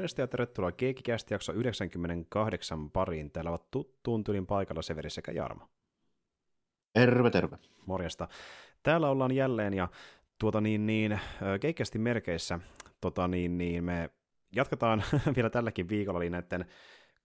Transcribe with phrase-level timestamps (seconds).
[0.00, 3.30] Morjesta ja tervetuloa Keekikästi jakso 98 pariin.
[3.30, 5.68] Täällä ovat tuttuun tylin paikalla Severi sekä Jarmo.
[6.92, 7.58] Terve, terve.
[7.86, 8.28] Morjesta.
[8.82, 9.88] Täällä ollaan jälleen ja
[10.38, 11.20] tuota niin, niin
[11.60, 12.60] Keikkästi merkeissä
[13.00, 14.10] tota niin, niin me
[14.56, 15.02] jatketaan
[15.36, 16.64] vielä tälläkin viikolla, eli näiden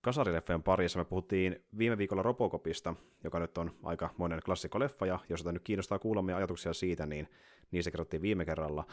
[0.02, 1.00] kasarileffojen parissa.
[1.00, 6.00] Me puhuttiin viime viikolla Robocopista, joka nyt on aika monen klassikkoleffa, ja jos nyt kiinnostaa
[6.00, 7.28] kuulla meidän ajatuksia siitä, niin
[7.72, 8.84] niistä kerrottiin viime kerralla.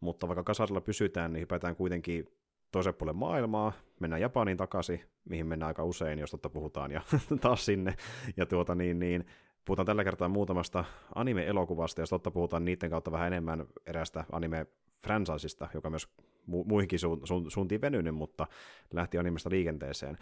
[0.00, 2.39] Mutta vaikka kasarilla pysytään, niin hypätään kuitenkin
[2.70, 7.00] toisen puolen maailmaa, mennään Japaniin takaisin, mihin mennään aika usein, jos totta puhutaan, ja
[7.40, 7.94] taas sinne.
[8.36, 9.24] Ja tuota niin, niin
[9.64, 14.66] puhutaan tällä kertaa muutamasta anime-elokuvasta, ja totta puhutaan niiden kautta vähän enemmän erästä anime
[15.02, 16.08] franchisesta, joka myös
[16.50, 18.46] mu- muihinkin su- su- suuntiin venynyt, mutta
[18.92, 20.18] lähti animesta liikenteeseen.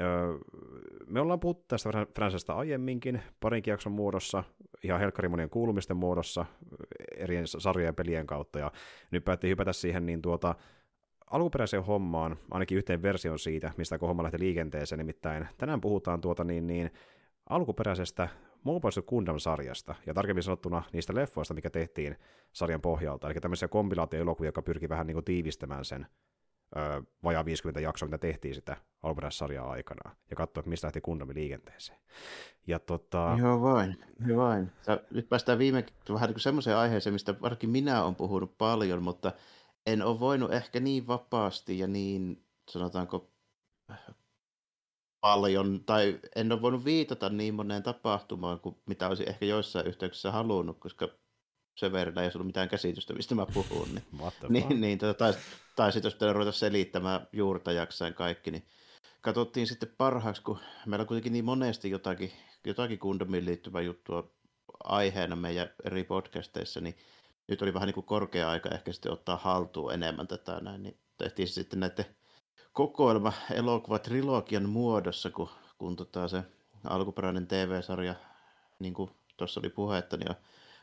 [0.00, 0.06] Öö,
[1.06, 4.44] me ollaan puhuttu tästä franchisesta aiemminkin, parinkin jakson muodossa,
[4.82, 6.46] ihan helkkarimonien kuulumisten muodossa,
[7.16, 8.72] eri sarjojen pelien kautta, ja
[9.10, 10.54] nyt päättiin hypätä siihen niin tuota,
[11.30, 16.66] alkuperäiseen hommaan, ainakin yhteen version siitä, mistä homma lähti liikenteeseen, nimittäin tänään puhutaan tuota niin,
[16.66, 16.90] niin
[17.48, 18.28] alkuperäisestä
[18.64, 22.16] Mobile Gundam-sarjasta, ja tarkemmin sanottuna niistä leffoista, mikä tehtiin
[22.52, 26.06] sarjan pohjalta, eli tämmöisiä kompilaatioelokuvia, jotka pyrkii vähän niin kuin tiivistämään sen
[26.76, 31.98] ö, vajaa 50 jaksoa, mitä tehtiin sitä alkuperäissarjaa aikana, ja katsoa, mistä lähti Gundam liikenteeseen.
[32.66, 33.36] Ja tota...
[33.38, 34.72] Joo vain, joo vain.
[35.10, 39.32] Nyt päästään viime vähän niin semmoiseen aiheeseen, mistä varsinkin minä olen puhunut paljon, mutta
[39.86, 43.30] en ole voinut ehkä niin vapaasti ja niin, sanotaanko,
[45.20, 50.32] paljon, tai en ole voinut viitata niin moneen tapahtumaan kuin mitä olisi ehkä joissain yhteyksissä
[50.32, 51.08] halunnut, koska
[51.74, 53.88] sen verran ei ollut mitään käsitystä, mistä mä puhun.
[54.48, 55.34] Niin, niin, niin tota, tai,
[55.76, 58.66] tai sitten jos pitää ruveta selittämään juurta jaksain kaikki, niin
[59.20, 62.32] katsottiin sitten parhaaksi, kun meillä on kuitenkin niin monesti jotakin,
[62.66, 64.30] jotakin kundomiin liittyvää juttua
[64.84, 66.96] aiheena meidän eri podcasteissa, niin
[67.48, 70.98] nyt oli vähän niin kuin korkea aika ehkä sitten ottaa haltuun enemmän tätä näin, niin
[71.18, 72.04] tehtiin sitten näiden
[72.72, 75.48] kokoelma elokuva trilogian muodossa, kun,
[75.78, 76.42] kun tota se
[76.84, 78.14] alkuperäinen TV-sarja,
[78.78, 80.34] niin kuin tuossa oli puhetta, niin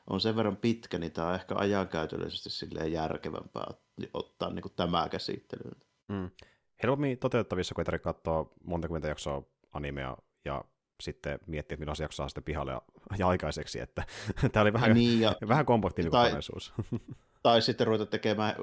[0.09, 3.73] on sen verran pitkä, niin tämä on ehkä ajankäytöllisesti silleen järkevämpää
[4.13, 5.81] ottaa niin kuin tämä käsittelyyn.
[6.07, 6.29] Mm.
[6.83, 9.43] Helpommin toteutettavissa, kun ei tarvitse katsoa monta kymmentä jaksoa
[9.73, 10.63] animea ja
[11.01, 12.81] sitten miettiä, että milloin se jaksaa sitten pihalle ja,
[13.17, 14.03] ja aikaiseksi, että
[14.51, 16.73] tämä oli vähän, niin, ja, vähän kompaktimpi tai, kokonaisuus.
[17.43, 18.55] Tai sitten ruveta tekemään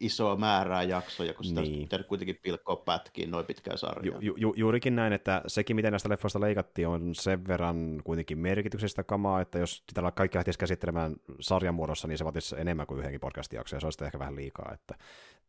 [0.00, 1.80] isoa määrää jaksoja, kun sitä niin.
[1.80, 4.22] pitää kuitenkin pilkkoa pätkiin noin pitkään sarjaan.
[4.22, 9.04] Ju, ju, juurikin näin, että sekin, miten näistä leffoista leikattiin, on sen verran kuitenkin merkityksestä
[9.04, 13.20] kamaa, että jos sitä kaikki lähtisi käsittelemään sarjan muodossa, niin se vaatisi enemmän kuin yhdenkin
[13.20, 14.70] podcast ja se olisi ehkä vähän liikaa.
[14.74, 14.94] Että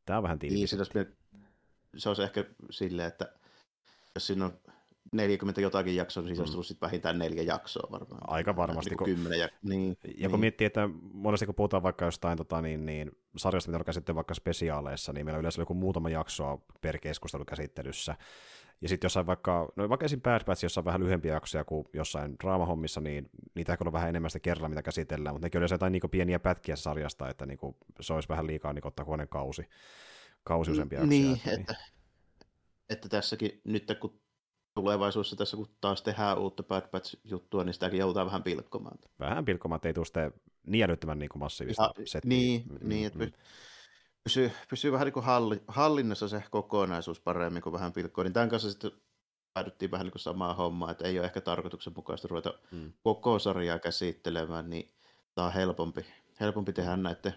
[0.06, 0.58] tämä on vähän tiivis.
[0.58, 1.08] Niin, se,
[1.98, 3.34] se olisi ehkä silleen, että
[4.16, 4.54] jos siinä on
[5.14, 8.22] 40 jotakin jaksoa, niin siitä olisi tullut sitten vähintään neljä jaksoa varmaan.
[8.28, 8.90] Aika varmasti.
[8.90, 10.32] Niin kun, kymmenen ja, niin, ja niin.
[10.32, 14.16] kun miettii, että monesti kun puhutaan vaikka jostain tota, niin, niin, sarjasta, mitä on käsitty
[14.16, 18.16] vaikka spesiaaleissa, niin meillä on yleensä joku muutama jaksoa per keskustelukäsittelyssä.
[18.82, 20.22] Ja sitten jossain vaikka, no vaikka esim.
[20.22, 24.30] Bad Batch, jossa on vähän lyhyempiä jaksoja kuin jossain draamahommissa, niin niitä on vähän enemmän
[24.30, 27.76] sitä kerralla, mitä käsitellään, mutta nekin on jotain niin pieniä pätkiä sarjasta, että niin kuin,
[28.02, 29.66] se olisi vähän liikaa niin ottaa huoneen kausi,
[30.44, 31.10] kausi useampia jaksoja.
[31.10, 31.76] Niin, että, että,
[32.90, 34.20] että tässäkin nyt kun
[34.74, 38.98] tulevaisuudessa tässä, kun taas tehdään uutta Bad Batch-juttua, niin sitäkin joudutaan vähän pilkkomaan.
[39.20, 40.34] Vähän pilkkomaan, ettei tule sitten
[40.68, 42.30] niin älyttömän niin kuin massiivista ja, settiä.
[42.30, 43.32] Niin, mm, niin että mm.
[44.24, 48.24] pysyy, pysyy vähän niin kuin halli, hallinnassa se kokonaisuus paremmin kuin vähän pilkkoa.
[48.24, 48.92] Niin tämän kanssa sitten
[49.54, 52.94] päädyttiin vähän niin kuin samaa hommaa, että ei ole ehkä tarkoituksenmukaista ruveta mm.
[53.04, 54.90] koko sarjaa käsittelemään, niin
[55.36, 56.06] tämä on helpompi,
[56.40, 57.34] helpompi tehdä näiden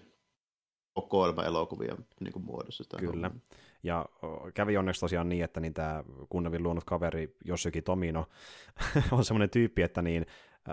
[0.93, 2.85] kokoelma-elokuvia niin kuin muodossa.
[2.99, 3.29] Kyllä.
[3.29, 3.41] Homma.
[3.87, 4.07] Ja
[4.55, 8.27] kävi onneksi tosiaan niin, että niin tämä Kunnavin luonut kaveri Jossuki Tomino
[9.13, 10.27] on semmoinen tyyppi, että niin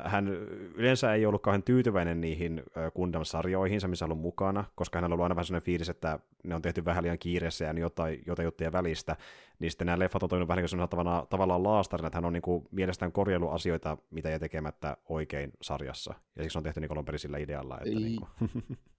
[0.03, 0.27] hän
[0.75, 2.63] yleensä ei ollut kauhean tyytyväinen niihin
[2.95, 6.55] Gundam-sarjoihinsa, missä on ollut mukana, koska hänellä on ollut aina vähän sellainen fiilis, että ne
[6.55, 9.15] on tehty vähän liian kiireessä ja jotain, jotain juttuja välistä,
[9.59, 12.41] niin sitten nämä leffat on toiminut vähän niin tavallaan, tavallaan laastarina, että hän on niin
[12.41, 17.05] kuin mielestään korjaillut asioita, mitä ei tekemättä oikein sarjassa, ja siksi on tehty niin alun
[17.05, 17.77] perin sillä idealla.
[17.77, 18.63] Että niin kuin.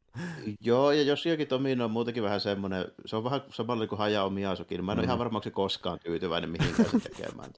[0.61, 4.31] Joo, ja jos jokin Tomino on muutenkin vähän semmoinen, se on vähän samalla kuin Hayao
[4.31, 5.01] Miyazaki, niin mä en mm.
[5.01, 7.51] ole ihan varma, onko se koskaan tyytyväinen mihinkään se tekemään.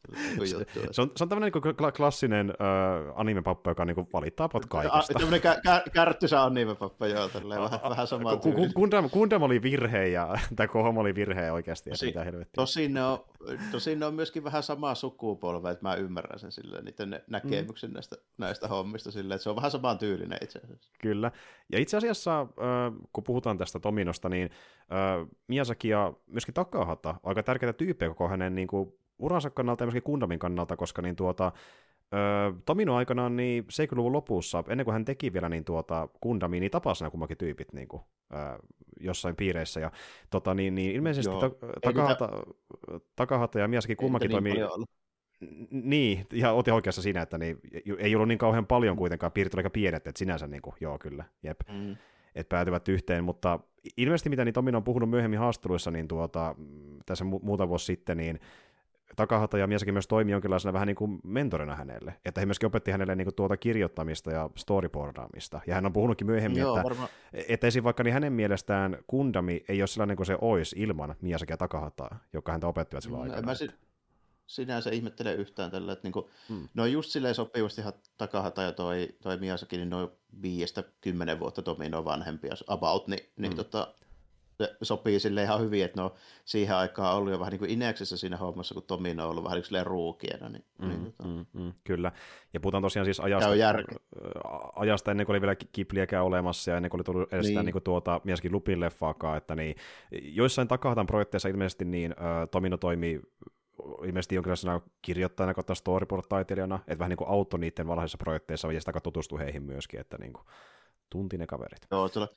[0.44, 5.14] se, se, on, se on tämmöinen niin klassinen äh, animepappa, joka niin valittaa pot kaikesta.
[5.14, 8.72] Tämmöinen kä- kä- kärttysä animepappa, joo, tälleen vähän, vähän sama tyyli.
[8.74, 12.52] Gundam, Gundam oli virhe, ja tämä Kohom oli virhe oikeasti, tosi, mitä helvettiä.
[12.54, 13.24] Tosin ne, on,
[13.72, 17.94] tosin ne on myöskin vähän samaa sukupolvea, että mä ymmärrän sen silleen, niiden näkemyksen mm.
[17.94, 20.90] näistä, näistä hommista silleen, että se on vähän samaan tyylinen itse asiassa.
[21.02, 21.30] Kyllä,
[21.72, 22.45] ja itse asiassa
[23.12, 24.50] kun puhutaan tästä Tominosta, niin
[25.48, 30.02] Miyazaki ja myöskin Takahata, aika tärkeitä tyyppejä koko hänen niin kuin, uransa kannalta ja myöskin
[30.02, 31.52] Kundamin kannalta, koska niin tuota,
[32.64, 37.04] Tomino aikanaan niin 70-luvun lopussa, ennen kuin hän teki vielä niin tuota Gundamia, niin tapasi
[37.04, 38.02] nämä kummakin tyypit niin kuin,
[39.00, 39.80] jossain piireissä.
[39.80, 39.90] Ja,
[40.30, 42.28] tota, niin, niin ilmeisesti Joo, ta- Takahata,
[43.16, 44.54] Takahata ja Miyazaki kummakin niin toimii...
[45.70, 47.58] Niin, ja otin oikeassa siinä, että niin,
[47.98, 50.98] ei ollut niin kauhean paljon kuitenkaan, piirit oli aika pienet, että sinänsä niin kuin, joo
[50.98, 51.60] kyllä, jep.
[51.72, 51.96] Mm
[52.36, 53.60] että päätyvät yhteen, mutta
[53.96, 56.54] ilmeisesti mitä niin Tomino on puhunut myöhemmin haastatteluissa, niin tuota,
[57.06, 58.40] tässä mu- muuta vuosi sitten, niin
[59.16, 62.90] Takahata ja Miesakin myös toimi jonkinlaisena vähän niin kuin mentorina hänelle, että he myöskin opetti
[62.90, 67.08] hänelle niin kuin tuota kirjoittamista ja storyboardaamista, ja hän on puhunutkin myöhemmin, Joo, että, varma...
[67.48, 67.84] että esim.
[67.84, 72.18] vaikka niin hänen mielestään Kundami ei ole sellainen kuin se olisi ilman Miesakin ja Takahataa,
[72.32, 73.46] joka häntä opettivat silloin no, aikana.
[73.46, 73.70] Mä, si-
[74.46, 76.68] sinänsä ihmettele yhtään tällä, että niinku, hmm.
[76.74, 77.82] no just silleen sopivasti
[78.18, 80.08] takahata ja toi, toi Miasakin, niin noin
[80.42, 83.56] viiestä kymmenen vuotta Tomino vanhempia about, niin, niin hmm.
[83.56, 83.94] tota,
[84.58, 86.14] se sopii sille ihan hyvin, että no
[86.44, 89.56] siihen aikaan ollut jo vähän niin kuin Ineksessä siinä hommassa, kun Tomino on ollut vähän
[89.56, 90.48] niin kuin ruukiena.
[90.48, 91.24] Niin, mm, niin, tota...
[91.24, 92.12] mm, mm, kyllä.
[92.54, 93.48] Ja puhutaan tosiaan siis ajasta,
[94.76, 97.64] ajasta ennen kuin oli vielä Kipliäkään olemassa ja ennen kuin oli tullut edes niin.
[97.64, 99.76] niin tuota, mieskin Lupin leffaakaan, että niin,
[100.12, 103.20] joissain takahatan projekteissa ilmeisesti niin, uh, Tomino toimii
[104.06, 109.00] ilmeisesti jonkinlaisena kirjoittajana kautta storyboard-taiteilijana, että vähän niin kuin auto niiden vanhaisissa projekteissa ja sitä
[109.02, 110.44] tutustui heihin myöskin, että niin kuin,
[111.10, 111.86] tunti ne kaverit.
[111.90, 112.28] Joo, tuolla,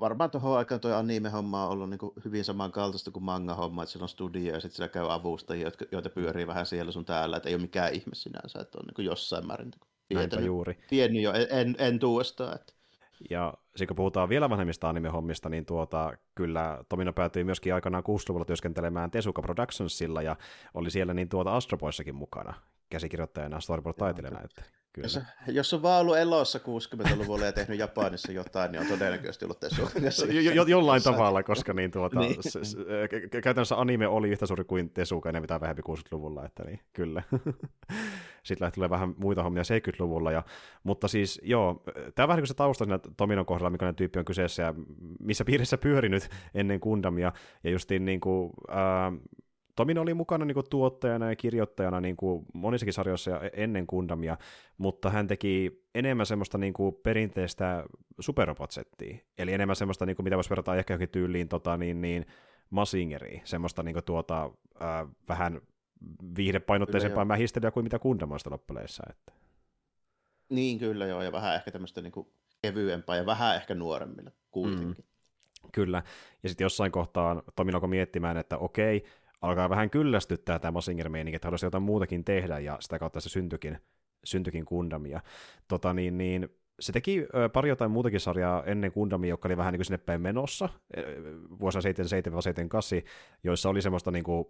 [0.00, 4.04] varmaan tuohon aikaan tuo anime-homma on ollut niin kuin hyvin samankaltaista kuin manga-homma, että siellä
[4.04, 7.54] on studio ja sitten siellä käy avustajia, joita pyörii vähän siellä sun täällä, että ei
[7.54, 9.70] ole mikään ihme sinänsä, että on niin kuin jossain määrin
[10.10, 10.78] niin juuri.
[10.88, 12.54] tiennyt jo en, entuudestaan.
[12.54, 12.72] Että.
[13.30, 18.44] Ja sitten kun puhutaan vielä vanhemmista anime-hommista, niin tuota, kyllä Tomino päätyi myöskin aikanaan 60-luvulla
[18.44, 20.36] työskentelemään Tesuka Productionsilla ja
[20.74, 22.54] oli siellä niin tuota Astro Boyssakin mukana
[22.90, 24.44] käsikirjoittajana, storyboard-taiteilijana.
[24.44, 24.62] Että
[24.94, 25.06] kyllä.
[25.06, 29.60] Jos, jos on vaan ollut elossa 60-luvulla ja tehnyt Japanissa jotain, niin on todennäköisesti ollut
[29.60, 30.26] Tesukan kanssa.
[30.26, 32.42] jo, jo, jollain tavalla, koska niin tuota, niin.
[32.42, 32.76] S, s,
[33.42, 37.22] käytännössä anime oli yhtä suuri kuin Tesuka, enemmän tai vähempi 60-luvulla, että niin, kyllä.
[38.44, 40.32] sitten lähti tulee vähän muita hommia 70-luvulla.
[40.32, 40.42] Ja,
[40.82, 41.82] mutta siis joo,
[42.14, 44.74] tämä on vähän niin kuin se tausta siinä Tominon kohdalla, mikä tyyppi on kyseessä ja
[45.20, 47.32] missä piirissä pyörinyt ennen Gundamia.
[47.64, 49.12] Ja justiin niin kuin, ää,
[49.76, 54.38] Tomino oli mukana niin kuin, tuottajana ja kirjoittajana niin kuin, monissakin sarjoissa ennen Gundamia,
[54.78, 57.84] mutta hän teki enemmän semmoista niin kuin, perinteistä
[58.20, 59.18] superrobot-settiä.
[59.38, 62.26] Eli enemmän semmoista, niin kuin, mitä voisi verrata ehkä johonkin tyyliin tota, niin, niin,
[62.70, 64.50] Masingeriin, semmoista niin kuin, tuota,
[64.80, 65.60] ää, vähän
[66.36, 69.02] viihdepainotteisempaa mähistelyä kuin mitä kundamoista loppuleissa.
[69.10, 69.32] Että.
[70.48, 72.32] Niin kyllä joo, ja vähän ehkä tämmöistä niinku
[72.62, 75.04] kevyempää ja vähän ehkä nuoremmille kuitenkin.
[75.04, 75.70] Mm.
[75.72, 76.02] Kyllä,
[76.42, 79.04] ja sitten jossain kohtaa Tomi alkoi miettimään, että okei,
[79.42, 83.78] alkaa vähän kyllästyttää tämä Massinger-meininki, että haluaisi jotain muutakin tehdä, ja sitä kautta se syntyikin,
[84.24, 85.20] syntyikin Gundamia.
[85.68, 86.48] Tota niin, niin,
[86.80, 90.20] se teki pari jotain muutakin sarjaa ennen Gundamia, joka oli vähän niin kuin sinne päin
[90.20, 90.68] menossa,
[91.60, 91.82] vuosina
[93.02, 93.06] 77-78,
[93.44, 94.44] joissa oli semmoista niin kuin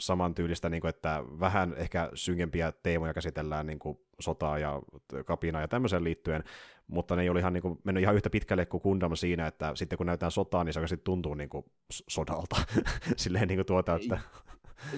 [0.00, 4.82] samantyylistä, niin kuin, että vähän ehkä synkempiä teemoja käsitellään niin kuin sotaa ja
[5.26, 6.44] kapinaa ja tämmöiseen liittyen,
[6.86, 9.72] mutta ne ei ole ihan niin kuin, mennyt ihan yhtä pitkälle kuin Gundam siinä, että
[9.74, 11.64] sitten kun näytetään sotaa, niin se oikeasti tuntuu niin kuin
[12.08, 12.56] sodalta.
[13.16, 14.20] Silleen niin kuin tuota, että...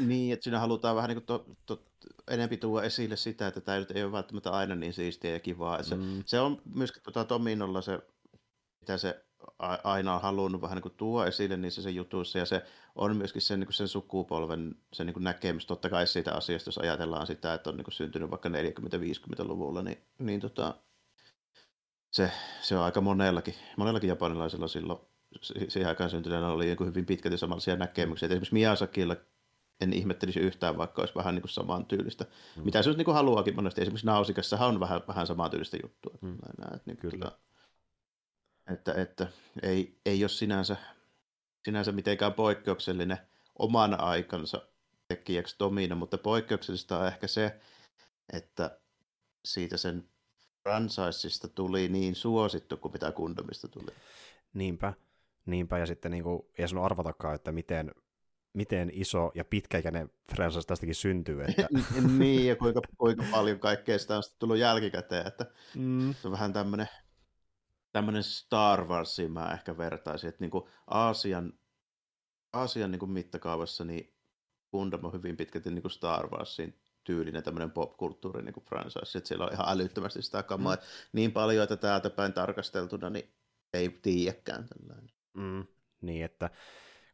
[0.07, 1.83] Niin, että siinä halutaan vähän niin kuin to, to,
[2.31, 5.79] enempi tuoda esille sitä, että tämä ei ole välttämättä aina niin siistiä ja kivaa.
[5.79, 5.85] Mm.
[5.85, 7.99] Se, se on myöskin tuota Tominolla se,
[8.81, 9.25] mitä se
[9.85, 13.43] aina on halunnut vähän niin kuin tuoda esille niissä sen jutuissa, ja se on myöskin
[13.43, 17.27] sen, niin kuin sen sukupolven se niin kuin näkemys, totta kai siitä asiasta, jos ajatellaan
[17.27, 20.75] sitä, että on niin kuin syntynyt vaikka 40-50-luvulla, niin, niin tota,
[22.11, 22.31] se,
[22.61, 24.99] se on aika monellakin, monellakin japanilaisella silloin
[25.69, 28.27] siihen aikaan syntyneenä oli niin hyvin pitkälti samanlaisia näkemyksiä.
[28.27, 29.17] Et esimerkiksi Miyazakilla
[29.81, 32.25] en ihmettelisi yhtään, vaikka olisi vähän niin kuin samantyylistä.
[32.57, 32.65] Mm.
[32.65, 33.81] Mitä se nyt niin kuin haluaakin monesti.
[33.81, 36.19] Esimerkiksi Nausikassahan on vähän, vähän samantyylistä juttua.
[36.21, 36.39] Mm.
[36.59, 37.25] Näin, että, niin, Kyllä.
[37.25, 37.39] Tota,
[38.71, 39.27] että, että
[39.63, 40.77] ei, ei ole sinänsä,
[41.65, 43.19] sinänsä mitenkään poikkeuksellinen
[43.59, 44.63] oman aikansa
[45.09, 47.61] tekijäksi Tomina, mutta poikkeuksellista on ehkä se,
[48.33, 48.79] että
[49.45, 50.09] siitä sen
[50.63, 53.93] franchiseista tuli niin suosittu kuin mitä Gundamista tuli.
[54.55, 54.93] Niinpä,
[55.47, 57.91] niinpä ja sitten niin kuin, ei sanonut arvatakaan, että miten,
[58.53, 61.43] miten iso ja pitkäikäinen franchise tästäkin syntyy.
[61.43, 61.69] Että...
[62.19, 66.15] niin, ja kuinka, kuinka paljon kaikkea sitä on tullut jälkikäteen, että mm.
[66.15, 66.89] se on vähän tämmöinen
[67.93, 71.53] tämmöinen Star Warsiin mä ehkä vertaisin, että niin kuin Aasian,
[72.53, 74.15] Aasian niin kuin mittakaavassa niin
[74.71, 79.29] Gundam on hyvin pitkälti niin kuin Star Warsin tyylinen tämmöinen popkulttuuri niin kuin franchise, että
[79.29, 80.75] siellä on ihan älyttömästi sitä kamaa.
[80.75, 80.81] Mm.
[81.13, 83.35] Niin paljon, että täältä päin tarkasteltuna niin
[83.73, 85.11] ei tiedäkään tällainen.
[85.35, 85.65] Mm,
[86.01, 86.51] niin, että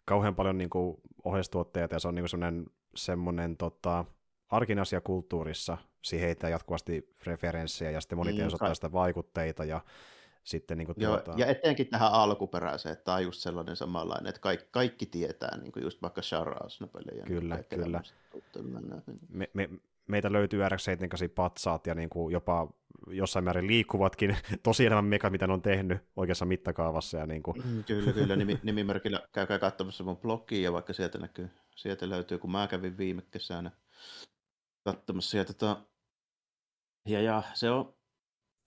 [0.05, 2.67] kauhean paljon niin kuin ohjeistuotteita ja se on niin kuin semmoinen,
[2.97, 4.05] semmoinen tota,
[4.49, 9.81] arkin asia kulttuurissa, siihen heitä jatkuvasti referenssejä ja sitten moni mm, osoittaa sitä vaikutteita ja
[10.45, 11.41] sitten niin kuin Joo, tuota...
[11.41, 15.73] ja etenkin tähän alkuperäiseen, että tämä on just sellainen samanlainen, että kaikki, kaikki tietää, niin
[15.73, 17.25] kuin just vaikka Sharaz-pelejä.
[17.27, 18.03] Kyllä, niin kyllä.
[19.29, 19.69] Me, me,
[20.09, 22.69] meitä löytyy RX-78 patsaat ja niin kuin jopa
[23.11, 27.19] jossain määrin liikkuvatkin tosi enemmän mekat, mitä ne on tehnyt oikeassa mittakaavassa.
[27.19, 27.63] Ja niin kuin...
[27.65, 28.37] Mm, kyllä, kyllä.
[28.37, 33.23] Nimi, nimimerkillä käykää katsomassa mun blogia, vaikka sieltä näkyy, sieltä löytyy, kun mä kävin viime
[33.31, 33.71] kesänä
[34.85, 35.37] katsomassa.
[35.37, 35.77] Ja, tota,
[37.07, 37.95] ja, ja se on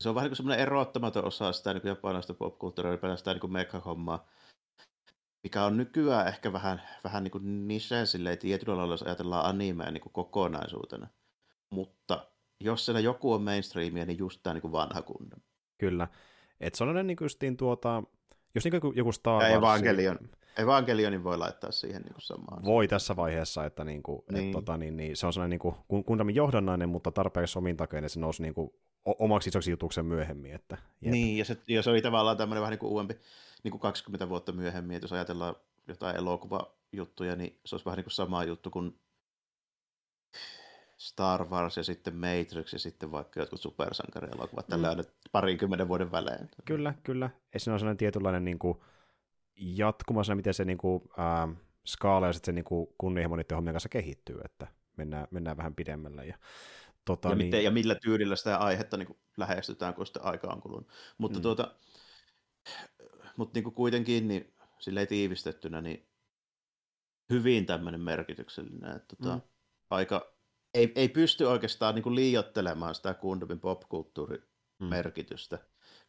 [0.02, 4.28] se on vähän niin semmoinen erottamaton osa sitä niin japanilaista popkulttuuria, ylipäätään niin mekahommaa,
[5.44, 9.92] mikä on nykyään ehkä vähän, vähän niin kuin niche silleen tietyllä lailla, jos ajatellaan animea
[9.92, 11.08] niin kuin kokonaisuutena.
[11.70, 12.28] Mutta
[12.60, 15.42] jos siellä joku on mainstreamia, niin just tämä niin kuin vanha kunnon.
[15.78, 16.08] Kyllä.
[16.60, 18.04] Et se on niin kuin tuota,
[18.56, 19.54] jos niin kuin joku Star Wars...
[19.54, 20.18] Evangelion.
[20.58, 22.66] Evangelionin voi laittaa siihen niin kuin samaan.
[22.66, 24.46] Voi tässä vaiheessa, että, niin kuin, niin.
[24.46, 28.20] Et, tota, niin, niin, se on sellainen niin kuin, kundamin johdannainen, mutta tarpeeksi omintakeinen, se
[28.20, 28.74] nousi niin kuin,
[29.06, 30.54] omaksi isoksi jutuksen myöhemmin.
[30.54, 31.12] Että, jep.
[31.12, 33.14] Niin, ja se, ja se oli tavallaan tämmöinen vähän niin kuin uudempi,
[33.64, 35.56] niin kuin 20 vuotta myöhemmin, että jos ajatellaan
[35.88, 39.00] jotain elokuvajuttuja, niin se olisi vähän niin kuin sama juttu kuin
[40.98, 44.72] Star Wars ja sitten Matrix ja sitten vaikka jotkut supersankarielokuvat mm.
[44.72, 46.50] tällä parinkymmenen vuoden välein.
[46.66, 47.30] Kyllä, kyllä.
[47.54, 48.78] Ja siinä on sellainen tietynlainen niin kuin,
[49.56, 51.48] jatkuma miten se niin kuin, ää,
[51.88, 54.68] skaala ja sitten se niin kunnianhimo niiden hommien kanssa kehittyy, että
[54.98, 56.26] mennään, mennään vähän pidemmälle.
[56.26, 56.38] Ja,
[57.06, 57.48] tota, ja, niin...
[57.48, 60.90] miten, ja millä tyylillä sitä aihetta niin kuin, lähestytään, kun sitä aika on kulunut.
[61.18, 61.44] Mutta, mm.
[61.44, 61.76] tuota,
[63.38, 66.10] mutta niin kuin kuitenkin niin, silleen tiivistettynä, niin
[67.30, 68.96] hyvin tämmöinen merkityksellinen.
[68.96, 69.42] Että, tuota, mm.
[69.90, 70.34] aika,
[70.74, 74.44] ei, ei pysty oikeastaan niin kuin liiottelemaan sitä Kundamin popkulttuurin
[74.80, 74.88] mm.
[74.88, 75.60] merkitystä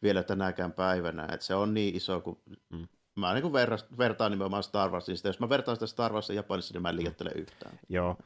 [0.01, 1.23] vielä tänäkään päivänä.
[1.23, 2.37] Että se on niin iso kuin
[2.69, 5.27] mm mä niin verra, vertaan nimenomaan Star Warsista.
[5.27, 7.79] Jos mä vertaan sitä Star Warsia Japanissa, niin mä en liioittele yhtään.
[7.89, 8.17] Joo,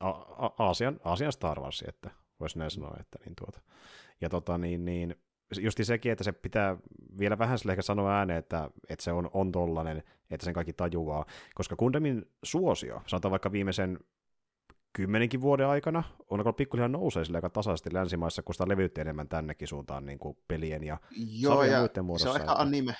[0.00, 0.08] A-
[0.46, 2.96] A- Aasian, Aasian Star Wars, että voisi näin sanoa.
[3.00, 3.60] Että niin tuota.
[4.20, 5.16] Ja tota, niin, niin,
[5.60, 6.76] justi sekin, että se pitää
[7.18, 10.72] vielä vähän sille ehkä sanoa ääneen, että, että se on, on tollanen, että sen kaikki
[10.72, 13.98] tajuaa, koska Kundemin suosio, sanotaan vaikka viimeisen
[14.92, 19.28] kymmenenkin vuoden aikana, on alkanut pikkuhiljaa nousee sille aika tasaisesti länsimaissa, kun sitä levyytti enemmän
[19.28, 22.24] tännekin suuntaan niin kuin pelien ja Joo, ja muodossa.
[22.24, 22.94] Se on ehkä anime,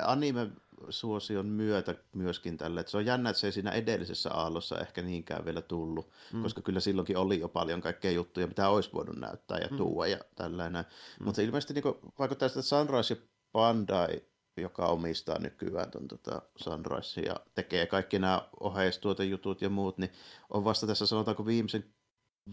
[0.00, 0.50] anime
[0.88, 2.80] suosion myötä myöskin tälle.
[2.80, 6.42] Että se on jännä, että se ei siinä edellisessä aallossa ehkä niinkään vielä tullut, mm.
[6.42, 9.76] koska kyllä silloinkin oli jo paljon kaikkea juttuja, mitä olisi voinut näyttää ja mm.
[9.76, 10.84] tuua ja tällainen.
[11.20, 11.24] Mm.
[11.24, 13.20] Mutta ilmeisesti niin vaikuttaa sitä Sunrise ja
[13.52, 14.22] Bandai,
[14.56, 20.10] joka omistaa nykyään tuon tota Sunrise ja tekee kaikki nämä oheistuotejutut ja muut, niin
[20.50, 21.84] on vasta tässä sanotaanko viimeisen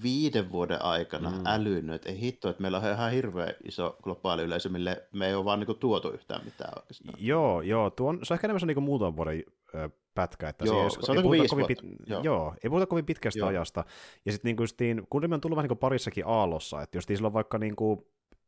[0.04, 1.42] viiden vuoden aikana mm.
[1.46, 5.36] älynyt, että ei hitto, että meillä on ihan hirveän iso globaali yleisö, mille me ei
[5.36, 7.14] ole vaan niin tuotu yhtään mitään oikeastaan.
[7.18, 9.44] Joo, joo, tuon, se on ehkä enemmän niin muutaman vuoden
[9.76, 12.22] ö, pätkä, että joo, se, on ei, puhuta kovin pit, joo.
[12.24, 12.56] joo.
[12.64, 13.50] ei puhuta kovin pitkästä joo.
[13.50, 13.84] ajasta.
[14.26, 17.76] Ja sitten niin kun on tullut vähän niin parissakin aallossa, että jos silloin vaikka niin
[17.76, 18.00] kuin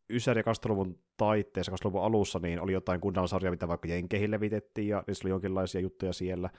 [0.09, 5.03] Ysäri ja 20-luvun taitteessa, 20-luvun alussa, niin oli jotain Gundam-sarjaa, mitä vaikka Jenkeihin levitettiin, ja
[5.07, 6.49] niissä oli jonkinlaisia juttuja siellä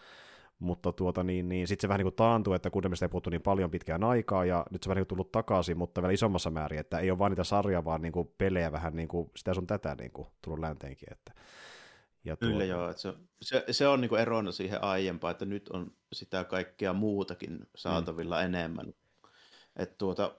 [0.59, 3.42] mutta tuota, niin, niin sitten se vähän niin kuin taantui, että Gundamista ei puhuttu niin
[3.42, 6.78] paljon pitkään aikaa, ja nyt se vähän niin kuin tullut takaisin, mutta vielä isommassa määrin,
[6.78, 9.66] että ei ole vain niitä sarjaa, vaan niin kuin pelejä vähän niin kuin sitä sun
[9.66, 11.12] tätä niin kuin tullut länteenkin.
[11.12, 11.32] Että,
[12.25, 12.52] ja tuota...
[12.52, 16.44] Kyllä joo, että se, se, se on niin erona siihen aiempaan, että nyt on sitä
[16.44, 18.44] kaikkea muutakin saatavilla mm.
[18.44, 18.94] enemmän.
[19.76, 20.35] Että tuota,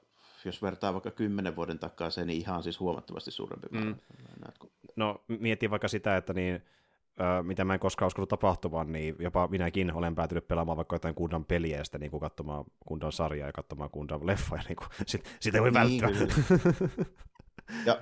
[0.46, 3.92] jos vertaa vaikka kymmenen vuoden takaisin, niin ihan siis huomattavasti suurempi määrä.
[3.92, 4.70] Mm.
[4.96, 6.64] No miettii vaikka sitä, että niin
[7.44, 11.46] mitä mä en koskaan uskonut tapahtuvan, niin jopa minäkin olen päätynyt pelaamaan vaikka jotain kundan
[11.46, 15.58] peliä ja sitten niin katsomaan kundan sarjaa ja katsomaan kundan leffoja, niin kuin, sit, sitä
[15.58, 16.28] ei voi niin, välttää.
[17.86, 18.02] ja,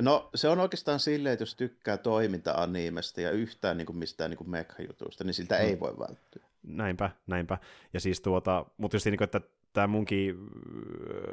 [0.00, 4.38] no se on oikeastaan silleen, että jos tykkää toiminta-animesta ja yhtään niin kuin mistään niin
[4.38, 5.66] kuin mekha-jutusta, niin siltä hmm.
[5.66, 6.46] ei voi välttyä.
[6.62, 7.58] Näinpä, näinpä.
[7.92, 9.40] Ja siis tuota, mutta just niin kuin, että
[9.72, 10.36] tämä munkin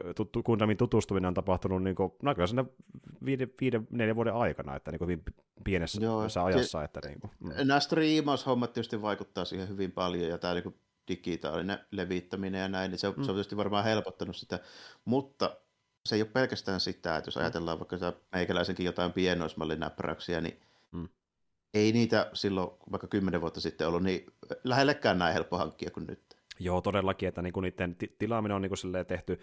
[0.08, 2.66] äh, tuttu, Kundamin tutustuminen on tapahtunut niin kuin, no kyllä siinä
[3.26, 5.24] viiden, viiden, neljän vuoden aikana, että niin kuin hyvin
[5.64, 6.80] pienessä Joo, ajassa.
[6.80, 7.52] Se, että, niin kuin, mm.
[7.64, 10.76] Nämä striimaushommat tietysti vaikuttaa siihen hyvin paljon, ja tämä niin kuin
[11.08, 13.24] digitaalinen levittäminen ja näin, niin se, mm.
[13.24, 14.60] se on tietysti varmaan helpottanut sitä,
[15.06, 15.58] mutta
[16.06, 17.42] se ei ole pelkästään sitä, että jos mm.
[17.42, 17.98] ajatellaan vaikka
[18.32, 21.10] meikäläisenkin jotain pienoismallinäppäräyksiä, niin mm.
[21.74, 24.26] ei niitä silloin vaikka kymmenen vuotta sitten ollut niin
[24.64, 26.29] lähellekään näin helppo hankkia kuin nyt.
[26.60, 28.76] Joo, todellakin, että niinku niiden tilaaminen on niinku
[29.08, 29.40] tehty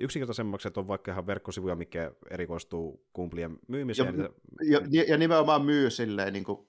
[0.00, 4.28] yksinkertaisemmaksi, että on vaikka ihan verkkosivuja, mikä erikoistuu kumplien myymiseen.
[4.70, 6.68] Ja, ja, ja nimenomaan myy silleen niin kuin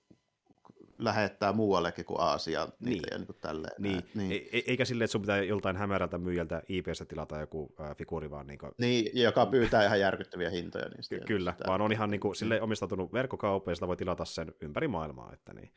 [0.98, 3.02] lähettää muuallekin kuin Aasiaan niin.
[3.12, 3.74] ja niin kuin tälleen.
[3.80, 4.02] Niin.
[4.16, 4.32] niin.
[4.52, 8.48] E- eikä silleen, että sun pitää joltain hämärältä myyjältä IPstä tilata joku äh, figuuri, vaan
[8.48, 8.72] niin kuin...
[8.78, 11.16] Niin, joka pyytää ihan järkyttäviä hintoja niistä.
[11.16, 11.64] Ky- kyllä, sitä.
[11.68, 15.34] vaan on ihan niin kuin, silleen omistautunut verkkokauppaan, ja voi tilata sen ympäri maailmaa.
[15.34, 15.74] Että niin.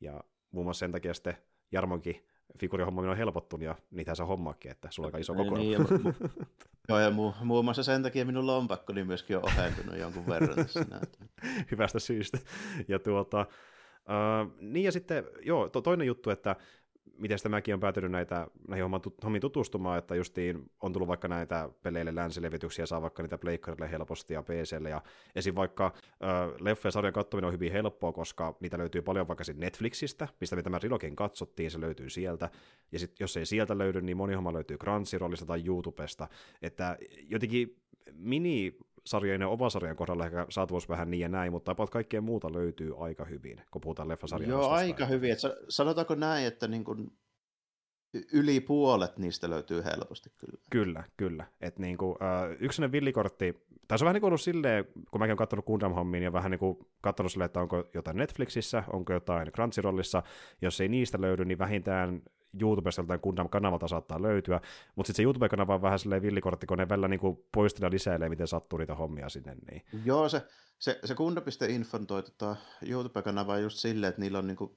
[0.00, 1.36] Ja muun muassa sen takia sitten
[1.72, 2.26] Jarmonkin
[2.58, 5.54] figurihomma on helpottunut ja niitä se hommaakin, että sulla on aika iso koko.
[5.54, 6.14] Niin, ja mu-
[6.88, 10.56] joo, ja mu- muun muassa sen takia minun lompakko niin myöskin on ohentunut jonkun verran
[10.56, 10.86] tässä.
[11.70, 12.38] Hyvästä syystä.
[12.88, 13.46] Ja tuota,
[14.00, 16.56] Uh, niin ja sitten, joo, to, toinen juttu, että
[17.20, 18.90] miten mäkin on päätynyt näitä, näihin
[19.24, 24.34] hommiin tutustumaan, että justiin on tullut vaikka näitä peleille länsilevityksiä, saa vaikka niitä pleikkarille helposti
[24.34, 25.02] ja PClle, ja
[25.34, 25.54] esim.
[25.54, 30.28] vaikka äh, leffa- ja sarjan katsominen on hyvin helppoa, koska niitä löytyy paljon vaikka Netflixistä,
[30.40, 32.50] mistä me tämä Rilokin katsottiin, se löytyy sieltä,
[32.92, 36.28] ja sitten jos ei sieltä löydy, niin moni homma löytyy Crunchyrollista tai YouTubesta,
[36.62, 37.76] että jotenkin
[38.12, 42.52] mini sarjojen ja ovasarjan kohdalla ehkä saatavuus vähän niin ja näin, mutta about kaikkea muuta
[42.52, 45.32] löytyy aika hyvin, kun puhutaan leffasarjan Joo, aika hyvin.
[45.32, 45.38] Et
[45.68, 47.12] sanotaanko näin, että niin kun
[48.32, 50.58] yli puolet niistä löytyy helposti kyllä.
[50.70, 51.46] Kyllä, kyllä.
[51.60, 55.20] Et niin kuin, äh, yksi villikortti, tai se on vähän niin kuin ollut silleen, kun
[55.20, 58.84] mäkin olen katsonut Gundam hommiin ja vähän niin kuin katsonut silleen, että onko jotain Netflixissä,
[58.92, 60.22] onko jotain Crunchyrollissa,
[60.62, 62.22] jos ei niistä löydy, niin vähintään
[62.60, 64.60] YouTubesta tai Gundam-kanavalta saattaa löytyä,
[64.96, 68.46] mutta sitten se YouTube-kanava on vähän silleen villikortti, kun ne välillä niin poistella lisäilee, miten
[68.46, 69.56] sattuu niitä hommia sinne.
[69.70, 69.84] Niin.
[70.04, 70.46] Joo, se,
[70.78, 74.76] se, se Gundam.info toi tota YouTube-kanavaa just silleen, että niillä on niin kuin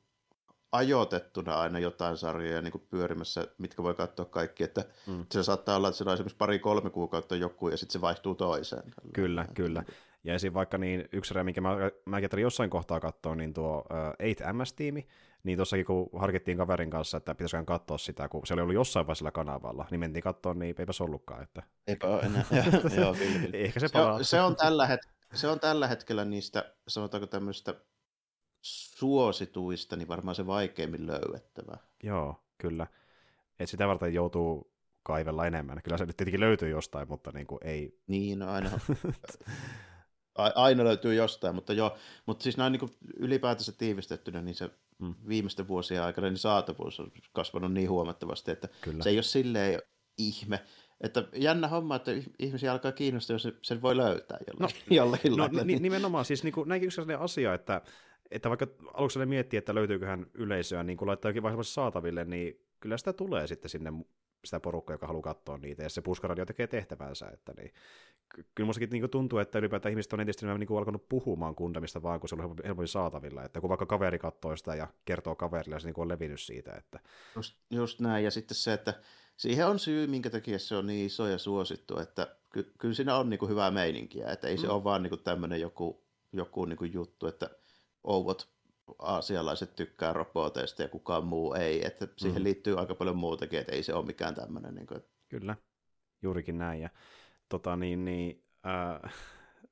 [0.72, 5.26] ajoitettuna aina jotain sarjoja niin kuin pyörimässä, mitkä voi katsoa kaikki, että mm.
[5.32, 8.84] se saattaa olla, että se on esimerkiksi pari-kolme kuukautta joku ja sitten se vaihtuu toiseen.
[9.14, 9.84] Kyllä, kyllä.
[10.24, 10.54] Ja esim.
[10.54, 11.76] vaikka niin yksi sarja, minkä mä,
[12.06, 15.08] mäkin jossain kohtaa katsoa, niin tuo uh, 8MS-tiimi,
[15.44, 19.08] niin tuossakin kun harkittiin kaverin kanssa, että pitäisikö katsoa sitä, kun se oli ollut jossain
[19.08, 21.44] vaiheessa kanavalla, niin mentiin katsoa, niin eipä se ollutkaan.
[21.44, 21.64] Että...
[21.88, 22.44] Eipä ole enää.
[22.98, 23.58] Joo, kyllä, kyllä.
[23.58, 27.76] Ehkä se, se, on, se, on tällä het- se on tällä hetkellä niistä, sanotaanko tämmöistä
[28.62, 31.78] suosituista, niin varmaan se vaikeimmin löydettävä.
[32.04, 32.88] Joo, kyllä.
[33.60, 35.82] Et sitä varten joutuu kaivella enemmän.
[35.84, 38.00] Kyllä se nyt tietenkin löytyy jostain, mutta niin kuin ei...
[38.08, 38.70] Niin, no aina,
[40.36, 45.16] aina löytyy jostain, mutta joo, mutta siis näin niin ylipäätänsä tiivistettynä, niin se mm.
[45.28, 49.04] viimeisten vuosien aikana niin saatavuus on kasvanut niin huomattavasti, että Kyllä.
[49.04, 49.82] se ei ole silleen
[50.18, 50.60] ihme,
[51.02, 55.38] että jännä homma, että ihmisiä alkaa kiinnostaa, jos sen voi löytää jollakin, no, jollakin no,
[55.38, 55.64] lailla.
[55.64, 57.82] nimenomaan, siis niin kuin, näinkin yksi asia, että
[58.32, 62.66] että vaikka aluksi ne miettii, että löytyyköhän yleisöä, niin kun laittaa jokin vaiheessa saataville, niin
[62.80, 63.94] kyllä sitä tulee sitten sinne
[64.46, 67.74] sitä porukkaa, joka haluaa katsoa niitä, ja se puskaradio tekee tehtävänsä, että niin,
[68.56, 72.20] kyllä mustakin niin tuntuu, että ylipäätään ihmiset on entistä enemmän niin alkanut puhumaan Gundamista vaan,
[72.20, 75.88] kun se on helpommin saatavilla, että kun vaikka kaveri katsoo sitä ja kertoo kaverille, se
[75.88, 76.74] niin on levinnyt siitä.
[76.74, 77.00] Että...
[77.36, 78.94] Just, just näin, ja sitten se, että
[79.38, 83.18] siihen on syy, minkä takia se on niin iso ja suosittu, että ky- kyllä siinä
[83.18, 84.62] on niin kuin hyvää meininkiä, että ei mm.
[84.62, 87.50] se ole vaan niin kuin tämmöinen joku, joku niin kuin juttu, että
[88.04, 88.54] ouvot
[89.00, 92.44] aasialaiset tykkää roboteista ja kukaan muu ei, että siihen mm.
[92.44, 94.76] liittyy aika paljon muutakin, että ei se ole mikään tämmöinen.
[94.76, 95.02] Niin kuin...
[95.30, 95.56] Kyllä,
[96.22, 96.82] juurikin näin.
[96.82, 96.90] Ja
[97.50, 99.14] tota, niin, niin, äh,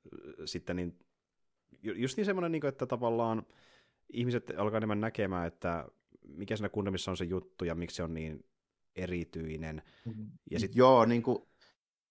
[0.44, 0.98] sitten niin,
[1.82, 3.46] just niin semmoinen, niin että tavallaan
[4.12, 5.88] ihmiset alkaa enemmän näkemään, että
[6.28, 8.44] mikä siinä kundamissa on se juttu ja miksi se on niin
[8.96, 9.82] erityinen.
[10.50, 10.76] Ja sit...
[10.76, 11.38] Joo, niin kuin,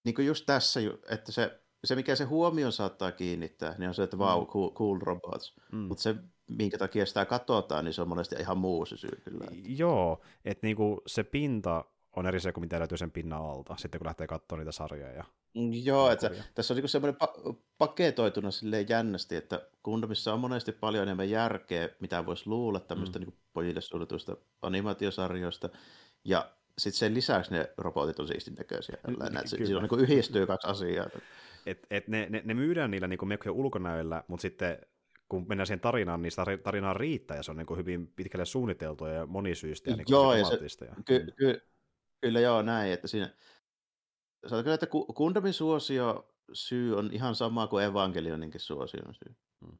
[0.03, 4.03] niin kuin just tässä, että se se, mikä se huomio saattaa kiinnittää, niin on se,
[4.03, 4.47] että wow, mm.
[4.47, 5.55] cool, cool robots.
[5.71, 5.77] Mm.
[5.77, 6.15] Mutta se,
[6.47, 9.45] minkä takia sitä katsotaan, niin se on monesti ihan muu se syy kyllä.
[9.77, 13.99] Joo, että niinku se pinta on eri se kuin mitä löytyy sen pinnan alta, sitten
[13.99, 15.13] kun lähtee katsomaan niitä sarjoja.
[15.13, 15.23] Ja...
[15.53, 20.71] Mm, joo, että tässä on niinku semmoinen pa- paketoituna silleen jännästi, että Gundamissa on monesti
[20.71, 23.25] paljon enemmän järkeä, mitä voisi luulla tämmöistä mm.
[23.25, 25.69] niinku pojille suunnituista animaatiosarjoista,
[26.25, 28.97] ja sitten sen lisäksi ne robotit on siistin näköisiä.
[29.45, 31.07] Siinä on niin yhdistyy kaksi asiaa.
[31.65, 34.77] Et, et ne, ne, ne, myydään niillä niin mekkojen ulkonäöillä, mutta sitten
[35.29, 36.31] kun mennään siihen tarinaan, niin
[36.63, 40.45] tarinaa riittää ja se on niin hyvin pitkälle suunniteltua ja monisyistä ja niin joo, ja
[40.45, 41.61] se, ja, ky, ky,
[42.21, 43.33] kyllä joo, näin, että siinä
[44.47, 49.35] sanotaan että Kundamin suosio syy on ihan sama kuin Evangelioninkin suosion syy.
[49.65, 49.77] Hmm.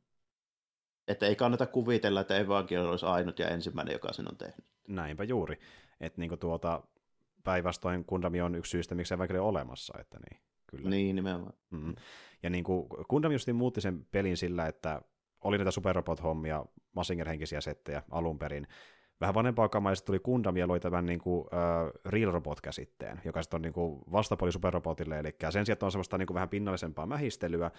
[1.07, 4.65] Että ei kannata kuvitella, että Evangelion olisi ainut ja ensimmäinen, joka sen on tehnyt.
[4.87, 5.59] Näinpä juuri.
[5.99, 6.83] Että niin tuota,
[7.43, 9.93] päinvastoin Kundami on yksi syystä, miksi Evangelion on olemassa.
[9.99, 10.89] Että niin kyllä.
[10.89, 11.53] Niin, nimenomaan.
[11.69, 11.95] Mm-hmm.
[12.43, 15.01] Ja niin kuin Gundam justiin muutti sen pelin sillä, että
[15.43, 18.67] oli näitä superrobot-hommia, Massinger-henkisiä settejä alun perin.
[19.21, 23.57] Vähän vanempaa kamaa, tuli Gundam ja loi tämän niin kuin, uh, Real Robot-käsitteen, joka sitten
[23.57, 27.71] on niin kuin vastapuoli superrobotille, eli sen sijaan on semmoista niin kuin vähän pinnallisempaa mähistelyä,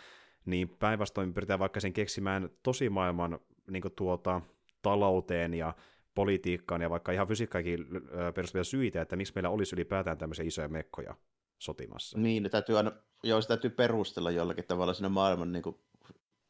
[0.45, 3.39] niin päinvastoin pyritään vaikka sen keksimään tosi maailman
[3.71, 4.41] niin kuin tuota,
[4.83, 5.75] talouteen ja
[6.15, 7.87] politiikkaan ja vaikka ihan fysiikkaakin
[8.35, 11.15] perustuvia syitä, että miksi meillä olisi ylipäätään tämmöisiä isoja mekkoja
[11.59, 12.19] sotimassa.
[12.19, 15.77] Niin, täytyy aina, joo, se täytyy perustella jollakin tavalla siinä maailman, niin kuin,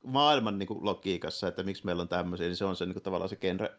[0.04, 3.02] maailman niin kuin, logiikassa, että miksi meillä on tämmöisiä, niin se on se niin kuin,
[3.02, 3.70] tavallaan se genre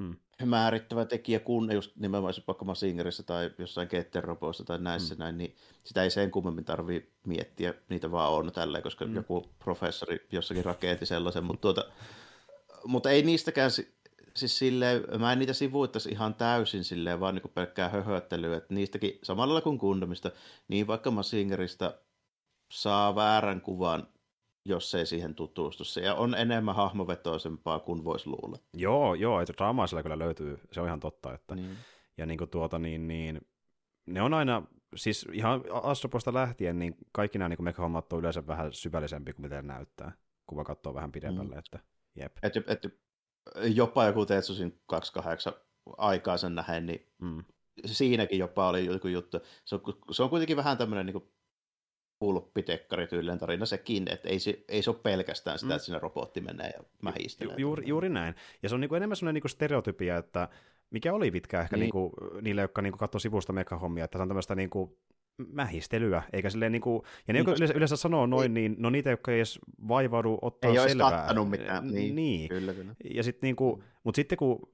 [0.00, 0.48] hmm.
[0.48, 5.22] määrittävä tekijä, kun just nimenomaan vaikka Masingerissa tai jossain Ketteropoissa tai näissä hmm.
[5.22, 9.14] näin, niin sitä ei sen kummemmin tarvii miettiä, niitä vaan on tälleen, koska hmm.
[9.14, 11.84] joku professori jossakin rakentti sellaisen, mutta, tuota,
[12.84, 13.70] mutta ei niistäkään
[14.34, 19.18] siis silleen, mä en niitä sivuittaisi ihan täysin silleen, vaan niin pelkkää höhöttelyä, että niistäkin
[19.22, 20.30] samalla kuin Gundamista,
[20.68, 21.94] niin vaikka Masingerista
[22.70, 24.08] saa väärän kuvan,
[24.64, 25.84] jos ei siihen tutustu.
[25.84, 28.58] Se on enemmän hahmovetoisempaa kuin voisi luulla.
[28.74, 31.34] Joo, joo, että draamaa siellä kyllä löytyy, se on ihan totta.
[31.34, 31.76] Että, niin.
[32.18, 33.40] Ja niin kuin tuota, niin, niin,
[34.06, 34.62] ne on aina,
[34.96, 39.66] siis ihan Astroposta lähtien, niin kaikki nämä niin mekahommat on yleensä vähän syvällisempi kuin miten
[39.66, 40.12] näyttää,
[40.46, 41.58] kun vaan katsoo vähän pidemmälle, mm.
[41.58, 41.78] että
[42.16, 42.36] jep.
[42.42, 43.00] Et, et,
[43.74, 45.52] jopa joku Tetsusin 28
[45.96, 47.44] aikaa sen nähen, niin mm.
[47.86, 49.38] siinäkin jopa oli joku juttu.
[49.64, 51.30] Se on, se on kuitenkin vähän tämmöinen niin
[52.20, 55.76] pulppitekkari tyylinen tarina sekin, että ei se, ei se ole pelkästään sitä, mm.
[55.76, 57.54] että siinä robotti menee ja mähistelee.
[57.54, 58.34] Ju, juuri, juuri näin.
[58.62, 60.48] Ja se on niin enemmän sellainen niin stereotypia, että
[60.90, 61.80] mikä oli pitkään ehkä niin.
[61.80, 64.96] Niin kuin, niille, jotka niin katsoi sivusta mekahommia, että se on tämmöistä niin kuin,
[65.52, 69.10] mähistelyä, eikä silleen niin kuin, ja ne, jotka yleensä, yleensä sanoo noin, niin no niitä,
[69.10, 71.28] jotka ei edes vaivaudu ottaa ei selvää.
[71.28, 72.16] Ei mitään, niin.
[72.16, 72.48] niin.
[72.48, 72.94] Kyllä, kyllä.
[73.14, 74.68] Ja sit, niin kuin, mutta sitten kun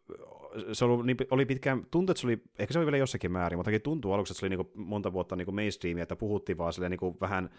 [0.73, 3.59] se oli, niin, oli pitkään, tuntui, että se oli, ehkä se oli vielä jossakin määrin,
[3.59, 6.59] mutta tuntuu aluksi, että se oli niin kuin monta vuotta niin kuin mainstreamia, että puhuttiin
[6.59, 7.51] vaan silleen niin kuin vähän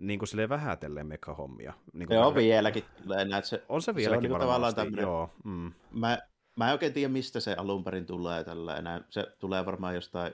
[0.00, 1.72] niin kuin silleen vähätellen mekahommia.
[1.92, 2.84] Niin kuin Joo, vieläkin.
[3.28, 5.30] Näet, se, on se vieläkin se on niin varmasti, tämmöinen, joo.
[5.44, 5.72] Mm.
[5.90, 6.18] Mä,
[6.56, 9.00] mä en oikein tiedä, mistä se alun perin tulee tällä enää.
[9.10, 10.32] Se tulee varmaan jostain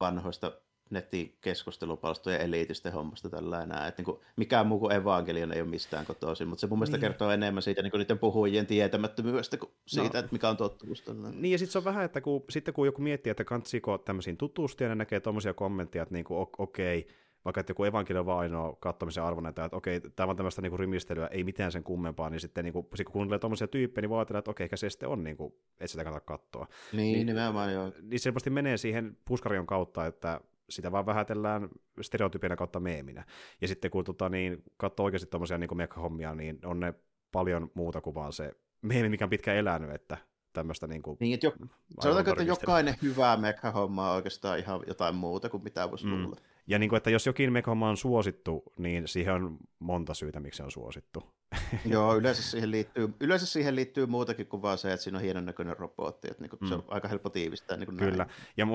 [0.00, 0.52] vanhoista
[0.92, 3.86] nettikeskustelupalstojen eliitistä hommasta tällä enää.
[3.86, 6.96] Että niin kuin, mikään muu kuin evankelion ei ole mistään kotoisin, mutta se mun mielestä
[6.96, 7.00] niin.
[7.00, 10.18] kertoo enemmän siitä niin niiden puhujien tietämättömyydestä kuin siitä, no.
[10.18, 11.04] että mikä on totuus.
[11.32, 14.36] Niin ja sitten se on vähän, että kun, sitten kun joku miettii, että kantsiko tämmöisiin
[14.36, 18.18] tutustua, ja ne näkee tuommoisia kommentteja, että niin kuin, okei, okay, vaikka että joku evankeli
[18.18, 21.82] on vaan ainoa katsomisen arvon, että, okei, tämä on tämmöistä niin rymistelyä, ei mitään sen
[21.82, 24.76] kummempaa, niin sitten niin kuin, kun kuuntelee tuommoisia tyyppejä, niin voi ajatella, että okei, ehkä
[24.76, 26.66] se sitten on, niin kuin, että sitä kannata katsoa.
[26.92, 27.92] Niin, niin nimenomaan joo.
[28.02, 30.40] Niin se menee siihen puskarion kautta, että
[30.74, 31.68] sitä vaan vähätellään
[32.00, 33.24] stereotypina kautta meeminä.
[33.60, 36.94] Ja sitten kun tota, niin, katsoo oikeasti tuommoisia niin mekkahommia, niin on ne
[37.32, 40.16] paljon muuta kuin vaan se meemi, mikä on pitkä elänyt, että
[40.52, 41.52] tämmöistä niin kuin, niin, että jo,
[42.00, 46.22] sanotaanko, että jokainen hyvä mekahomma on oikeastaan ihan jotain muuta kuin mitä voisi mm.
[46.22, 46.36] luulla.
[46.66, 50.56] Ja niin kuin, että jos jokin mekahomma on suosittu, niin siihen on monta syytä, miksi
[50.56, 51.22] se on suosittu.
[51.84, 55.44] Joo, yleensä siihen, liittyy, yleensä siihen liittyy muutakin kuin vaan se, että siinä on hienon
[55.44, 56.28] näköinen robotti.
[56.30, 56.68] Että niin kuin, mm.
[56.68, 57.76] Se on aika helppo tiivistää.
[57.76, 58.24] Niin kuin Kyllä.
[58.24, 58.30] Näin.
[58.56, 58.66] Ja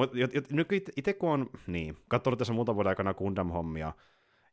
[0.50, 3.94] nyt itse kun on, niin, katsonut tässä muutaman vuoden aikana Gundam-hommia,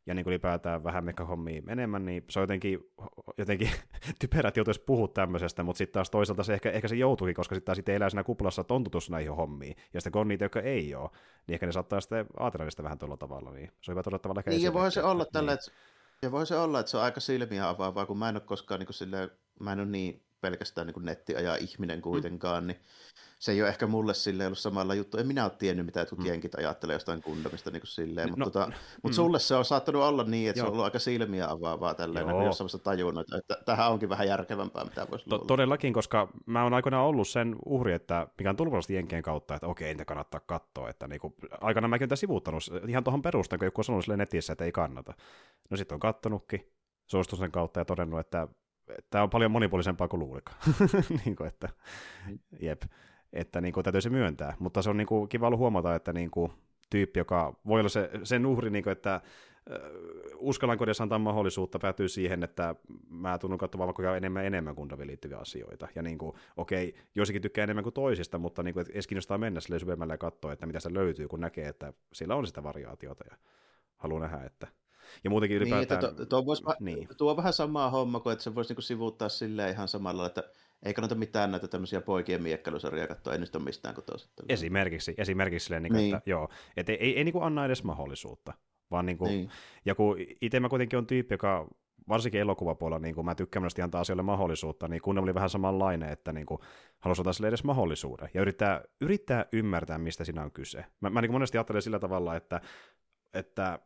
[0.05, 2.91] ja niin kuin ylipäätään vähän mekahommia enemmän, niin se on jotenkin,
[3.37, 3.69] jotenkin
[4.19, 7.55] typerä, että joutuisi puhua tämmöisestä, mutta sitten taas toisaalta se ehkä, ehkä se joutuikin, koska
[7.55, 10.61] sitten taas sitten elää siinä kuplassa tontutus näihin hommiin, ja sitten kun on niitä, jotka
[10.61, 11.09] ei ole,
[11.47, 14.19] niin ehkä ne saattaa sitten ajatella sitä vähän tuolla tavalla, niin se on hyvä todella
[14.19, 15.59] tavalla Niin, ja voi se olla tällä, niin.
[15.59, 15.71] että
[16.21, 18.79] ja voi se olla, että se on aika silmiä avaavaa, kun mä en ole koskaan
[18.79, 22.67] niin kuin silleen, mä en ole niin pelkästään niin nettiaja ihminen kuitenkaan, mm.
[22.67, 22.79] niin
[23.39, 25.17] se ei ole ehkä mulle sille ollut samalla juttu.
[25.17, 26.25] En minä ole tiennyt, mitä jotkut mm.
[26.25, 28.73] jenkit ajattelee jostain kundamista niin kuin silleen, no, mutta, tota, mm.
[29.03, 30.65] mutta sulle se on saattanut olla niin, että Joo.
[30.65, 32.45] se on ollut aika silmiä avaavaa tälleen, Joo.
[32.45, 36.73] jossain vaiheessa tajunnut, että tähän onkin vähän järkevämpää, mitä voisi to- Todellakin, koska mä oon
[36.73, 40.89] aikoinaan ollut sen uhri, että mikä on tullut jenkien kautta, että okei, niitä kannattaa katsoa,
[40.89, 44.53] että niinku, aikana mäkin olen sivuuttanut ihan tuohon perustan, kun joku on sanonut sille netissä,
[44.53, 45.13] että ei kannata.
[45.69, 46.71] No sitten on kattonutkin
[47.07, 48.47] suositusten kautta ja todennut, että
[49.09, 50.57] tämä on paljon monipuolisempaa kuin luulikaan.
[51.25, 51.69] niin kuin, että,
[52.59, 52.81] jep
[53.33, 56.13] että niin kuin, täytyy se myöntää, mutta se on niin kuin, kiva ollut huomata, että
[56.13, 56.51] niin kuin,
[56.89, 59.21] tyyppi, joka voi olla se, sen uhri, niin kuin, että
[60.35, 62.75] uskallanko edes antaa mahdollisuutta päätyy siihen, että
[63.09, 65.87] mä tunnun katsomaan vaikka enemmän enemmän kuntaviin liittyviä asioita.
[65.95, 69.59] Ja niin kuin, okei, joissakin tykkää enemmän kuin toisista, mutta niin kuin, edes kiinnostaa mennä
[69.59, 73.23] sille syvemmälle ja katsoa, että mitä se löytyy, kun näkee, että sillä on sitä variaatiota
[73.31, 73.37] ja
[73.97, 74.67] haluaa nähdä, että
[75.23, 75.99] ja muutenkin ylipäätään...
[75.99, 77.07] Niin, että tuo, tuo, voisi, niin.
[77.17, 80.43] tuo on vähän sama homma kuin, että se voisi niinku sivuuttaa silleen ihan samalla, että
[80.83, 84.29] ei kannata mitään näitä tämmöisiä poikien miekkailusarjoja katsoa, ei niistä ole mistään kotoisin.
[84.49, 86.15] Esimerkiksi, esimerkiksi silleen, niin kuin, niin.
[86.15, 88.53] että joo, että ei, ei, ei niin kuin anna edes mahdollisuutta,
[88.91, 89.49] vaan niin kuin, niin.
[89.85, 91.67] ja kun itse mä kuitenkin on tyyppi, joka
[92.09, 96.33] varsinkin elokuvapuolella, niin mä tykkään myös antaa asioille mahdollisuutta, niin kun oli vähän samanlainen, että
[96.33, 96.59] niin kuin,
[96.99, 100.85] halusi ottaa sille edes mahdollisuuden ja yrittää, yrittää ymmärtää, mistä siinä on kyse.
[101.01, 102.61] Mä, mä niin monesti ajattelen sillä tavalla, että,
[103.33, 103.79] että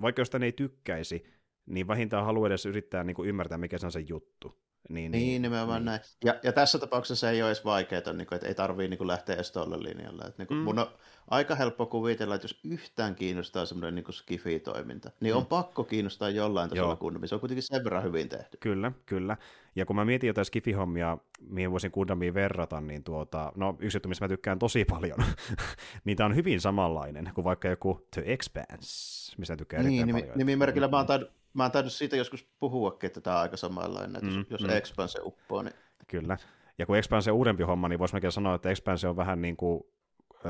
[0.00, 1.24] vaikka jostain ei tykkäisi,
[1.66, 4.63] niin vähintään haluaa edes yrittää niin kuin ymmärtää, mikä se on se juttu.
[4.88, 5.84] Niin, niin, niin nimenomaan niin.
[5.84, 6.00] näin.
[6.24, 9.34] Ja, ja tässä tapauksessa ei ole edes vaikeaa, niin kuin, että ei tarvitse niin lähteä
[9.34, 10.22] edes tuolle linjalle.
[10.22, 10.64] Että, niin kuin, mm.
[10.64, 10.86] Mun on
[11.28, 15.38] aika helppo kuvitella, että jos yhtään kiinnostaa semmoinen niin skifi-toiminta, niin mm.
[15.38, 17.28] on pakko kiinnostaa jollain tasolla kunnomia.
[17.28, 18.56] Se on kuitenkin sen verran hyvin tehty.
[18.60, 19.36] Kyllä, kyllä.
[19.76, 24.08] Ja kun mä mietin jotain skifi-hommia, mihin voisin Gundamiin verrata, niin tuota, no yksi juttu,
[24.08, 25.18] missä mä tykkään tosi paljon,
[26.04, 30.20] niin tämä on hyvin samanlainen kuin vaikka joku The Expanse, missä tykkään niin, erittäin nimi,
[30.20, 30.38] paljon.
[30.38, 34.16] Nimimerkillä mä oon tainnut mä oon tainnut siitä joskus puhuakin, että tämä on aika samanlainen,
[34.16, 34.70] että mm, jos mm.
[34.70, 35.74] Expanse uppoo, niin...
[36.08, 36.36] Kyllä.
[36.78, 39.84] Ja kun Expanse on uudempi homma, niin voisi sanoa, että Expanse on vähän niin kuin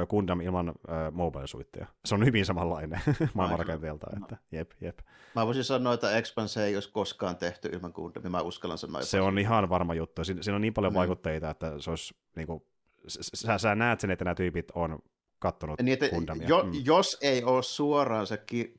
[0.09, 1.87] Gundam ilman äh, mobile-suitteja.
[2.05, 3.01] Se on hyvin samanlainen
[3.35, 4.99] maailmanrakenteelta, että jep, jep.
[5.35, 9.03] Mä voisin sanoa, että Expanse ei olisi koskaan tehty ilman Gundamia, mä uskallan sanoa.
[9.03, 10.25] Se on ihan varma juttu.
[10.25, 10.97] Siinä, siinä on niin paljon mm.
[10.97, 12.62] vaikutteita, että se olisi, niin kuin,
[13.07, 14.99] sä, sä näet sen, että nämä tyypit on
[15.38, 16.49] kattonut niin, että Gundamia.
[16.49, 16.73] Jo, mm.
[16.85, 18.75] Jos ei ole suoraan se ki-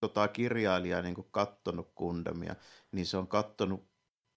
[0.00, 2.56] tota, kirjailija niin kuin kattonut Gundamia,
[2.92, 3.88] niin se on kattonut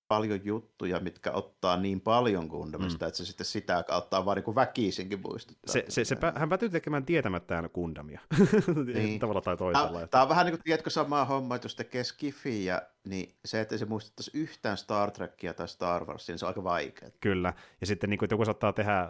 [0.10, 3.08] paljon juttuja, mitkä ottaa niin paljon Gundamista, mm.
[3.08, 5.74] että se sitten sitä kautta vaan niin väkisinkin muistuttaa.
[5.74, 8.20] Se, se, se, hän päätyy tekemään tietämättään Gundamia,
[8.94, 9.20] niin.
[9.20, 9.92] tavalla tai toisella.
[9.92, 13.62] Tämä, tämä on vähän niin kuin, tiedätkö, samaa homma, että jos tekee Skifiä, niin se,
[13.62, 17.12] että se muistuttaisi yhtään Star Trekia tai Star Warsia, niin se on aika vaikeaa.
[17.20, 19.10] Kyllä, ja sitten niin kuin, että joku saattaa tehdä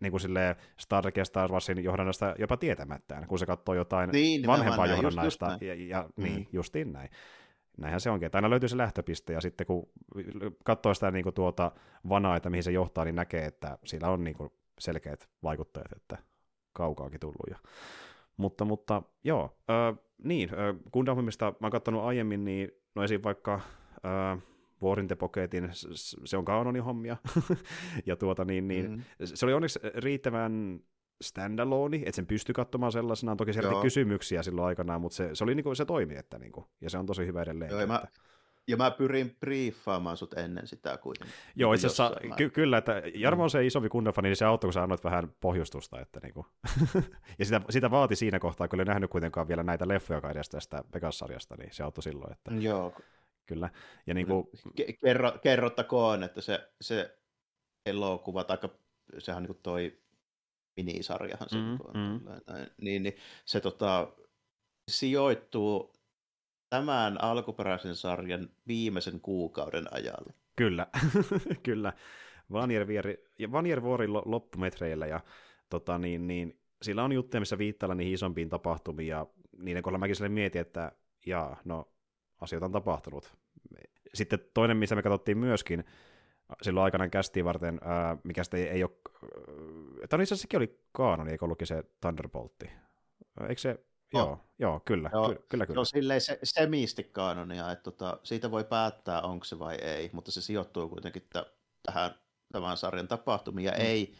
[0.00, 4.10] niin kuin silleen Star Trek ja Star Warsin johdannasta jopa tietämättään, kun se katsoo jotain
[4.10, 6.24] niin, vanhempaa johdannaista, just, just ja, ja mm.
[6.24, 7.10] niin, justiin näin
[7.78, 9.88] näinhän se onkin, että aina löytyy se lähtöpiste, ja sitten kun
[10.64, 11.72] katsoo sitä niin kuin tuota
[12.08, 16.18] vanaa, että mihin se johtaa, niin näkee, että sillä on niin kuin selkeät vaikuttajat, että
[16.72, 17.46] kaukaakin tullut.
[17.50, 17.58] Ja...
[18.36, 23.20] Mutta, mutta joo, äh, niin, äh, Gundamista mä oon katsonut aiemmin, niin no esim.
[23.24, 24.38] vaikka äh,
[24.82, 25.70] War in the Pocketin,
[26.24, 27.16] se on kanonin hommia,
[28.06, 29.02] ja tuota niin, niin mm.
[29.24, 30.80] se oli onneksi riittävän
[31.20, 33.36] standalone, että sen pystyi katsomaan sellaisenaan.
[33.36, 36.90] Toki se kysymyksiä silloin aikanaan, mutta se, se, oli niinku, se toimi, että niinku, ja
[36.90, 37.70] se on tosi hyvä edelleen.
[37.70, 38.02] Joo, ja, mä,
[38.68, 41.34] ja mä pyrin briefaamaan sut ennen sitä kuitenkin.
[41.56, 44.72] Joo, itse asiassa ky- kyllä, että Jarmo on se isompi kunnafani, niin se auttoi, kun
[44.72, 46.00] sä annoit vähän pohjustusta.
[46.00, 46.46] Että niinku.
[47.38, 50.84] ja sitä, sitä vaati siinä kohtaa, kun ei nähnyt kuitenkaan vielä näitä leffoja edes tästä
[50.94, 52.32] Vegas-sarjasta, niin se auttoi silloin.
[52.32, 52.50] Että...
[52.54, 52.92] Joo.
[53.48, 53.70] Kyllä.
[54.06, 54.50] Ja niinku...
[55.04, 57.18] Kerro, kerrottakoon, että se, se
[57.86, 58.58] elokuva, tai
[59.18, 59.98] sehän on niin toi
[60.76, 62.20] minisarjahan se mm, mm.
[62.80, 64.12] Niin, niin se tota,
[64.88, 65.92] sijoittuu
[66.70, 70.34] tämän alkuperäisen sarjan viimeisen kuukauden ajalle.
[70.56, 70.86] Kyllä,
[71.62, 71.92] kyllä.
[73.52, 73.82] Vanier
[74.24, 75.20] loppumetreillä ja
[75.70, 79.26] tota, niin, niin, sillä on juttuja, missä viittailla niihin isompiin tapahtumiin ja
[79.58, 80.92] niiden kohdalla mäkin sille mietin, että
[81.26, 81.92] jaa, no
[82.40, 83.32] asioita on tapahtunut.
[84.14, 85.84] Sitten toinen, missä me katsottiin myöskin,
[86.62, 88.90] silloin aikanaan kästiin varten, ää, mikä sitten ei, ei ole,
[90.08, 92.70] tai itse asiassa sekin oli kaanoni, eikö ollutkin se Thunderboltti?
[93.48, 93.70] Eikö se,
[94.14, 94.20] oh.
[94.20, 95.66] joo, joo, kyllä, joo, kyllä, kyllä.
[95.66, 95.78] kyllä.
[95.78, 100.30] Joo, silleen se, semisti kaanonia, että tota, siitä voi päättää, onko se vai ei, mutta
[100.30, 102.10] se sijoittuu kuitenkin t- tähän
[102.52, 103.80] tämän sarjan tapahtumiin, ja mm.
[103.80, 104.14] ei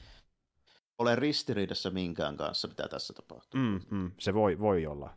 [0.98, 3.61] ole ristiriidassa minkään kanssa, mitä tässä tapahtuu.
[3.61, 5.14] Mm, mm, se voi, voi olla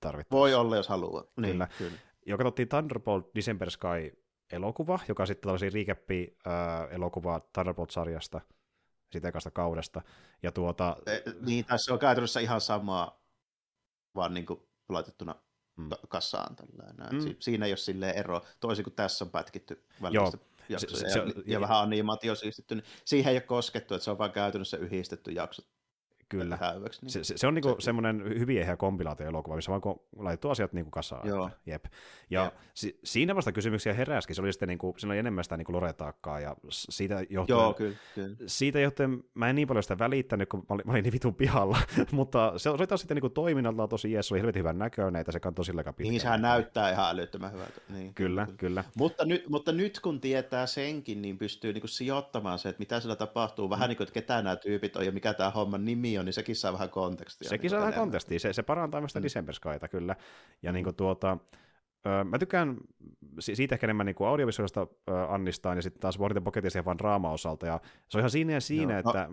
[0.00, 0.40] tarvittaessa.
[0.40, 1.24] Voi olla, jos haluaa.
[1.36, 1.68] Niin, kyllä.
[1.78, 1.96] kyllä.
[2.26, 8.40] Jo katsottiin Thunderbolt December Sky elokuva, joka sitten tällaisia recappi äh, elokuva Thunderbolt-sarjasta,
[9.12, 10.02] sitä ekasta kaudesta.
[10.42, 10.96] Ja tuota...
[11.06, 13.22] E, niin, tässä on käytännössä ihan samaa,
[14.14, 15.34] vaan niin kuin laitettuna
[15.76, 15.88] mm.
[16.08, 16.56] kassaan.
[16.56, 17.24] Tällainen.
[17.24, 17.34] Mm.
[17.38, 21.24] Siinä ei ole silleen ero, toisin kuin tässä on pätkitty välistä jaksoja se, se, ja,
[21.26, 24.76] ja, ja vähän animaatio siistitty, niin siihen ei ole koskettu, että se on vain käytännössä
[24.76, 25.66] yhdistetty jaksot
[26.30, 26.58] Kyllä.
[26.60, 27.10] Häyväksi, niin.
[27.10, 30.90] se, se, se, on niinku se, semmoinen hyvin eheä kompilaatio-elokuva, missä vaan laitettu asiat niinku
[30.90, 31.28] kasaan.
[31.28, 31.50] Joo.
[31.66, 31.84] Jep.
[32.30, 32.54] Ja Jep.
[32.74, 34.36] Si, siinä vasta kysymyksiä heräskin.
[34.36, 37.96] Se oli sitten niinku, siinä oli enemmän sitä niinku loretaakkaa ja siitä johtuen, Joo, kyllä,
[38.14, 38.36] kyllä.
[38.46, 41.34] siitä johtuen mä en niin paljon sitä välittänyt, kun mä olin, mä olin niin vitun
[41.34, 41.78] pihalla,
[42.12, 45.32] mutta se oli taas sitten niinku toiminnalta tosi jees, se oli helvetin hyvän näköinen, että
[45.32, 46.10] se kantoi sillä pitkään.
[46.10, 47.80] Niin, sehän näyttää ihan älyttömän hyvältä.
[47.88, 48.56] Niin, kyllä, kyllä.
[48.58, 48.84] kyllä.
[48.96, 53.16] Mutta, nyt, mutta nyt kun tietää senkin, niin pystyy niinku sijoittamaan se, että mitä siellä
[53.16, 53.88] tapahtuu, vähän mm.
[53.88, 56.56] niin kuin, että ketä nämä tyypit on ja mikä tämä homman nimi on, niin sekin
[56.56, 57.48] saa vähän kontekstia.
[57.48, 59.22] Sekin niin saa vähän kontekstia, se, se parantaa myös mm.
[59.22, 60.16] December Skyta kyllä.
[60.62, 61.38] Ja niin kuin tuota,
[62.24, 62.76] mä tykkään
[63.40, 64.86] siitä ehkä enemmän niin audiovisuaalista
[65.28, 67.66] Annistaan ja sitten taas Warrior Pocketista vaan draama-osalta.
[67.66, 69.28] Ja se on ihan siinä ja siinä, Joo, no, että,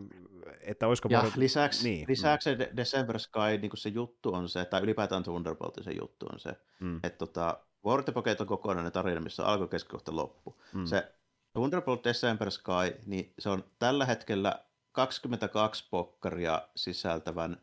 [0.61, 1.09] että olisiko...
[1.11, 1.39] Ja Warrior...
[1.39, 2.77] lisäksi, niin, lisäksi mm.
[2.77, 6.53] December Sky, niin kuin se juttu on se, tai ylipäätään Thunderboltin se juttu on se,
[6.79, 6.97] mm.
[7.03, 10.61] että tota, Warrior Pocket on kokonainen tarina, missä on alku, keskikohta, loppu.
[10.73, 10.85] Mm.
[10.85, 11.11] Se
[11.53, 14.59] Thunderbolt December Sky, niin se on tällä hetkellä
[14.97, 17.61] 22 pokkaria sisältävän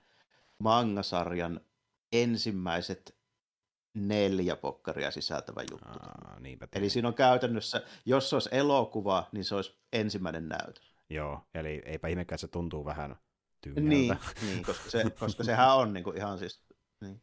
[0.59, 1.61] mangasarjan
[2.13, 3.19] ensimmäiset
[3.95, 5.89] neljä pokkaria sisältävä juttu.
[5.89, 6.41] Aa,
[6.73, 10.95] eli siinä on käytännössä, jos se olisi elokuva, niin se olisi ensimmäinen näytös.
[11.11, 13.17] Joo, eli eipä ihmekään, se tuntuu vähän
[13.61, 13.89] tyyneltä.
[13.89, 16.63] Niin, niin koska, se, koska sehän on niin kuin ihan siis...
[17.01, 17.21] Niin.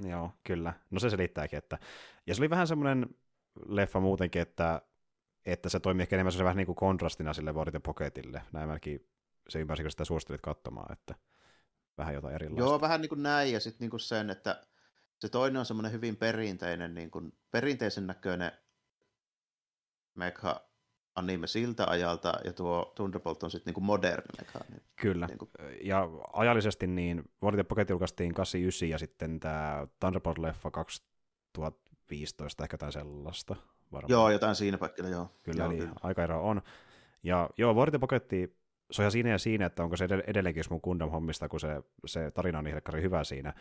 [0.00, 0.74] Joo, kyllä.
[0.90, 1.78] No se selittääkin, että...
[2.26, 3.06] Ja se oli vähän semmoinen
[3.66, 4.82] leffa muutenkin, että
[5.46, 8.42] että se toimii ehkä enemmän se vähän niin kuin kontrastina sille World Pocketille.
[8.52, 9.11] Näin mäkin
[9.48, 11.14] se ymmärsikö sitä suosittelit katsomaan, että
[11.98, 12.62] vähän jotain erilaista.
[12.62, 14.66] Joo, vähän niin kuin näin, ja sitten niin kuin sen, että
[15.18, 18.52] se toinen on semmoinen hyvin perinteinen, niin kuin, perinteisen näköinen
[20.14, 20.60] mekha
[21.14, 24.60] anime siltä ajalta, ja tuo Thunderbolt on sitten niin kuin moderni mekha.
[24.70, 25.50] Niin, Kyllä, niin kuin...
[25.82, 33.56] ja ajallisesti niin World Pocket julkaistiin 89, ja sitten tämä Thunderbolt-leffa 2015, ehkä jotain sellaista.
[33.92, 34.10] Varmaan.
[34.10, 35.30] Joo, jotain siinä paikalla, joo.
[35.42, 35.92] Kyllä, joo, eli kyllä.
[36.02, 36.62] aikaero on.
[37.22, 38.61] Ja joo, Pocketti
[38.92, 42.30] se on ihan siinä ja siinä, että onko se edelleenkin mun Gundam-hommista, kun se, se
[42.30, 43.54] tarina on niin hyvä siinä.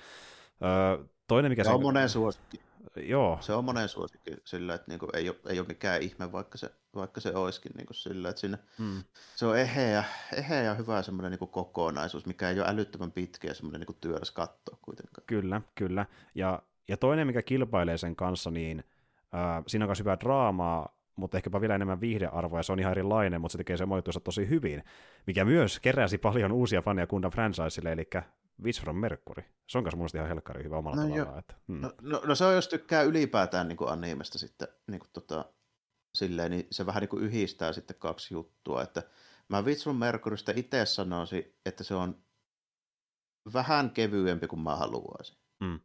[0.64, 2.60] Öö, toinen, mikä se, on monen suosikki.
[2.96, 3.38] Joo.
[3.42, 6.72] Se on monen suosikki sillä, että niinku ei, ole, ei ole mikään ihme, vaikka se,
[6.96, 9.04] vaikka se olisikin niinku sillä, että siinä, hmm.
[9.36, 10.04] se on eheä,
[10.36, 14.32] eheä ja hyvä semmoinen niinku kokonaisuus, mikä ei ole älyttömän pitkä ja semmoinen niinku työläs
[14.32, 15.24] katto kuitenkaan.
[15.28, 16.06] Kyllä, kyllä.
[16.36, 18.84] Ja, ja toinen, mikä kilpailee sen kanssa, niin
[19.36, 22.92] äh, siinä on myös hyvää draamaa, mutta ehkäpä vielä enemmän viihdearvoa, ja se on ihan
[22.92, 24.84] erilainen, mutta se tekee se moittuunsa tosi hyvin,
[25.28, 28.10] mikä myös keräsi paljon uusia faneja Gundam franchiselle, eli
[28.64, 29.44] Witch from Mercury.
[29.68, 31.40] Se on myös mun ihan helkkari hyvä omalla no, tavallaan.
[31.40, 31.82] Että, hmm.
[31.82, 35.46] no, no, no, se on, jos tykkää ylipäätään niin kuin animesta sitten niin kuin tota,
[36.16, 39.04] silleen, niin se vähän niin kuin yhdistää sitten kaksi juttua, että
[39.50, 42.24] mä Witch from Mercurystä itse sanoisin, että se on
[43.54, 45.38] vähän kevyempi kuin mä haluaisin.
[45.66, 45.80] Hmm.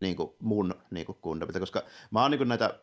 [0.00, 2.80] Niin kuin mun niin kuin Gundamita, koska mä oon niin kuin näitä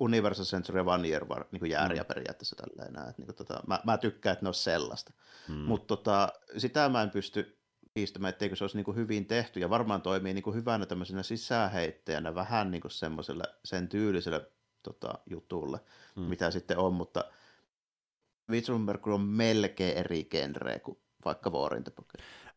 [0.00, 2.06] Universal Century One Year var, niin jääriä mm.
[2.06, 3.08] periaatteessa tälleen näin.
[3.08, 5.12] Että, niin kuin, tota, mä, mä, tykkään, että ne on sellaista.
[5.48, 5.54] Mm.
[5.54, 7.58] Mutta tota, sitä mä en pysty
[7.94, 11.22] kiistämään, etteikö se olisi niin kuin hyvin tehty, ja varmaan toimii niin kuin hyvänä tämmöisenä
[11.22, 14.50] sisäheittäjänä vähän niin kuin semmoiselle sen tyyliselle
[14.82, 15.80] tota, jutulle,
[16.16, 16.22] mm.
[16.22, 17.24] mitä sitten on, mutta
[18.50, 21.82] Witchumberg on melkein eri genreä kuin vaikka War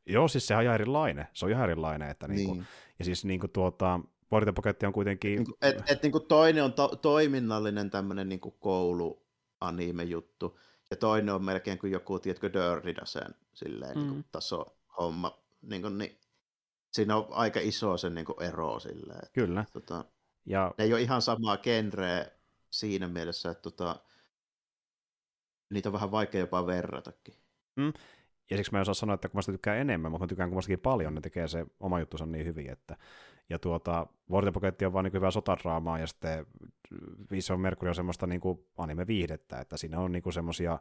[0.05, 1.27] Joo, siis se on ihan erilainen.
[1.33, 2.09] Se on ihan erilainen.
[2.09, 2.65] Että niinku, niin.
[2.99, 5.43] Ja siis niinku tuota, Pocket on kuitenkin...
[5.43, 9.25] Niin et, et, niin kuin toinen on to, toiminnallinen tämmöinen niin koulu
[9.61, 10.59] anime juttu,
[10.91, 14.01] ja toinen on melkein kuin joku, tiedätkö, Dörridasen silleen mm.
[14.01, 14.65] niin kuin taso
[14.97, 15.39] homma.
[15.61, 16.19] Niin kuin, niin,
[16.93, 19.19] siinä on aika iso se niin kuin ero silleen.
[19.23, 19.65] Että, Kyllä.
[19.73, 20.05] Tota,
[20.45, 20.73] ja...
[20.77, 22.25] Ne ei ole ihan samaa genreä
[22.69, 23.99] siinä mielessä, että tota,
[25.69, 27.35] niitä on vähän vaikea jopa verratakin.
[27.75, 27.93] Mm.
[28.49, 30.49] Ja siksi mä en osaa sanoa, että kun mä sitä tykkään enemmän, mutta mä tykkään
[30.49, 32.97] kummastakin paljon, ne tekee se oma juttunsa niin hyvin, että
[33.49, 36.45] ja tuota, Warrior Pocket on vaan niin hyvää sotadraamaa, ja sitten
[37.31, 40.79] Vision Mercury on semmoista niin kuin anime-viihdettä, että siinä on niin semmoisia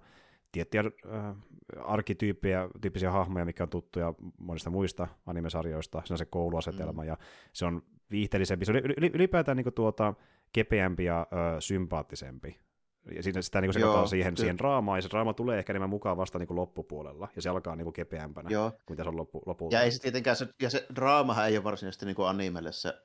[0.52, 0.82] tiettyjä
[1.14, 1.36] äh,
[1.84, 7.08] arkityyppejä, tyyppisiä hahmoja, mikä on tuttuja monista muista animesarjoista, siinä on se kouluasetelma, mm.
[7.08, 7.16] ja
[7.52, 8.78] se on viihteellisempi, se on
[9.14, 10.14] ylipäätään niin kuin tuota,
[10.52, 12.67] kepeämpi ja ö, sympaattisempi
[13.14, 16.16] ja siinä sitä niin sekataan siihen, siihen draamaan, ja se draama tulee ehkä enemmän mukaan
[16.16, 18.70] vasta niin kuin loppupuolella, ja se alkaa niin kuin kepeämpänä Joo.
[18.70, 19.76] kuin mitä se on loppu, lopulta.
[19.76, 23.02] Ja ei se tietenkään, se, ja se draamahan ei ole varsinaisesti niin kuin animelle se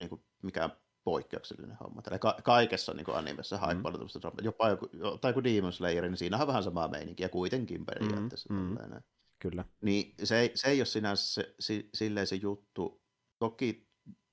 [0.00, 0.72] niin kuin mikään
[1.04, 2.02] poikkeuksellinen homma.
[2.02, 3.62] Tällä ka- kaikessa niin kuin animessa mm.
[3.68, 4.88] hype jopa joku,
[5.20, 8.54] tai kuin Demon Slayer, niin siinä on vähän samaa meininkiä kuitenkin periaatteessa.
[8.54, 8.58] Mm.
[8.60, 9.02] Mm.
[9.38, 9.64] Kyllä.
[9.80, 13.02] Niin se ei, se ei ole sinänsä se, se, silleen se juttu.
[13.38, 13.89] Toki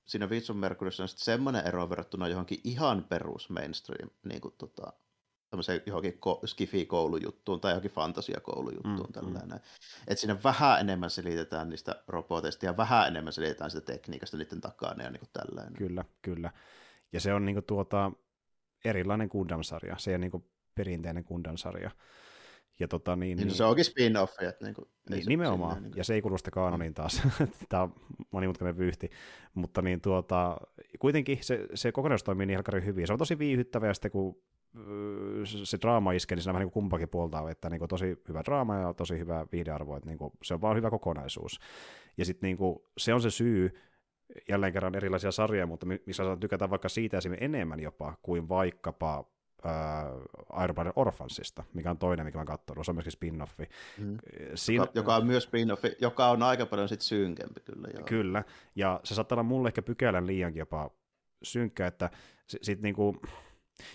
[0.08, 4.92] siinä Vitsun Mercuryssä on semmoinen ero verrattuna johonkin ihan perus mainstream niin kuin, tota,
[5.86, 9.06] johonkin ko- skifi-koulujuttuun tai johonkin fantasiakoulujuttuun.
[9.06, 9.48] Mm, tällainen.
[9.48, 9.60] Mm.
[10.06, 15.04] Että siinä vähän enemmän selitetään niistä roboteista ja vähän enemmän selitetään sitä tekniikasta niiden takana
[15.04, 15.74] ja niin kuin tällainen.
[15.74, 16.52] Kyllä, kyllä.
[17.12, 18.12] Ja se on niin kuin tuota,
[18.84, 19.96] erilainen Gundam-sarja.
[19.98, 20.44] Se on niin kuin
[20.74, 21.90] perinteinen Gundam-sarja.
[22.80, 24.42] Ja tota, niin, niin, niin, se onkin spin-off.
[24.42, 25.98] Että niin kuin, niin, nimenomaan, sinne, niin kuin...
[25.98, 27.22] ja se ei kuulosta kaanoniin taas.
[27.68, 27.94] Tämä on
[28.30, 29.10] monimutkainen vyyhti.
[29.54, 30.56] Mutta niin tuota,
[30.98, 33.06] kuitenkin se, se kokonaisuus toimii niin hyvin.
[33.06, 34.42] Se on tosi viihyttävä, ja sitten kun
[35.44, 38.42] se draama iskee, niin siinä vähän niin kuin kumpakin puolta, että niin kuin tosi hyvä
[38.44, 41.60] draama ja tosi hyvä viidearvo, että niin kuin se on vaan hyvä kokonaisuus.
[42.16, 43.74] Ja sitten niin kuin, se on se syy,
[44.48, 49.24] jälleen kerran erilaisia sarjoja, mutta missä saa tykätä vaikka siitä esimerkiksi enemmän jopa kuin vaikkapa
[49.66, 53.68] äh, Iron Man Orphansista, mikä on toinen, mikä mä oon se on myöskin spin-offi.
[53.98, 54.18] Mm.
[54.54, 57.88] Siinä, joka, joka on myös spin-offi, joka on aika paljon sit synkempi kyllä.
[57.94, 58.04] Joo.
[58.04, 58.44] Kyllä,
[58.76, 60.90] ja se saattaa olla mulle ehkä pykälän liiankin jopa
[61.42, 62.10] synkkä, että
[62.46, 63.16] sitten niinku,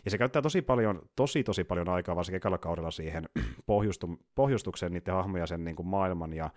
[0.06, 3.30] ja se käyttää tosi paljon, tosi tosi paljon aikaa varsinkin ekalla kaudella siihen
[3.66, 6.50] pohjustu, pohjustukseen niiden hahmoja sen niin kuin maailman ja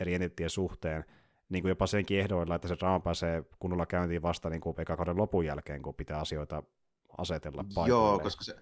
[0.00, 1.04] eri entittien suhteen,
[1.48, 4.96] niin kuin jopa senkin ehdoilla, että se draama pääsee kunnolla käyntiin vasta niin kuin eka
[4.96, 6.62] kauden lopun jälkeen, kun pitää asioita
[7.18, 7.88] asetella paikalle.
[7.88, 8.56] Joo, koska se,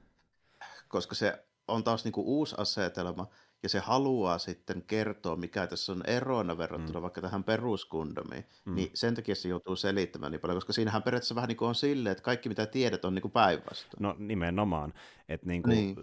[0.89, 3.27] koska se on taas niin kuin uusi asetelma,
[3.63, 7.03] ja se haluaa sitten kertoa, mikä tässä on erona verrattuna mm.
[7.03, 8.75] vaikka tähän peruskundomiin, mm.
[8.75, 11.75] niin sen takia se joutuu selittämään niin paljon, koska siinähän periaatteessa vähän niin kuin on
[11.75, 14.03] silleen, että kaikki mitä tiedät on niin kuin päinvastoin.
[14.03, 14.95] No nimenomaan,
[15.29, 15.97] että niin kuin, niin.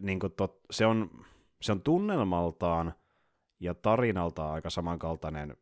[0.00, 1.24] Niin kuin tot, se, on,
[1.62, 2.94] se on tunnelmaltaan
[3.60, 5.56] ja tarinaltaan aika samankaltainen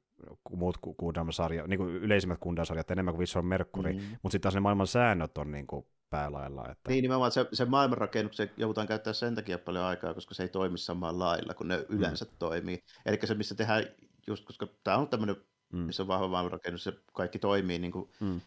[0.50, 3.98] muut Gundam-sarjat, niin kuin yleisimmät Gundam-sarjat enemmän kuin Visual Mercury, mm.
[3.98, 6.68] mutta sitten taas ne maailman säännöt on niin kuin päälailla.
[6.70, 6.90] Että...
[6.90, 10.78] Niin nimenomaan se, se maailmanrakennuksen joudutaan käyttää sen takia paljon aikaa, koska se ei toimi
[10.78, 12.30] samalla lailla kuin ne yleensä mm.
[12.38, 12.84] toimii.
[13.06, 13.84] Eli se, missä tehdään
[14.26, 15.36] just, koska tämä on tämmöinen
[15.72, 15.78] mm.
[15.78, 18.40] missä on vahva maailmanrakennus, se kaikki toimii niin kuin mm.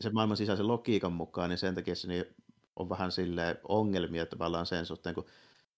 [0.00, 2.24] se maailman sisäisen logiikan mukaan, niin sen takia se niin
[2.76, 5.26] on vähän sille ongelmia tavallaan sen suhteen, kun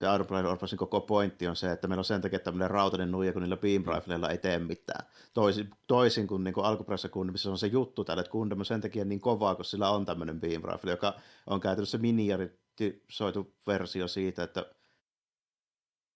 [0.01, 3.32] ja Iron Orphansin koko pointti on se, että meillä on sen takia tämmöinen rautainen nuija,
[3.32, 5.07] kun niillä beam rifleilla ei tee mitään.
[5.34, 8.80] Toisin, toisin kuin, niin kuin alkuperäisessä Gundamissa on se juttu täällä, että Gundam on sen
[8.80, 11.14] takia niin kovaa, kun sillä on tämmöinen beam rifle, joka
[11.46, 14.66] on käytännössä miniarisoitu versio siitä, että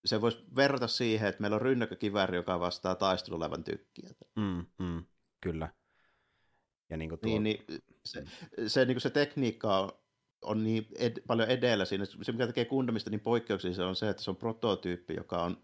[0.05, 4.11] se voisi verrata siihen, että meillä on rynnäkkökivääri, joka vastaa taistelulevan tykkiä.
[4.37, 5.05] Mm, mm,
[5.41, 5.69] kyllä.
[6.91, 7.41] Ja niin, kuin tuo...
[7.41, 8.25] niin, niin se,
[8.67, 9.93] se, niin kuin se tekniikka on,
[10.43, 12.05] on niin ed- paljon edellä siinä.
[12.05, 15.63] Se, mikä tekee Gundamista niin poikkeuksellista, on se, että se on prototyyppi, joka on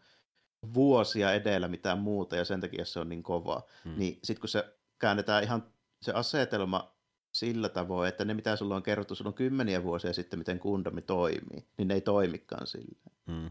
[0.74, 3.62] vuosia edellä mitään muuta, ja sen takia se on niin kova.
[3.84, 3.98] Hmm.
[3.98, 5.72] Niin sitten kun se käännetään ihan
[6.02, 6.98] se asetelma
[7.32, 11.02] sillä tavoin, että ne mitä sulla on kerrottu, sulla on kymmeniä vuosia sitten, miten Gundami
[11.02, 13.10] toimii, niin ne ei toimikaan sillä.
[13.30, 13.50] Hmm.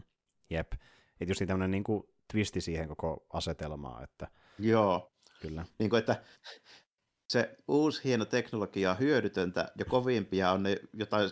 [0.50, 0.72] Jep.
[1.20, 2.02] Että just tämmöinen niin kuin
[2.32, 4.04] twisti siihen koko asetelmaan.
[4.04, 4.28] Että...
[4.58, 5.12] Joo.
[5.40, 5.66] Kyllä.
[5.78, 6.22] Niin kuin, että
[7.28, 11.30] se uusi hieno teknologia on hyödytöntä ja kovimpia on ne jotain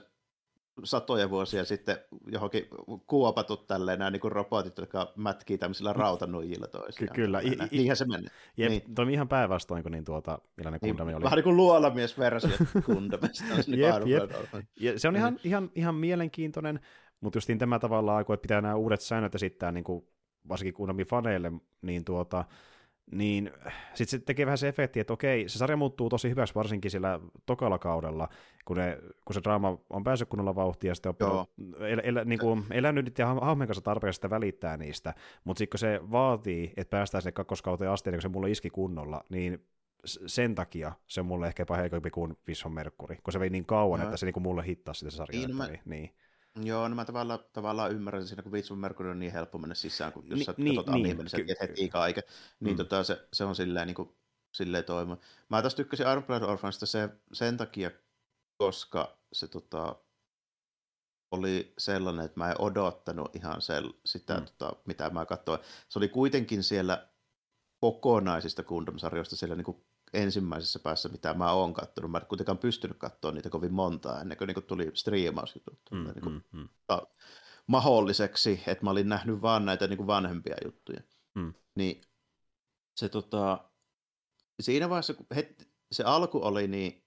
[0.84, 2.68] satoja vuosia sitten johonkin
[3.06, 5.98] kuopatut tälleen nämä niin kuin robotit, jotka mätkii tämmöisillä mm.
[5.98, 7.08] rautanuijilla toisiaan.
[7.08, 7.40] Ky- kyllä.
[7.40, 8.26] I, I, Niinhän se meni.
[8.56, 8.94] Jep, niin.
[8.94, 11.24] toimi ihan päinvastoin kuin niin tuota, millainen niin, kundami oli.
[11.24, 12.50] Vähän niin kuin luolamies-versio
[12.86, 13.44] kundamista.
[13.66, 14.30] niin jep, jep.
[14.80, 16.80] Ja se on ihan, ihan, ihan mielenkiintoinen,
[17.20, 20.08] mutta justiin tämä tavallaan, kun pitää nämä uudet säännöt esittää niin kuin,
[20.48, 22.44] varsinkin kundamin faneille, niin tuota,
[23.10, 23.50] niin
[23.94, 27.20] sitten se tekee vähän se efekti, että okei, se sarja muuttuu tosi hyväksi varsinkin sillä
[27.46, 28.28] tokalla kaudella,
[28.64, 31.46] kun, ne, kun se draama on päässyt kunnolla vauhtia ja sitten on
[31.80, 35.78] el, el, niin kuin, elänyt niiden hahmojen kanssa tarpeeksi sitä välittää niistä, mutta sitten kun
[35.78, 39.66] se vaatii, että päästään sinne kakkoskauteen asti, kun se mulle iski kunnolla, niin
[40.04, 43.66] sen takia se on mulle ehkä jopa heikompi kuin Vision Mercury, kun se vei niin
[43.66, 44.06] kauan, no.
[44.06, 45.46] että se niin kuin mulle hittasi sitä sarjaa.
[45.46, 46.10] Niin, mä, niin.
[46.62, 50.12] Joo, no mä tavallaan, tavallaan ymmärrän siinä, kun Vitsun Mercury on niin helppo mennä sisään,
[50.12, 52.20] kun jos Ni, sä niin, katsotaan niin, niin, heti ikä aika,
[52.60, 52.76] niin mm.
[52.76, 54.16] tota, se, se, on silleen, niin kuin,
[54.52, 55.18] silleen toima.
[55.48, 57.90] Mä taas tykkäsin Iron Blood Orphanista se, sen takia,
[58.58, 59.96] koska se tota,
[61.30, 64.44] oli sellainen, että mä en odottanut ihan sel, sitä, mm.
[64.44, 65.60] tota, mitä mä katsoin.
[65.88, 67.08] Se oli kuitenkin siellä
[67.80, 72.10] kokonaisista Gundam-sarjoista siellä niin kuin ensimmäisessä päässä, mitä mä oon katsonut.
[72.10, 75.54] Mä en kuitenkaan pystynyt katsoa niitä kovin montaa ennen kuin, niin kuin tuli striimaus
[75.90, 76.68] mm, niin kuin, mm, mm.
[77.66, 81.00] mahdolliseksi, että mä olin nähnyt vaan näitä niin kuin vanhempia juttuja.
[81.34, 81.54] Mm.
[81.74, 82.02] Niin
[82.96, 83.70] se tota,
[84.60, 87.04] siinä vaiheessa, kun het, se alku oli niin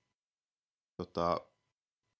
[0.97, 1.41] tota,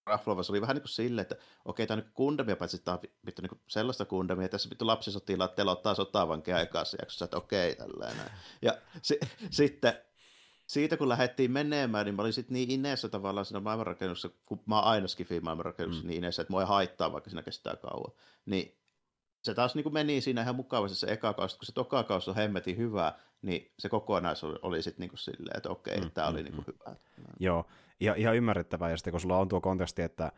[0.06, 2.98] raflova, se oli vähän niin kuin silleen, että okei, tämä on nyt kundamia, paitsi tämä
[2.98, 8.32] on vittu niin sellaista kundamia, tässä vittu lapsisotilaat telottaa sotavankeja ekassa jaksossa, että okei, tällainen.
[8.62, 9.20] Ja si,
[9.52, 10.02] sitten
[10.70, 14.76] siitä kun lähdettiin menemään, niin mä olin sitten niin ineessä tavallaan siinä maailmanrakennuksessa, kun mä
[14.76, 16.08] oon aina skifi maailmanrakennuksessa mm.
[16.08, 18.12] niin ineessä, että mua ei haittaa, vaikka siinä kestää kauan.
[18.46, 18.78] Niin
[19.42, 22.30] se taas niin kuin meni siinä ihan mukavasti se eka kausi, kun se toka kausi
[22.30, 26.28] on hemmetin hyvä, niin se kokonaisuus oli sitten niin kuin silleen, että okei, mm, tämä
[26.28, 26.74] oli mm, niin kuin mm.
[26.74, 26.96] hyvä.
[27.40, 27.66] Joo,
[28.00, 30.32] ihan, ihan ymmärrettävää, ja sitten kun sulla on tuo konteksti, että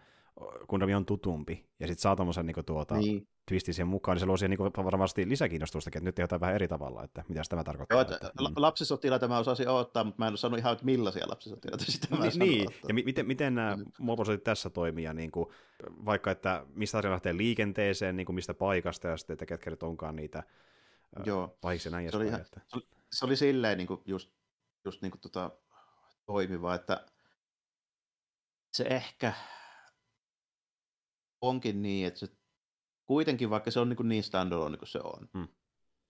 [0.69, 4.25] Gundami on tutumpi, ja sitten saa tuommoisen niin tuota, niin twistin siihen mukaan, niin se
[4.25, 7.95] luo siihen niin varmasti lisäkiinnostustakin, että nyt tehdään vähän eri tavalla, että mitä tämä tarkoittaa.
[7.95, 8.53] Joo, että, että, mm.
[8.55, 12.39] lapsisotilaita mä osasin odottaa, mutta mä en sanonut ihan, että millaisia lapsisotilaita sitä mä niin,
[12.39, 12.69] niin.
[12.87, 15.49] ja miten, miten nämä moposotit tässä toimii, ja niin kuin,
[16.05, 19.83] vaikka että mistä asia lähtee liikenteeseen, niin kuin mistä paikasta, ja sitten, että ketkä nyt
[19.83, 20.43] onkaan niitä
[21.25, 21.57] Joo.
[21.61, 22.61] paikassa näin se oli, ihan, että...
[23.11, 24.31] se oli silleen niin kuin just,
[24.85, 25.51] just niin kuin tota,
[26.25, 27.05] toimiva, että
[28.71, 29.33] se ehkä
[31.41, 32.27] onkin niin, että se
[33.05, 35.47] kuitenkin, vaikka se on niin, niin standalone kuin se on, hmm.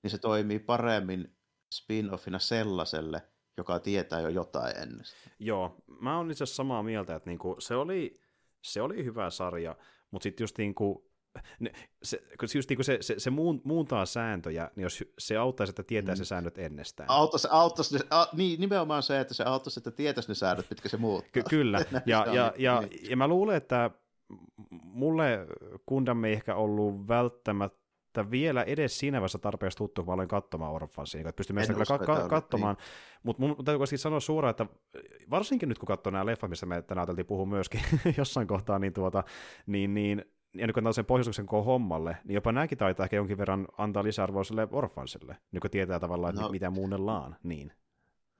[0.03, 1.35] niin se toimii paremmin
[1.75, 3.21] spin-offina sellaiselle,
[3.57, 5.05] joka tietää jo jotain ennen
[5.39, 8.19] Joo, mä oon itse asiassa samaa mieltä, että niinku, se, oli,
[8.61, 9.75] se oli hyvä sarja,
[10.11, 11.11] mutta sitten just niinku,
[11.59, 11.71] ne,
[12.03, 12.23] se,
[12.55, 16.17] just niin se, se, se muun, muuntaa sääntöjä, niin jos se auttaisi, että tietää mm.
[16.17, 17.09] se säännöt ennestään.
[17.09, 20.97] Auttaisi, auttaisi a, niin, nimenomaan se, että se auttaisi, että tietäisi ne säännöt, mitkä se
[20.97, 21.31] muuttaa.
[21.31, 23.09] Ky- kyllä, ja, ja, ja, niin.
[23.09, 23.91] ja mä luulen, että
[24.69, 25.47] mulle
[25.87, 30.73] Gundam ei ehkä ollut välttämättä vielä edes siinä vaiheessa tarpeeksi tuttu, kun mä aloin katsomaan
[30.73, 32.85] Orphansia, että pystyn myös kyllä ka- ka- katsomaan, niin.
[33.23, 34.65] mutta mun täytyy kuitenkin sanoa suoraan, että
[35.29, 37.81] varsinkin nyt kun katsoo nämä leffat, missä me tänään ajateltiin puhua myöskin
[38.17, 39.23] jossain kohtaa, niin, tuota,
[39.65, 43.15] niin, niin ja nyt kun antaa sen pohjustuksen koko hommalle, niin jopa nämäkin taitaa ehkä
[43.15, 47.35] jonkin verran antaa lisäarvoa sille Orphansille, nyt kun tietää tavallaan, että no, mitä muunnellaan.
[47.43, 47.71] Niin,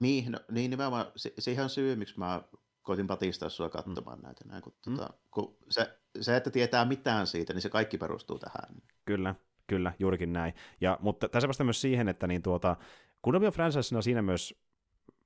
[0.00, 2.42] niin, no, niin nimenomaan, se, se ihan syy, miksi mä
[2.82, 4.22] koitin patistaa sua katsomaan mm.
[4.22, 4.44] näitä.
[4.44, 4.96] Näin, kun, mm.
[4.96, 8.82] tota, kun se, se, että tietää mitään siitä, niin se kaikki perustuu tähän.
[9.04, 9.34] Kyllä,
[9.66, 10.54] kyllä, juurikin näin.
[10.80, 12.76] Ja, mutta tässä vasta myös siihen, että niin tuota,
[13.20, 14.62] Konami on franchisena siinä myös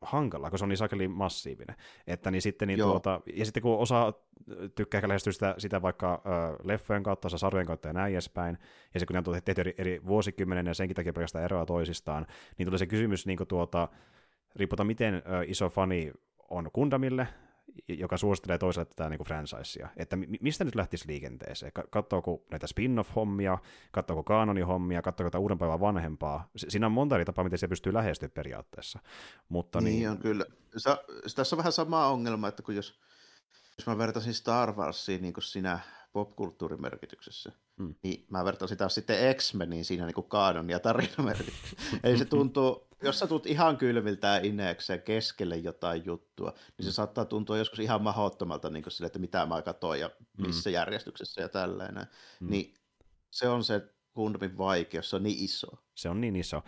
[0.01, 1.77] hankala, kun se on niin sakeli massiivinen.
[2.07, 4.13] Että niin sitten, niin tuota, ja sitten kun osa
[4.75, 8.59] tykkää ehkä lähestyä sitä, sitä vaikka ö, leffojen kautta, osa sarjojen kautta ja näin edespäin,
[8.95, 12.27] ja se kun ne on tehty eri, eri vuosikymmenen ja senkin takia pelkästään eroa toisistaan,
[12.59, 13.89] niin tulee se kysymys niin kuin tuota,
[14.57, 16.13] riippuu miten ö, iso fani
[16.49, 17.29] on Kundamille,
[17.89, 19.89] joka suosittelee toiselle tätä niin kuin franchisea.
[19.97, 21.73] Että mistä nyt lähtisi liikenteeseen?
[21.91, 23.59] Katsoako näitä spin-off-hommia,
[23.93, 26.49] katsoako kaanoni-hommia, katsoako tätä uuden päivän vanhempaa?
[26.57, 28.99] Siinä on monta eri tapaa, miten se pystyy lähestyä periaatteessa.
[29.49, 30.45] Mutta niin, niin on kyllä.
[30.77, 31.05] Sa-
[31.35, 33.01] tässä on vähän sama ongelma, että kun jos,
[33.79, 35.79] jos mä vertaisin Star Warsiin niin kuin sinä
[36.13, 37.95] popkulttuurimerkityksessä, hmm.
[38.03, 41.77] niin mä vertaisin taas sitten X-Meniin siinä niin kuin kaanon ja tarinamerkityksessä.
[42.05, 46.95] Eli se tuntuu, jos sä tulet ihan kylmiltään ineekseen keskelle jotain juttua, niin se mm.
[46.95, 50.47] saattaa tuntua joskus ihan mahdottomalta niin sille, että mitä mä katsoin ja mm.
[50.47, 50.75] missä mm.
[50.75, 52.07] järjestyksessä ja tällainen.
[52.41, 52.51] Mm.
[52.51, 52.75] Niin
[53.31, 53.83] se on se
[54.15, 55.67] Gundamin vaikeus, se on niin iso.
[55.95, 56.63] Se on niin iso.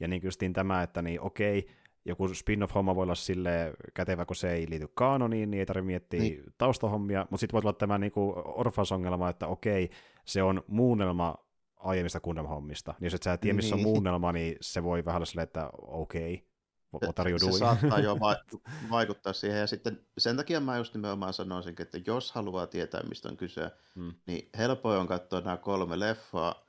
[0.00, 1.70] Ja niin justiin tämä, että niin okei,
[2.04, 6.20] joku spin-off-homma voi olla sille kätevä, kun se ei liity kaanoniin, niin ei tarvitse miettiä
[6.20, 6.44] niin.
[6.58, 9.90] taustahommia, mutta sitten voi olla tämä niinku orfausongelma, että okei,
[10.24, 11.45] se on muunnelma
[11.76, 13.86] aiemmista Gundam-hommista, niin jos et sä tiedä, missä niin.
[13.86, 16.46] on muunnelma, niin se voi vähän olla silleen, että okei,
[16.92, 17.52] okay, doing?
[17.52, 18.60] Se saattaa jo va-
[18.90, 23.28] vaikuttaa siihen, ja sitten sen takia mä just nimenomaan sanoisinkin, että jos haluaa tietää, mistä
[23.28, 24.14] on kyse, hmm.
[24.26, 26.66] niin helpoin on katsoa nämä kolme leffaa,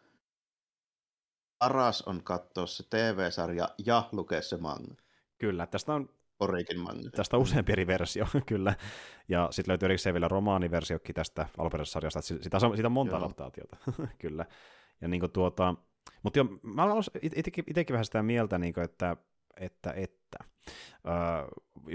[1.60, 4.96] paras on katsoa se TV-sarja ja lukea se manga.
[5.38, 6.10] Kyllä, tästä on
[6.78, 7.10] manga.
[7.16, 8.76] Tästä on useampi eri versio, kyllä.
[9.30, 12.22] Ja sitten löytyy erikseen vielä romaaniversiokin tästä alkuperäisestä sarjasta.
[12.22, 13.20] Sitä, sitä on monta Joo.
[13.20, 13.78] adaptaatiota,
[14.22, 14.46] kyllä.
[15.02, 15.76] Ja niin tuota,
[16.24, 17.04] mutta jo, mä olen
[17.68, 19.18] itsekin vähän sitä mieltä, niin kuin, että,
[19.60, 20.40] että, että
[21.08, 21.46] äh,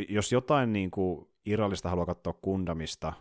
[0.08, 3.12] jos jotain niin kuin, irrallista haluaa katsoa Kundamista,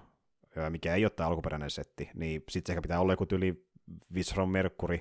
[0.69, 3.65] mikä ei ole tämä alkuperäinen setti, niin sitten ehkä pitää olla joku tyyli
[4.13, 4.99] Visron Mercury,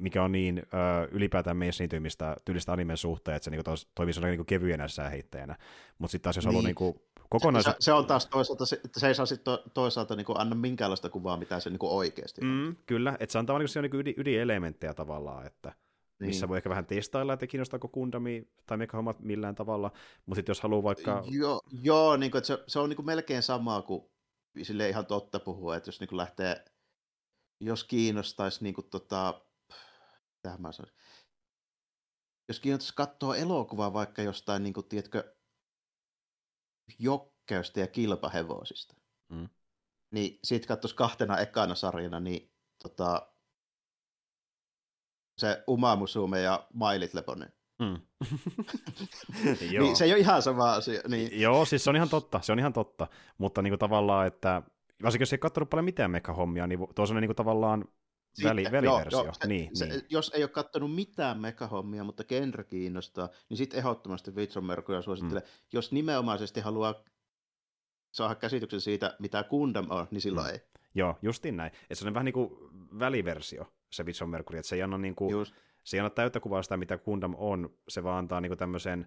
[0.00, 4.44] mikä on niin ö, ylipäätään messiintymistä tyylistä animen suhteen, että se niinku toimii sellainen niinku
[4.44, 5.56] kevyenä sääheittäjänä.
[5.98, 6.48] Mutta sitten taas jos niin.
[6.48, 7.64] haluaa niinku kokonais...
[7.64, 11.10] Se, se, on taas toisaalta, se, se ei saa sitten to, toisaalta niinku anna minkäänlaista
[11.10, 15.46] kuvaa, mitä se niinku oikeasti mm, Kyllä, että se antaa niinku, niinku ydin, ydinelementtejä tavallaan,
[15.46, 15.72] että
[16.20, 16.48] missä niin.
[16.48, 19.90] voi ehkä vähän testailla, että kiinnostaako Kundami tai Mekahommat millään tavalla,
[20.26, 21.24] mutta sitten jos haluaa vaikka...
[21.30, 24.04] Joo, joo niin kuin, että se, se on niin kuin melkein sama kuin
[24.62, 26.64] sille ihan totta puhua, että jos niin kuin lähtee,
[27.60, 29.40] jos kiinnostaisi niin kuin, tota,
[30.42, 30.98] tähän mä sanoisin,
[32.48, 35.34] jos kiinnostaisi katsoa elokuvaa vaikka jostain, niin kuin, tiedätkö,
[36.98, 38.94] jokkeista ja kilpahevosista,
[39.28, 39.48] mm.
[40.10, 43.32] niin siitä katsoisi kahtena ekana sarjana, niin tota,
[45.38, 47.52] se Uma Musume ja Mailit Leponen.
[47.78, 48.00] Mm.
[49.70, 51.00] niin, se ei ole ihan sama asia.
[51.08, 51.40] Niin.
[51.40, 53.06] Joo, siis se on ihan totta, se on ihan totta,
[53.38, 54.62] mutta niin kuin tavallaan, että
[55.02, 57.84] varsinkin jos ei katsonut paljon mitään mekahommia, niin tuo on niin kuin tavallaan
[58.44, 59.24] Väli, väliversio.
[59.24, 60.02] Joo, se, niin, se, niin.
[60.10, 65.42] Jos ei ole katsonut mitään mekahommia, mutta genre kiinnostaa, niin sitten ehdottomasti Vitson Merkuja suosittelee.
[65.42, 65.48] Mm.
[65.72, 67.04] Jos nimenomaisesti haluaa
[68.12, 70.52] saada käsityksen siitä, mitä Gundam on, niin silloin mm.
[70.52, 70.60] ei.
[70.94, 71.72] Joo, justiin näin.
[71.90, 72.50] Et se on vähän niin kuin
[72.98, 75.46] väliversio, se Vitson Mercury, että se ei anna, niin kuin,
[75.84, 79.06] se ei anna täyttä kuvaa sitä, mitä Gundam on, se vaan antaa niin kuin tämmöisen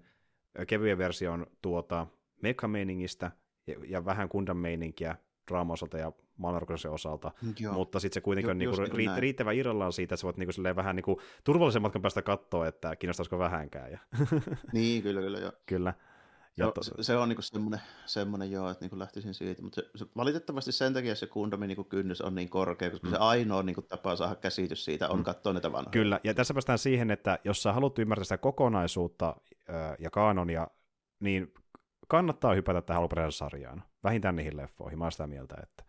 [0.68, 2.08] kevyen version tuota
[2.42, 3.32] mekameiningistä
[3.68, 5.16] ja, ja vähän Gundam-meininkiä
[5.48, 6.12] draama-osalta ja
[6.42, 7.74] maailmanrakennusten osalta, Joo.
[7.74, 10.76] mutta sitten se kuitenkin jo, on niinku riitt- riittävän irrallaan siitä, että sä voit niinku
[10.76, 13.92] vähän niinku turvallisen matkan päästä katsoa, että kiinnostaisiko vähänkään.
[13.92, 14.00] Ja...
[14.74, 15.52] niin, kyllä, kyllä, joo.
[15.66, 15.94] kyllä.
[16.58, 17.04] Ja se, to...
[17.04, 20.94] se on niinku semmoinen, semmoinen joo, että niinku lähtisin siitä, mutta se, se, valitettavasti sen
[20.94, 23.12] takia se kundomin niinku kynnys on niin korkea, koska mm.
[23.12, 25.24] se ainoa niinku tapa saada käsitys siitä on mm.
[25.24, 25.92] katsoa niitä vanhoja.
[25.92, 29.36] Kyllä, ja tässä päästään siihen, että jos sä haluat ymmärtää sitä kokonaisuutta
[30.00, 30.68] ja kanonia,
[31.20, 31.54] niin
[32.08, 33.84] kannattaa hypätä tähän alkuperäiseen sarjaan.
[34.04, 35.00] Vähintään niihin leffoihin.
[35.00, 35.84] Mä sitä mieltä, että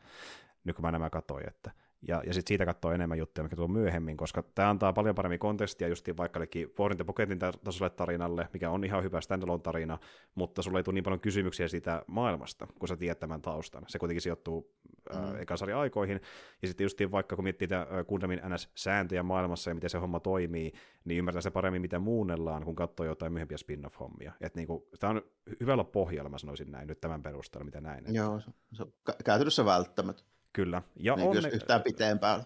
[0.64, 1.70] nyt kun mä nämä katsoin, että
[2.08, 5.38] ja, ja sitten siitä katsoo enemmän juttuja, mikä tulee myöhemmin, koska tämä antaa paljon paremmin
[5.38, 6.40] kontekstia just vaikka
[6.78, 9.98] Warren the Pocketin tasolle tarinalle, mikä on ihan hyvä standalone tarina,
[10.34, 13.84] mutta sulle ei tule niin paljon kysymyksiä siitä maailmasta, kun sä tiedät tämän taustan.
[13.88, 14.74] Se kuitenkin sijoittuu
[15.14, 15.40] mm.
[15.40, 16.20] ekan sarjan aikoihin,
[16.62, 17.68] ja sitten just vaikka kun miettii
[18.08, 20.72] Gundamin NS-sääntöjä maailmassa ja miten se homma toimii,
[21.04, 24.32] niin ymmärtää se paremmin, mitä muunnellaan, kun katsoo jotain myöhempiä spin-off-hommia.
[24.40, 25.22] Et niinku, tämä on
[25.60, 28.14] hyvällä pohjalla, mä sanoisin näin, nyt tämän perusteella, mitä näin.
[28.14, 28.92] Joo, se, se on
[29.24, 30.22] käytännössä välttämättä.
[30.53, 30.82] Kyllä.
[30.96, 31.40] Ja niin, onne...
[31.42, 32.42] Jos yhtään pitempään.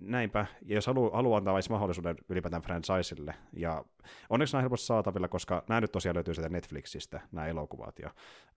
[0.00, 3.84] Näinpä, ja jos haluaa, haluaa antaa edes mahdollisuuden ylipäätään franchiselle, ja
[4.30, 8.10] onneksi nämä on helposti saatavilla, koska nämä nyt tosiaan löytyy sieltä Netflixistä, nämä elokuvat, ja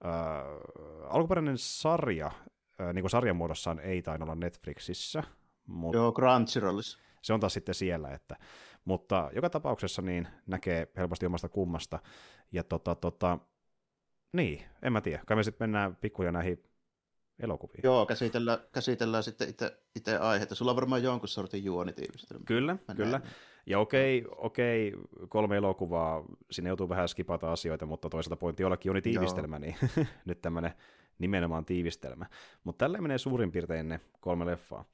[0.05, 0.11] äh,
[1.09, 2.31] alkuperäinen sarja,
[2.81, 5.23] äh, niin kuin sarjan muodossaan ei tain olla Netflixissä,
[5.67, 6.99] mutta Joo, Crunchyrollissa.
[7.21, 8.35] Se on taas sitten siellä, että,
[8.85, 11.99] mutta joka tapauksessa niin näkee helposti omasta kummasta,
[12.51, 13.37] ja tota, tota,
[14.33, 16.63] niin, en mä tiedä, kai me sitten mennään pikkuja näihin
[17.41, 17.81] elokuvia.
[17.83, 20.55] Joo, käsitellään, käsitellään sitten itse, itse aiheita.
[20.55, 22.43] Sulla on varmaan jonkun sortin juonitiivistelmä.
[22.45, 23.19] Kyllä, Mä kyllä.
[23.19, 23.31] Näin.
[23.65, 24.93] Ja okei, okei,
[25.29, 29.75] kolme elokuvaa, sinne joutuu vähän skipata asioita, mutta toisaalta pointti jollakin juonitiivistelmä, niin
[30.25, 30.71] nyt tämmöinen
[31.19, 32.25] nimenomaan tiivistelmä.
[32.63, 34.85] Mutta tällä menee suurin piirtein ne kolme leffaa.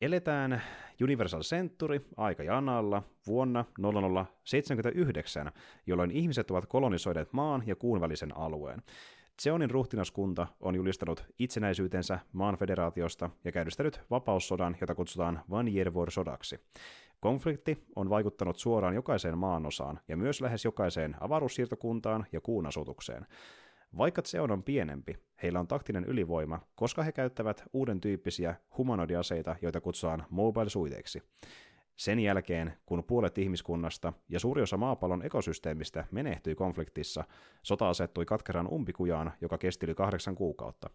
[0.00, 0.62] Eletään
[1.02, 3.64] Universal Century aikajanalla vuonna
[4.44, 5.52] 0079,
[5.86, 8.82] jolloin ihmiset ovat kolonisoineet maan ja kuun välisen alueen.
[9.40, 15.66] Seonin ruhtinaskunta on julistanut itsenäisyytensä maan federaatiosta ja käynnistänyt vapaussodan, jota kutsutaan Van
[16.08, 16.60] sodaksi.
[17.20, 23.26] Konflikti on vaikuttanut suoraan jokaiseen maanosaan ja myös lähes jokaiseen avaruussiirtokuntaan ja kuun asutukseen.
[23.98, 29.80] Vaikka Zeon on pienempi, heillä on taktinen ylivoima, koska he käyttävät uuden tyyppisiä humanoidiaseita, joita
[29.80, 31.22] kutsutaan mobile-suiteiksi.
[31.98, 37.24] Sen jälkeen, kun puolet ihmiskunnasta ja suuri osa maapallon ekosysteemistä menehtyi konfliktissa,
[37.62, 40.90] sota asettui katkeran umpikujaan, joka kesti yli kahdeksan kuukautta.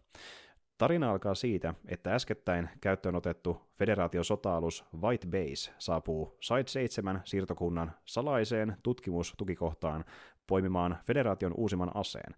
[0.78, 7.92] Tarina alkaa siitä, että äskettäin käyttöön otettu federaation sota-alus White Base saapuu Side 7 siirtokunnan
[8.04, 10.04] salaiseen tutkimustukikohtaan
[10.46, 12.34] poimimaan federaation uusimman aseen.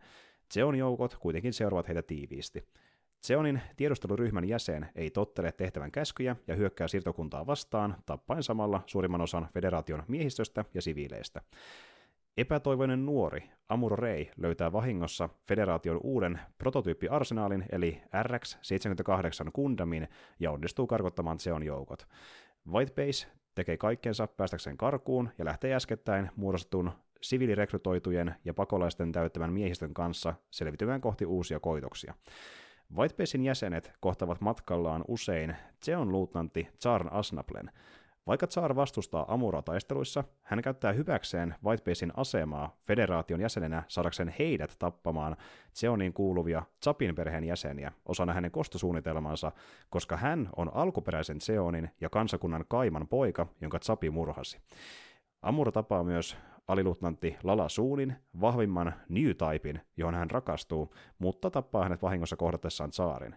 [0.54, 2.64] Zeon joukot kuitenkin seuraavat heitä tiiviisti.
[3.26, 9.48] Zeonin tiedusteluryhmän jäsen ei tottele tehtävän käskyjä ja hyökkää siirtokuntaa vastaan, tappaen samalla suurimman osan
[9.54, 11.40] federaation miehistöstä ja siviileistä.
[12.36, 20.08] Epätoivoinen nuori Amuro Rei löytää vahingossa federaation uuden prototyyppiarsenaalin eli RX-78 Kundamin
[20.40, 22.06] ja onnistuu karkottamaan Zeon joukot.
[22.72, 26.90] Whitebase tekee kaikkensa päästäkseen karkuun ja lähtee äskettäin muodostetun
[27.22, 32.14] siviilirekrytoitujen ja pakolaisten täyttämän miehistön kanssa selvitymään kohti uusia koitoksia.
[32.94, 37.70] Whitebasein jäsenet kohtavat matkallaan usein Zeon luutnantti Tsarn Asnaplen.
[38.26, 45.36] Vaikka Tsar vastustaa Amuraa taisteluissa, hän käyttää hyväkseen Whitebasein asemaa federaation jäsenenä saadakseen heidät tappamaan
[45.74, 49.52] Zeoniin kuuluvia Zapin perheen jäseniä osana hänen kostosuunnitelmansa,
[49.90, 54.60] koska hän on alkuperäisen Zeonin ja kansakunnan kaiman poika, jonka Zapi murhasi.
[55.42, 56.36] Amura tapaa myös
[56.68, 63.36] aliluutnantti Lala Suunin, vahvimman New Typein, johon hän rakastuu, mutta tappaa hänet vahingossa kohdatessaan saarin.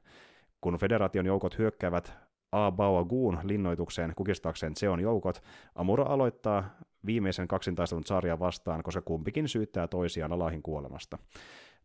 [0.62, 2.14] Kun federaation joukot hyökkäävät
[2.52, 5.44] Abawaguun linnoitukseen kukistaakseen Zeon joukot,
[5.76, 6.70] Amura aloittaa
[7.06, 11.18] viimeisen kaksintaistelun saaria vastaan, koska kumpikin syyttää toisiaan Alahin kuolemasta.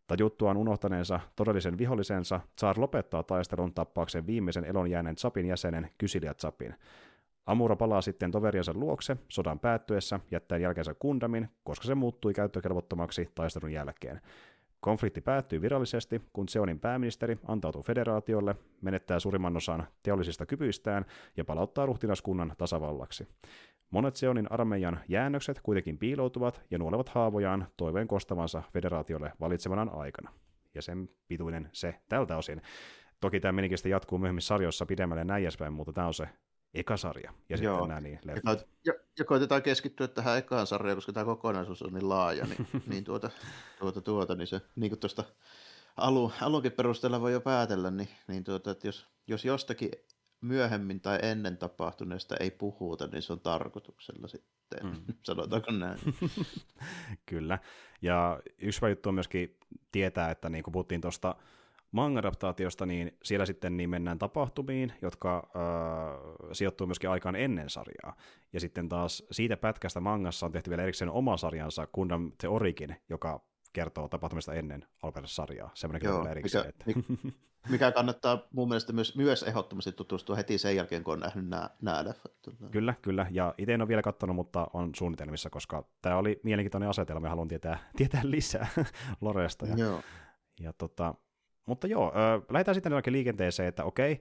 [0.06, 6.74] Tajuttuaan unohtaneensa todellisen vihollisensa, Tsar lopettaa taistelun tappaakseen viimeisen elon jääneen Zapin jäsenen Kysilia Zapin.
[7.46, 13.72] Amura palaa sitten toveriansa luokse sodan päättyessä, jättäen jälkeensä Kundamin, koska se muuttui käyttökelvottomaksi taistelun
[13.72, 14.20] jälkeen.
[14.80, 21.04] Konflikti päättyy virallisesti, kun Seonin pääministeri antautuu federaatiolle, menettää suurimman osan teollisista kyvyistään
[21.36, 23.28] ja palauttaa ruhtinaskunnan tasavallaksi.
[23.90, 30.32] Monet Seonin armeijan jäännökset kuitenkin piiloutuvat ja nuolevat haavojaan toiveen kostavansa federaatiolle valitsemanaan aikana.
[30.74, 32.62] Ja sen pituinen se tältä osin.
[33.20, 36.28] Toki tämä menikin jatkuu myöhemmin sarjoissa pidemmälle näin edespäin, mutta tämä on se
[36.74, 37.74] eka sarja, ja Joo.
[37.74, 38.68] sitten nämä niin leffat.
[38.84, 43.04] Ja, ja koitetaan keskittyä tähän ekaan sarjaan, koska tämä kokonaisuus on niin laaja, niin, niin
[43.04, 43.30] tuota,
[43.78, 45.24] tuota, tuota, niin se, niin kuin tuosta
[45.96, 49.90] alu, alunkin perusteella voi jo päätellä, niin, niin tuota, että jos, jos jostakin
[50.40, 55.14] myöhemmin tai ennen tapahtuneesta ei puhuta, niin se on tarkoituksella sitten, mm.
[55.26, 55.98] sanotaanko näin.
[57.26, 57.58] Kyllä,
[58.02, 59.58] ja yksi juttu on myöskin
[59.92, 61.34] tietää, että niin kuin puhuttiin tuosta
[61.94, 68.16] manga-adaptaatiosta, niin siellä sitten niin mennään tapahtumiin, jotka äh, sijoittuu myöskin aikaan ennen sarjaa.
[68.52, 72.96] Ja sitten taas siitä pätkästä mangassa on tehty vielä erikseen oma sarjansa, Gundam The Origin,
[73.08, 73.40] joka
[73.72, 75.70] kertoo tapahtumista ennen alkuperäistä sarjaa.
[75.74, 76.72] Semmoinen Joo, erikseen.
[76.86, 77.28] Mikä, että...
[77.70, 81.70] mikä kannattaa mun mielestä myös, myös ehdottomasti tutustua heti sen jälkeen, kun on nähnyt nämä,
[81.82, 82.32] nämä leffat.
[82.70, 83.26] Kyllä, kyllä.
[83.30, 87.30] Ja itse en ole vielä katsonut, mutta on suunnitelmissa, koska tämä oli mielenkiintoinen asetelma ja
[87.30, 88.68] haluan tietää, tietää lisää
[89.20, 89.66] Loresta.
[89.66, 90.02] Ja, Joo.
[90.60, 91.14] ja tota,
[91.66, 94.20] mutta joo, äh, lähdetään sitten liikenteeseen, että okei,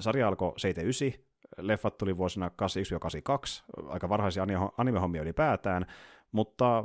[0.00, 1.24] sarja alkoi 79,
[1.58, 5.86] leffat tuli vuosina 81-82, aika varhaisia animehommia ylipäätään,
[6.32, 6.84] mutta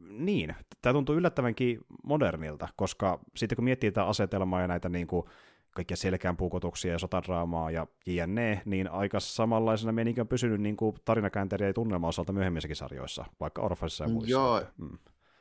[0.00, 5.26] niin, tämä tuntuu yllättävänkin modernilta, koska sitten kun miettii tätä asetelmaa ja näitä niin kuin,
[5.70, 10.96] kaikkia selkään puukotuksia ja sotadraamaa ja jne, niin aika samanlaisena meininki on pysynyt niin kuin
[11.04, 14.30] tarinakääntäjä ja tunnelma osalta myöhemmissäkin sarjoissa, vaikka Orphasissa ja muissa.
[14.30, 14.98] Joo, mm.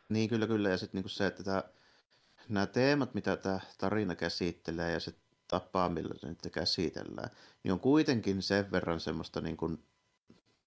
[0.09, 1.63] niin kyllä kyllä, ja sitten niin se, että tämä
[2.49, 5.13] nämä teemat, mitä tämä tarina käsittelee ja se
[5.47, 7.29] tapa, millä se niitä käsitellään,
[7.63, 9.83] niin on kuitenkin sen verran semmoista, niin kuin,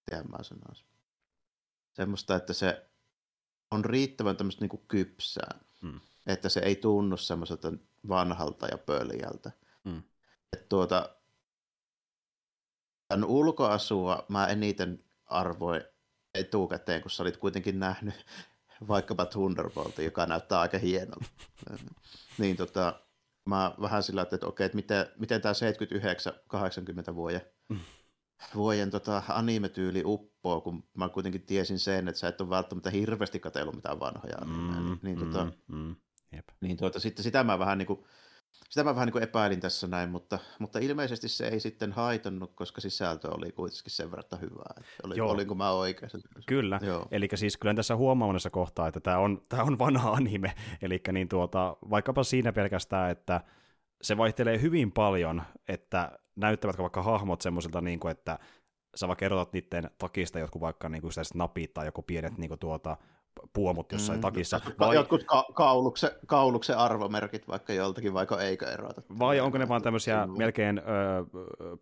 [0.07, 0.87] tiedän mä sanoisin,
[1.93, 2.87] semmoista, että se
[3.71, 6.01] on riittävän tämmöistä niin kuin kypsää, hmm.
[6.27, 7.73] että se ei tunnu semmoiselta
[8.09, 9.51] vanhalta ja pöljältä.
[9.85, 10.03] Hmm.
[10.53, 11.17] Että tuota,
[13.09, 15.83] tämän ulkoasua mä eniten arvoin
[16.35, 18.27] etukäteen, kun sä olit kuitenkin nähnyt
[18.89, 21.27] vaikkapa Thunderbolt, joka näyttää aika hienolta.
[22.39, 23.01] niin tota,
[23.45, 25.55] mä vähän sillä että okei, että miten, miten tämä
[27.13, 27.81] 79-80 vuoden, mm.
[28.55, 33.41] vuoden tota, anime-tyyli uppoo, kun mä kuitenkin tiesin sen, että sä et ole välttämättä hirveästi
[33.41, 34.81] katsellut mitään vanhoja animeja.
[34.81, 35.97] Mm, niin, tota, mm, mm,
[36.33, 36.49] jep.
[36.61, 38.05] niin tuota, sitten sitä mä vähän niin kuin,
[38.71, 42.53] sitä mä vähän niin kuin epäilin tässä näin, mutta, mutta ilmeisesti se ei sitten haitannut,
[42.55, 44.75] koska sisältö oli kuitenkin sen verran hyvää.
[45.03, 45.31] Oli, Joo.
[45.31, 46.19] Olinko mä oikeassa?
[46.47, 46.81] Kyllä,
[47.11, 51.01] eli siis kyllä tässä huomaa monessa kohtaa, että tämä on, tämä on vanha anime, eli
[51.13, 53.41] niin tuota, vaikkapa siinä pelkästään, että
[54.03, 58.39] se vaihtelee hyvin paljon, että näyttävätkö vaikka hahmot semmoisilta, niin kuin, että
[58.95, 62.61] sä vaikka erotat niiden takista jotkut vaikka niin kuin napit tai joku pienet niin kuin
[62.61, 62.97] tuota,
[63.53, 64.61] puomut jossain mm, takissa.
[64.79, 64.95] Vai...
[64.95, 69.03] Jotkut ka- kaulukse, kauluksen arvomerkit vaikka joltakin, vaikka eikö erota.
[69.19, 70.39] Vai onko ne vaan tämmöisiä mm.
[70.39, 70.83] melkein ö,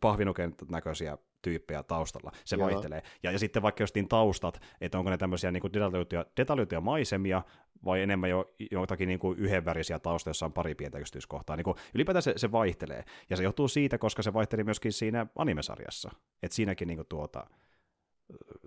[0.00, 2.66] pahvinuken näköisiä tyyppejä taustalla, se Joo.
[2.66, 3.02] vaihtelee.
[3.22, 7.42] Ja, ja sitten vaikka jostain taustat, että onko ne tämmöisiä niin detaljoituja, detaljoituja maisemia,
[7.84, 11.56] vai enemmän jo jotakin niin kuin yhdenvärisiä taustoja, jossa on pari pientä yksityiskohtaa.
[11.56, 13.04] Niin kuin, ylipäätään se, se vaihtelee.
[13.30, 16.10] Ja se johtuu siitä, koska se vaihteli myöskin siinä animesarjassa.
[16.42, 17.46] Että siinäkin niin kuin, tuota,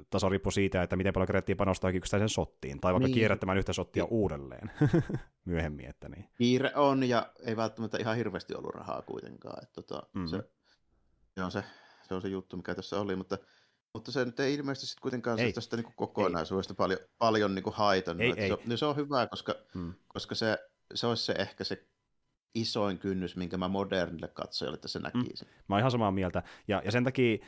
[0.10, 3.14] taso riippuu siitä, että miten paljon kerettiin panostaa yksittäisen sottiin, tai vaikka niin.
[3.14, 4.14] kierrättämään yhtä sottia niin.
[4.14, 4.72] uudelleen
[5.46, 5.90] myöhemmin.
[5.90, 6.30] Että niin.
[6.38, 9.64] Kiire on, ja ei välttämättä ihan hirveästi ollut rahaa kuitenkaan.
[9.64, 10.28] Että tota, mm-hmm.
[10.28, 10.44] se,
[11.36, 11.64] se, on se,
[12.04, 13.38] se on se juttu, mikä tässä oli, mutta
[13.94, 15.54] mutta se nyt ei ilmeisesti sitten kuitenkaan ei.
[15.54, 16.76] tästä niin kokonaisuudesta ei.
[16.76, 18.26] paljon, paljon niin haitannut.
[18.26, 18.50] Ei, ei.
[18.50, 19.94] Se, niin se on hyvä, koska, hmm.
[20.08, 20.58] koska se,
[20.94, 21.88] se olisi se ehkä se
[22.56, 25.04] isoin kynnys, minkä mä modernille katsojalle tässä mm.
[25.04, 25.48] näkisin.
[25.48, 25.54] Mm.
[25.70, 26.44] Mä oon ihan samaa mieltä.
[26.68, 27.46] Ja, ja sen takia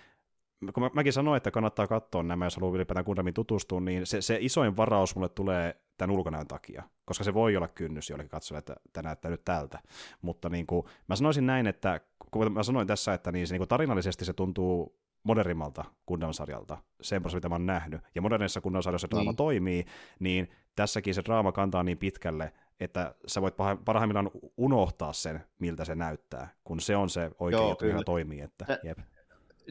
[0.73, 4.21] kun mä, mäkin sanoin, että kannattaa katsoa nämä, jos haluaa ylipäätään Gundamin tutustua, niin se,
[4.21, 8.59] se isoin varaus mulle tulee tämän ulkonäön takia, koska se voi olla kynnys jollekin katsojalle,
[8.59, 9.79] että tämä näyttää nyt tältä.
[10.21, 12.01] Mutta niin kuin, mä sanoisin näin, että
[12.31, 17.21] kun mä sanoin tässä, että niin se, niin kuin tarinallisesti se tuntuu modernimmalta Gundam-sarjalta, sen
[17.33, 18.01] mitä mä oon nähnyt.
[18.15, 19.35] Ja modernissa Gundam-sarjassa draama niin.
[19.35, 19.85] toimii,
[20.19, 23.55] niin tässäkin se draama kantaa niin pitkälle, että sä voit
[23.85, 28.41] parhaimmillaan unohtaa sen, miltä se näyttää, kun se on se oikea Joo, joka toimii.
[28.41, 28.99] Että, jep.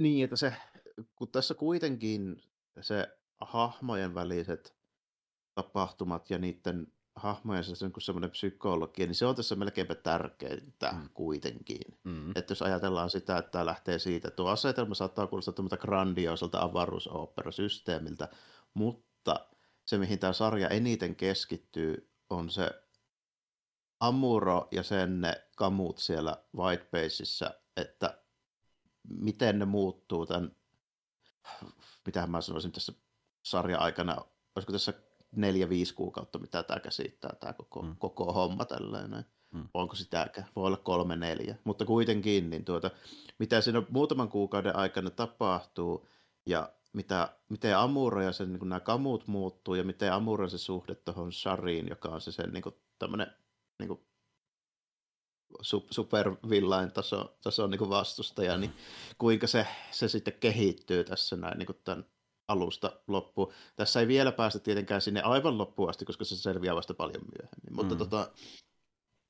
[0.01, 0.53] Niin, että se
[1.16, 2.43] kun tässä kuitenkin
[2.80, 4.76] se hahmojen väliset
[5.55, 11.09] tapahtumat ja niiden hahmojen se niin semmoinen psykologia, niin se on tässä melkeinpä tärkeintä mm.
[11.14, 11.99] kuitenkin.
[12.05, 12.30] Mm.
[12.34, 18.28] Että jos ajatellaan sitä, että tämä lähtee siitä, tuo asetelma saattaa kuulostaa tämmöistä grandioiselta avaruusooperasysteemiltä,
[18.74, 19.47] mutta
[19.84, 22.70] se, mihin tämä sarja eniten keskittyy, on se
[24.01, 28.22] Amuro ja sen ne kamut siellä Whitebaseissa, että
[29.09, 30.57] miten ne muuttuu tämän
[32.07, 32.93] mitähän mä sanoisin tässä
[33.43, 34.16] sarja-aikana,
[34.57, 34.93] olisiko tässä
[35.36, 37.97] neljä-viisi kuukautta, mitä tämä käsittää, tämä koko, mm.
[37.99, 39.24] koko homma tällainen.
[39.51, 39.68] Mm.
[39.74, 40.49] Onko sitäkään?
[40.57, 41.57] Voi olla kolme, neljä.
[41.64, 42.90] Mutta kuitenkin, niin tuota,
[43.38, 46.09] mitä siinä muutaman kuukauden aikana tapahtuu,
[46.47, 50.95] ja mitä, miten Amuro ja sen, niin nämä kamut muuttuu, ja miten Amuro se suhde
[50.95, 53.32] tuohon Shariin, joka on se sen niin kuin, tämmöinen
[53.78, 54.01] niin kuin,
[55.90, 58.72] supervillain taso, taso niin vastustaja, niin
[59.18, 62.05] kuinka se, se sitten kehittyy tässä näin niin tämän
[62.48, 63.53] alusta loppuun.
[63.76, 67.74] Tässä ei vielä päästä tietenkään sinne aivan loppuun asti, koska se selviää vasta paljon myöhemmin,
[67.76, 67.98] mutta, mm.
[67.98, 68.30] tota,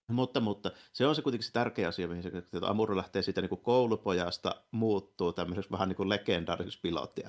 [0.09, 3.41] mutta, mutta se on se kuitenkin se tärkeä asia, mihin se, että Amuro lähtee siitä
[3.41, 7.23] niin kuin koulupojasta, muuttuu tämmöiseksi vähän niin kuin legendaariseksi pilotti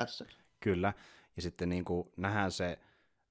[0.59, 0.93] Kyllä,
[1.35, 2.79] ja sitten niin kuin nähdään se,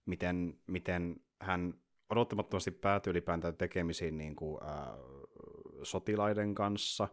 [0.06, 1.74] miten, miten hän
[2.10, 4.88] odottamattomasti päätyy ylipäätään tekemisiin niin kuin, äh,
[5.82, 7.08] sotilaiden kanssa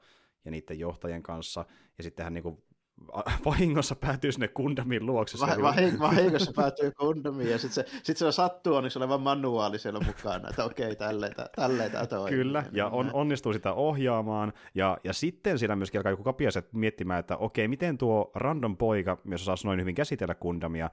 [0.45, 1.65] ja niiden johtajien kanssa,
[1.97, 2.63] ja sitten hän niin kuin,
[3.45, 5.37] vahingossa päätyy sinne Kundamin luokse.
[5.39, 9.99] Va- vahing- vahingossa päätyy Kundamiin, ja sitten se, sit se sattuu onneksi olevan manuaali siellä
[9.99, 12.37] mukana, että okei, tälleen, tälleen tämä toimii.
[12.37, 17.19] Kyllä, ja on, onnistuu sitä ohjaamaan, ja, ja sitten siinä myöskin alkaa joku kapiaset miettimään,
[17.19, 20.89] että okei, miten tuo random poika, jos osaa noin hyvin käsitellä Kundamia,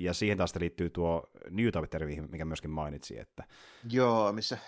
[0.00, 3.18] ja siihen taas liittyy tuo New Type mikä myöskin mainitsi.
[3.18, 3.44] Että...
[3.90, 4.58] Joo, missä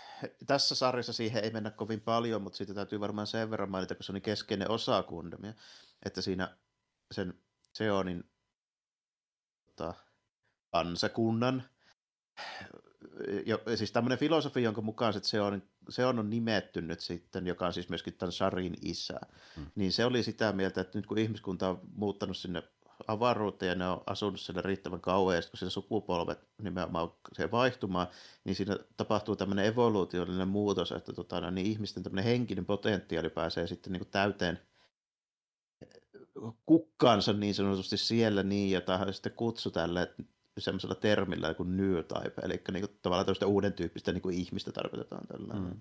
[0.47, 4.05] tässä sarjassa siihen ei mennä kovin paljon, mutta siitä täytyy varmaan sen verran mainita, kun
[4.05, 5.55] se on keskeinen osa Kundamia,
[6.05, 6.57] että siinä
[7.11, 7.35] sen
[7.73, 8.25] Seonin
[9.67, 9.95] tota,
[10.71, 11.65] kansakunnan,
[13.47, 17.73] jo, siis tämmöinen filosofi, jonka mukaan se on, se on nimetty nyt sitten, joka on
[17.73, 19.21] siis myöskin tämän Sarin isä,
[19.57, 19.67] hmm.
[19.75, 22.63] niin se oli sitä mieltä, että nyt kun ihmiskunta on muuttanut sinne
[23.07, 28.07] avaruuteen ja ne on asunut siellä riittävän kauan, ja kun siellä sukupolvet nimenomaan se vaihtumaan,
[28.45, 33.93] niin siinä tapahtuu tämmöinen evoluutiollinen muutos, että tota, niin ihmisten tämmöinen henkinen potentiaali pääsee sitten
[33.93, 34.59] niin kuin täyteen
[36.67, 40.15] kukkaansa niin sanotusti siellä niin, jota sitten kutsu tälle
[40.59, 44.73] semmoisella termillä kuin new type, eli niin kuin, tavallaan tämmöistä uuden tyyppistä niin kuin ihmistä
[44.73, 45.55] tarkoitetaan tällä.
[45.55, 45.61] Mm.
[45.61, 45.81] Mm.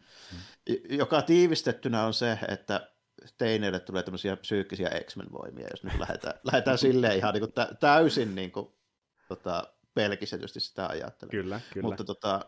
[0.89, 2.91] Joka tiivistettynä on se, että
[3.38, 8.51] teineille tulee tämmöisiä psyykkisiä X-Men-voimia, jos nyt lähdetään, lähdetään silleen ihan niin kuin täysin niin
[8.51, 8.68] kuin,
[9.28, 11.43] tota, pelkistetysti sitä ajattelemaan.
[11.43, 11.88] Kyllä, kyllä.
[11.88, 12.45] Mutta tota,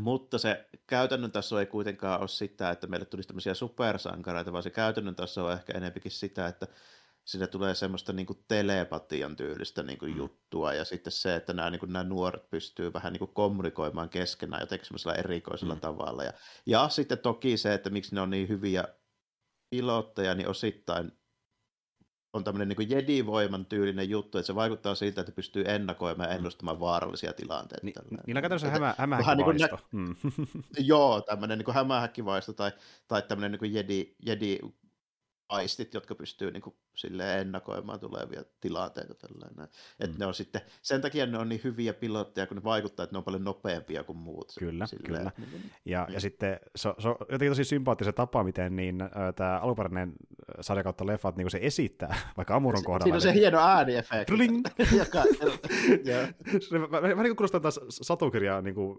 [0.00, 4.70] Mutta se käytännön taso ei kuitenkaan ole sitä, että meille tulisi tämmöisiä supersankareita, vaan se
[4.70, 6.66] käytännön taso on ehkä enempikin sitä, että
[7.24, 10.18] siinä tulee semmoista niin kuin telepatian tyylistä niin kuin mm.
[10.18, 14.08] juttua, ja sitten se, että nämä, niin kuin, nämä nuoret pystyy vähän niin kuin kommunikoimaan
[14.08, 15.80] keskenään jotenkin semmoisella erikoisella mm.
[15.80, 16.24] tavalla.
[16.24, 16.32] Ja,
[16.66, 18.84] ja sitten toki se, että miksi ne on niin hyviä
[19.70, 21.12] pilotteja, niin osittain
[22.32, 26.38] on tämmöinen niin jedi-voiman tyylinen juttu, että se vaikuttaa siltä, että pystyy ennakoimaan ja mm.
[26.38, 27.86] ennustamaan vaarallisia tilanteita.
[27.86, 27.92] Ni,
[28.26, 29.78] niin on käytännössä hämä, hämähäkkivaisto.
[29.92, 30.16] Niin mm.
[30.78, 32.72] joo, tämmöinen niin hämähäkkivaisto tai,
[33.08, 34.58] tai tämmöinen niin jedi, jedi
[35.50, 39.14] aistit, jotka pystyy niin kuin, silleen ennakoimaan tulevia tilanteita.
[39.14, 39.68] Tällainen.
[40.06, 40.14] Mm.
[40.18, 43.18] ne on sitten, sen takia ne on niin hyviä pilotteja, kun ne vaikuttaa, että ne
[43.18, 44.52] on paljon nopeampia kuin muut.
[44.58, 45.06] Kyllä, silleen.
[45.06, 45.32] kyllä.
[45.38, 46.14] Niin, ja, niin.
[46.14, 48.98] ja sitten se, se on jotenkin tosi sympaattisen tapa, miten niin,
[49.36, 50.12] tämä alkuperäinen
[50.60, 53.04] sarja kautta leffat niin se esittää, vaikka Amuron kohdalla.
[53.04, 54.32] Siinä on se hieno ääniefekti.
[56.92, 58.98] Vähän niin kuin kuulostaa taas satukirjaa niin kuin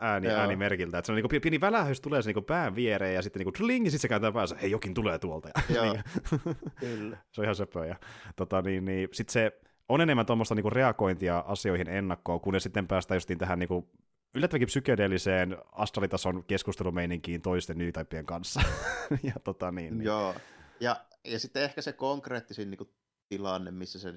[0.00, 3.14] ääni, äänimerkiltä, että se on niin kuin pieni välähys tulee se niin kuin pään viereen
[3.14, 5.48] ja sitten niin kuin tling, ja sitten se kääntää päänsä, hei jokin tulee tuolta.
[5.68, 5.96] Joo,
[6.80, 7.16] kyllä.
[7.32, 7.86] se on ihan söpöä.
[7.86, 7.96] Ja,
[8.36, 13.16] tota, niin, niin, sitten se on enemmän tuommoista niinku reagointia asioihin ennakkoon, kunnes sitten päästään
[13.16, 13.90] justiin tähän niinku
[14.34, 18.60] yllättävänkin psykedeelliseen astralitason keskustelumeininkiin toisten nyytaippien kanssa.
[19.22, 20.06] ja, tota, niin, niin.
[20.06, 20.34] Joo,
[20.80, 22.90] ja, ja sitten ehkä se konkreettisin niin kuin,
[23.28, 24.14] tilanne, missä se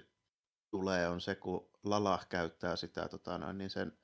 [0.72, 3.98] tulee, on se, kun Lala käyttää sitä tota, noin, niin sen,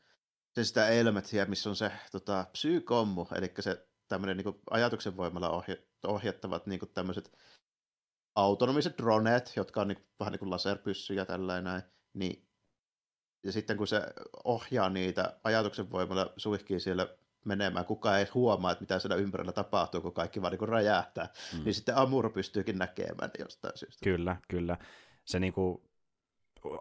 [0.52, 5.76] sen sitä elmetiä, missä on se tota, psykommu, eli se tämmöinen niin ajatuksen voimalla ohja,
[6.08, 7.38] ohjattavat niin kuin, tämmöiset
[8.36, 11.84] autonomiset droneet, jotka on niin, vähän niin kuin laserpyssyjä tällainen,
[12.14, 12.48] niin
[13.44, 14.02] ja sitten kun se
[14.44, 17.08] ohjaa niitä ajatuksen voimalla suihkii siellä
[17.46, 21.64] menemään, kukaan ei huomaa, että mitä siellä ympärillä tapahtuu, kun kaikki vaan niin räjähtää, mm.
[21.64, 24.04] niin sitten Amuro pystyykin näkemään jostain syystä.
[24.04, 24.78] Kyllä, kyllä.
[25.26, 25.82] Se niin kuin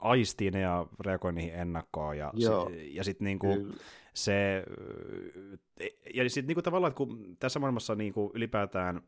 [0.00, 3.72] aistii ne ja reagoi niihin ennakkoon, ja, se, ja sitten niin kuin
[4.14, 4.64] se,
[6.14, 9.02] ja sitten niin kuin tavallaan, että kun tässä maailmassa niin kuin ylipäätään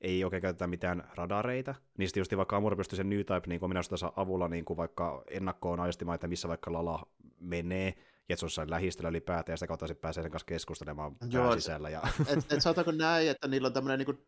[0.00, 3.64] ei oikein käytetä mitään radareita, niin sitten just vaikka Amuro pystyy sen New Type niin
[3.64, 7.06] ominaisuutensa avulla niin kuin vaikka ennakkoon aistimaan, että missä vaikka lala
[7.40, 7.94] menee,
[8.28, 11.90] ja se on lähistöllä ylipäätään, ja sitä kautta sitten pääsee sen kanssa keskustelemaan Joo, sisällä.
[11.90, 12.02] Ja...
[12.26, 14.26] Et, et saataanko näin, että niillä on tämmöinen niin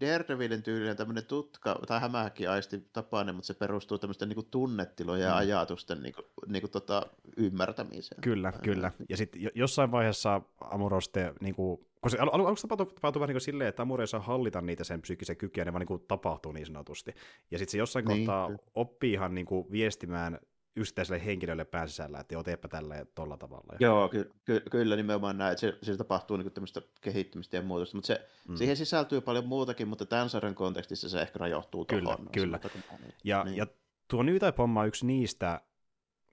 [0.00, 5.30] Daredevilin tyylinen tämmöinen tutka, tai hämähäkin aisti tapainen, mutta se perustuu tämmöisten niin tunnetilojen ja
[5.30, 5.36] mm.
[5.36, 7.06] ajatusten niin kuin, niin kuin, tota,
[7.36, 8.20] ymmärtämiseen.
[8.20, 8.58] Kyllä, Aina.
[8.58, 8.92] kyllä.
[9.08, 13.40] Ja sitten jossain vaiheessa Amuroste niin kuin, kun se al- aluksi tapahtuu, tapahtuu vähän niin
[13.40, 16.52] silleen, että Amuro ei saa hallita niitä sen psyykkisen kykyjä, ne vaan niin kuin tapahtuu
[16.52, 17.14] niin sanotusti.
[17.50, 20.38] Ja sitten se jossain niin, kohtaa oppii ihan niin kuin viestimään
[20.76, 23.76] yksittäiselle henkilölle pään sisällä, että joo, teepä tälleen tolla tavalla.
[23.80, 27.96] Joo, ky- ky- kyllä nimenomaan näin, että se, se tapahtuu niin tämmöistä kehittymistä ja muutosta,
[27.96, 28.56] mutta se, mm.
[28.56, 32.28] siihen sisältyy paljon muutakin, mutta tämän sarjan kontekstissa se ehkä rajoittuu kyllä, tuohon.
[32.32, 32.58] Kyllä,
[33.24, 33.56] ja, niin.
[33.56, 33.66] ja
[34.08, 35.60] tuo Type on yksi niistä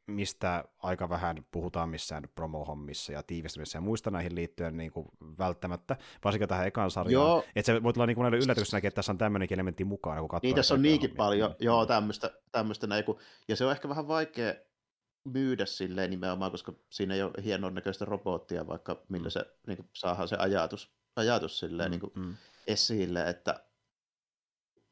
[0.07, 5.07] mistä aika vähän puhutaan missään promohommissa ja tiivistämisessä ja muista näihin liittyen niin kuin
[5.39, 7.27] välttämättä, varsinkin tähän ekaan sarjaan.
[7.27, 7.43] Joo.
[7.55, 10.47] Että se voi tulla niin kuin yllätyksenä, että tässä on tämmöinenkin elementti mukana, kun katsoo.
[10.47, 11.17] Niin, tässä on niinkin hommia.
[11.17, 14.53] paljon, joo, tämmöistä, tämmöistä näin, kun, ja se on ehkä vähän vaikea
[15.23, 19.31] myydä silleen nimenomaan, koska siinä ei ole hienon näköistä robottia, vaikka millä mm.
[19.31, 22.35] se niin kuin, saadaan se ajatus, ajatus silleen mm, niin kuin, mm.
[22.67, 23.63] esille, että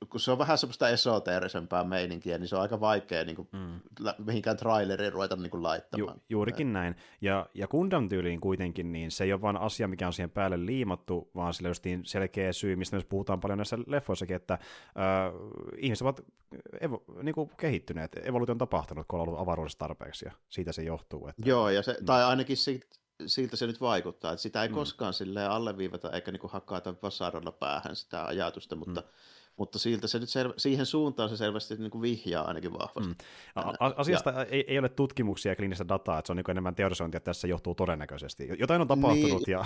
[0.10, 3.82] kun se on vähän semmoista esoteerisempää meininkiä, niin se on aika vaikea niin kuin, mm.
[4.26, 6.16] mihinkään traileriin ruveta niin kuin, laittamaan.
[6.18, 6.74] Ju, juurikin ja.
[6.74, 6.96] näin.
[7.22, 10.66] Ja, ja Gundam tyyliin kuitenkin, niin se ei ole vain asia, mikä on siihen päälle
[10.66, 14.60] liimattu, vaan sillä justiin selkeä syy, mistä myös puhutaan paljon näissä leffoissakin, että äh,
[15.78, 16.22] ihmiset ovat
[16.82, 20.84] evo, niin kuin kehittyneet, evoluutio on tapahtunut, kun on ollut avaruudessa tarpeeksi, ja siitä se
[20.84, 21.28] johtuu.
[21.28, 22.88] Että, Joo, ja se, tai ainakin siitä,
[23.26, 24.76] siltä se nyt vaikuttaa, että sitä ei mm.
[24.76, 25.14] koskaan
[25.50, 29.08] alleviivata eikä niin kuin hakata vasaralla päähän sitä ajatusta, mutta mm
[29.62, 33.10] mutta siltä se nyt sel- siihen suuntaan se selvästi niin kuin vihjaa ainakin vahvasti.
[33.10, 33.16] Mm.
[33.56, 36.76] A- asiasta ja, ei, ei ole tutkimuksia ja kliinistä dataa, että se on niin enemmän
[36.76, 38.50] teorisointia, että tässä johtuu todennäköisesti.
[38.60, 39.48] Jotain on tapahtunut.
[39.48, 39.66] Niin, ja...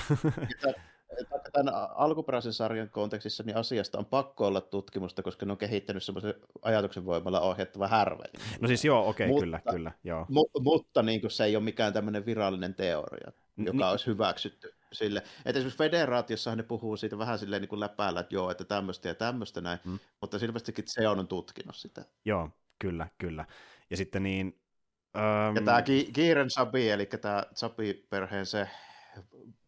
[1.53, 6.33] Tämän alkuperäisen sarjan kontekstissa niin asiasta on pakko olla tutkimusta, koska ne on kehittänyt semmoisen
[6.61, 8.33] ajatuksen voimalla ohjattava härveli.
[8.61, 9.91] No siis joo, okei, okay, kyllä, kyllä.
[10.03, 10.23] Joo.
[10.31, 14.73] Mu- mutta niin kuin se ei ole mikään tämmöinen virallinen teoria, joka Ni- olisi hyväksytty
[14.95, 15.19] sille.
[15.19, 19.07] Että esimerkiksi federaatiossahan ne puhuu siitä vähän silleen niin kuin läpäällä, että joo, että tämmöistä
[19.07, 19.99] ja tämmöistä näin, mm.
[20.21, 22.05] mutta selvästikin se on tutkinut sitä.
[22.25, 23.45] Joo, kyllä, kyllä.
[23.89, 24.61] Ja sitten niin...
[25.15, 25.55] Um...
[25.55, 28.69] Ja tämä Ki- Kiiren Sabi, eli tämä Sabi-perheen se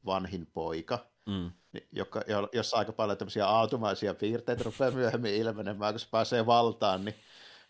[0.05, 1.51] vanhin poika, mm.
[1.91, 2.21] joka,
[2.53, 7.15] jossa aika paljon tämmöisiä automaisia piirteitä rupeaa myöhemmin ilmenemään, kun se pääsee valtaan, niin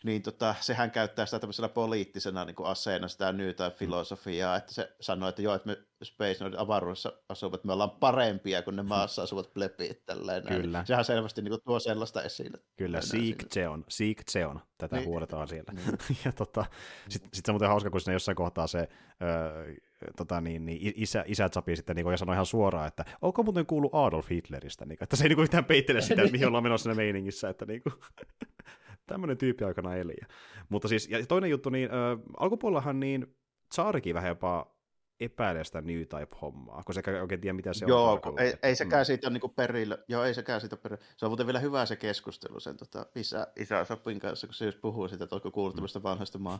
[0.04, 4.92] niin tota, sehän käyttää sitä tämmöisellä poliittisena niin kuin aseena sitä New filosofiaa, että se
[5.00, 9.22] sanoo, että joo, että me Space Nordin avaruudessa asuvat, me ollaan parempia kuin ne maassa
[9.22, 10.06] asuvat plepit.
[10.06, 10.62] Tällainen.
[10.62, 10.84] Kyllä.
[10.84, 12.58] Sehän selvästi niin kuin, tuo sellaista esille.
[12.76, 15.06] Kyllä, Seek Zeon, Seek Zeon, tätä niin.
[15.06, 15.72] huudetaan siellä.
[15.72, 15.98] Niin.
[16.24, 16.64] ja tota,
[17.08, 18.88] sitten sit se on muuten hauska, kun siinä jossain kohtaa se
[19.22, 19.74] öö,
[20.16, 23.66] tota, niin, niin, isä, isä Zapi sitten niin ja sanoi ihan suoraan, että onko muuten
[23.66, 26.82] kuullut Adolf Hitleristä, niin, että se ei niin kuin, yhtään peittele sitä, mihin ollaan menossa
[26.82, 27.92] siinä meiningissä, että niin kuin,
[29.08, 30.14] tämmöinen tyyppi aikana eli.
[30.68, 33.36] Mutta siis, ja toinen juttu, niin ö, alkupuolellahan niin
[33.68, 34.78] Tsaarikin vähän jopa
[35.20, 38.20] epäilee sitä New Type-hommaa, kun se ei oikein tiedä, mitä se Joo, on.
[38.24, 39.04] Joo, ei, ei sekään mm.
[39.04, 39.98] siitä niin perillä.
[40.08, 41.04] Joo, ei sekään siitä perillä.
[41.16, 44.64] Se on muuten vielä hyvä se keskustelu sen tota, isä, isä Sapin kanssa, kun se
[44.64, 46.02] just puhuu siitä, että onko kuullut mm.
[46.02, 46.58] vanhasta maan,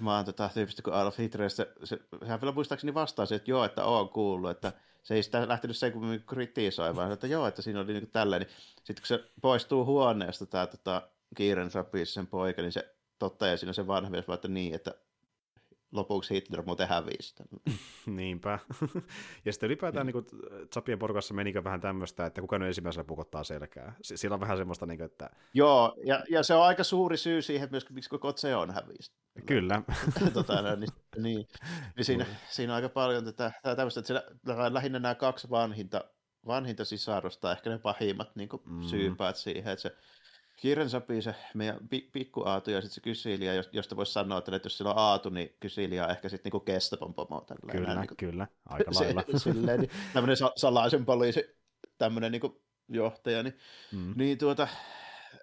[0.00, 1.50] maan tota, tyypistä kuin Adolf Hitler.
[1.50, 5.48] Se, se, hän vielä muistaakseni vastasi, että joo, että on kuullut, että se ei sitä
[5.48, 8.42] lähtenyt sen kuin kritisoimaan, että joo, että siinä oli niin tälleen.
[8.42, 13.56] Niin, Sitten kun se poistuu huoneesta, tämä tota, Kiiren Sapis, sen poika, niin se toteaa
[13.56, 14.94] siinä se vanhempi, että niin, että
[15.92, 17.34] lopuksi Hitler muuten hävisi.
[18.06, 18.58] Niinpä.
[19.44, 20.24] ja sitten ylipäätään niin.
[20.32, 23.94] niin Zapien porukassa menikö vähän tämmöistä, että kuka nyt ensimmäisenä pukottaa selkää.
[24.02, 25.30] Sillä on vähän semmoista, niin kuin, että...
[25.54, 29.12] Joo, ja, ja, se on aika suuri syy siihen myös, miksi koko on hävisi.
[29.46, 29.82] Kyllä.
[30.34, 31.46] tota, no, niin, niin,
[31.96, 34.24] niin siinä, siinä, on aika paljon tätä, tämmöistä, että siellä,
[34.72, 36.04] lähinnä nämä kaksi vanhinta,
[36.46, 38.82] vanhinta sisarusta, ehkä ne pahimmat niin mm.
[38.82, 39.96] syypäät siihen, että se
[40.56, 41.78] Kiiren sopii se meidän
[42.12, 45.56] pikku Aatu ja sitten se Kysilia, josta voisi sanoa, että jos sillä on Aatu, niin
[45.60, 47.46] Kysilia on ehkä sitten niinku Kestapon pomo.
[47.70, 49.24] Kyllä, niin kuin, kyllä, aika lailla.
[49.32, 51.56] Se, silleen, niin, tämmöinen salaisen poliisi,
[51.98, 53.58] tämmöinen niin johtaja, niin,
[53.92, 54.14] mm.
[54.16, 54.68] niin tuota,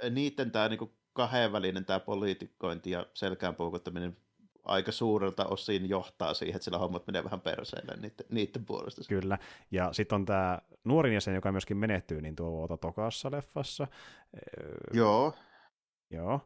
[0.10, 4.18] niiden tämä niin kahdenvälinen tämä poliitikointi ja selkään puukottaminen
[4.64, 9.02] aika suurelta osin johtaa siihen, että sillä hommat menee vähän perseelle niiden, niiden puolesta.
[9.10, 9.38] Kyllä,
[9.72, 13.88] ja sitten on tämä nuorin jäsen, joka myöskin menehtyy, niin tuo tokassa leffassa.
[14.94, 15.34] Joo.
[16.12, 16.40] Joo.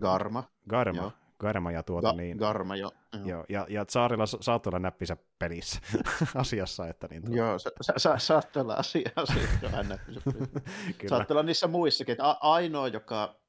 [0.00, 0.44] Garma.
[0.68, 1.02] Garma.
[1.02, 1.12] Joo.
[1.38, 2.36] Garma ja tuota Ga- niin...
[2.36, 2.90] Garma, jo.
[3.12, 3.24] joo.
[3.26, 5.80] joo ja, ja Tsaarilla saattoi olla näppisä pelissä
[6.34, 7.22] asiassa, että niin...
[7.22, 7.36] Tuota...
[7.36, 10.60] Joo, sa- sa- sa- saattoi olla asia, asia näppisä pelissä.
[11.08, 13.40] Saattoi olla niissä muissakin, että a- ainoa, joka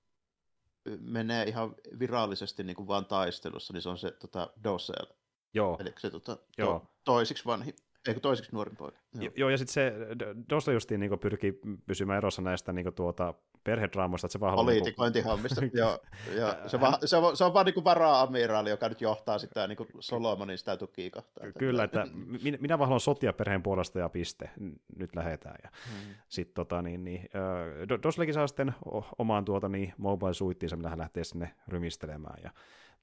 [1.00, 5.06] menee ihan virallisesti niin kuin vaan taistelussa, niin se on se tota, Dosel.
[5.54, 5.78] Joo.
[5.80, 6.80] Eli se tota, Joo.
[6.80, 7.76] To, toisiksi vanhi,
[8.08, 8.98] eikö toisiksi nuorin poika.
[9.14, 9.94] Joo, Joo ja sitten se
[10.50, 13.34] Dosel justiin niin pyrkii pysymään erossa näistä niin kuin, tuota,
[13.64, 16.00] perhedraamoista, että se vaan Politikointihommista, niin joo.
[16.36, 16.56] joo.
[16.68, 20.58] Se, va, se, on, se on vaan niin vara-amiraali, joka nyt johtaa sitä niin Solomonin
[20.58, 21.52] sitä tukikohtaa.
[21.58, 22.08] Kyllä, että
[22.44, 24.50] minä, minä vaan haluan sotia perheen puolesta ja piste,
[24.96, 25.56] nyt lähetään.
[25.64, 26.14] Ja hmm.
[26.30, 27.30] sitten tota, niin, niin,
[28.04, 28.74] Doslekin saa sitten
[29.18, 32.40] omaan tuota, niin, mobile suittiinsa, millä hän lähtee sinne rymistelemään.
[32.44, 32.52] Ja,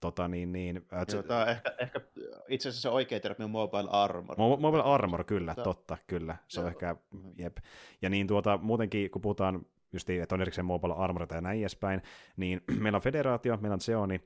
[0.01, 2.01] tota, niin, niin, äh, Joo, tämä on ehkä, ehkä
[2.49, 4.37] itse asiassa se oikea termi on mobile armor.
[4.37, 6.37] Mo- mobile armor, kyllä, totta, kyllä.
[6.49, 6.71] Se on Joo.
[6.71, 6.97] ehkä,
[7.37, 7.57] jep.
[8.03, 12.03] Ja niin tuota, muutenkin, kun puhutaan just että on erikseen Mobile Armor ja näin edespäin,
[12.37, 14.21] niin meillä on federaatio, meillä on Xeoni,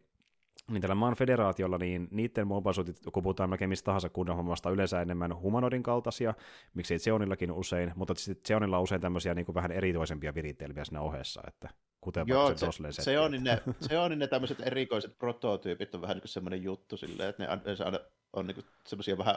[0.70, 5.02] niin tällä maan federaatiolla, niin niiden mobile kun puhutaan melkein mistä tahansa kunnan hommasta, yleensä
[5.02, 6.34] enemmän humanoidin kaltaisia,
[6.74, 11.00] miksei Xeonillakin usein, mutta sitten Xeonilla on usein tämmöisiä niin kuin vähän eritoisempia viritelmiä siinä
[11.00, 11.68] ohessa, että
[12.02, 16.14] kuten Joo, se, se, se, on ne, se on ne tämmöiset erikoiset prototyypit, on vähän
[16.14, 17.48] niin kuin semmoinen juttu silleen, että ne
[17.84, 17.98] on,
[18.32, 19.36] on niin semmoisia vähän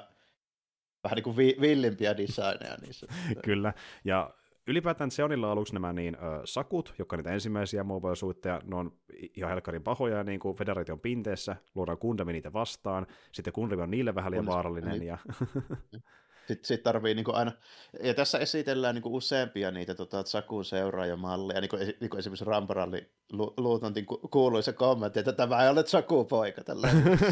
[1.06, 3.08] vähän niin kuin vi, villimpiä designeja niissä.
[3.46, 4.30] Kyllä, ja
[4.68, 8.92] ylipäätään Xeonilla aluksi nämä niin, ö, sakut, jotka niitä ensimmäisiä mobile-suitteja, ne on
[9.36, 14.16] ihan helkkarin pahoja niin kuin Federaation pinteessä, luodaan kundami niitä vastaan, sitten kundami on niille
[14.16, 14.92] vähän liian vaarallinen.
[14.92, 15.08] Niin.
[15.08, 15.18] Ja...
[16.48, 17.52] Sitten sit tarvii niin aina,
[18.04, 23.10] ja tässä esitellään niin useampia niitä tota, Sakun seuraajamalleja, niin kuin, niin kuin esimerkiksi Ramparalli
[23.32, 26.62] Lu- Luutantin kuuluisa kommentti, että tämä ei ole Saku-poika.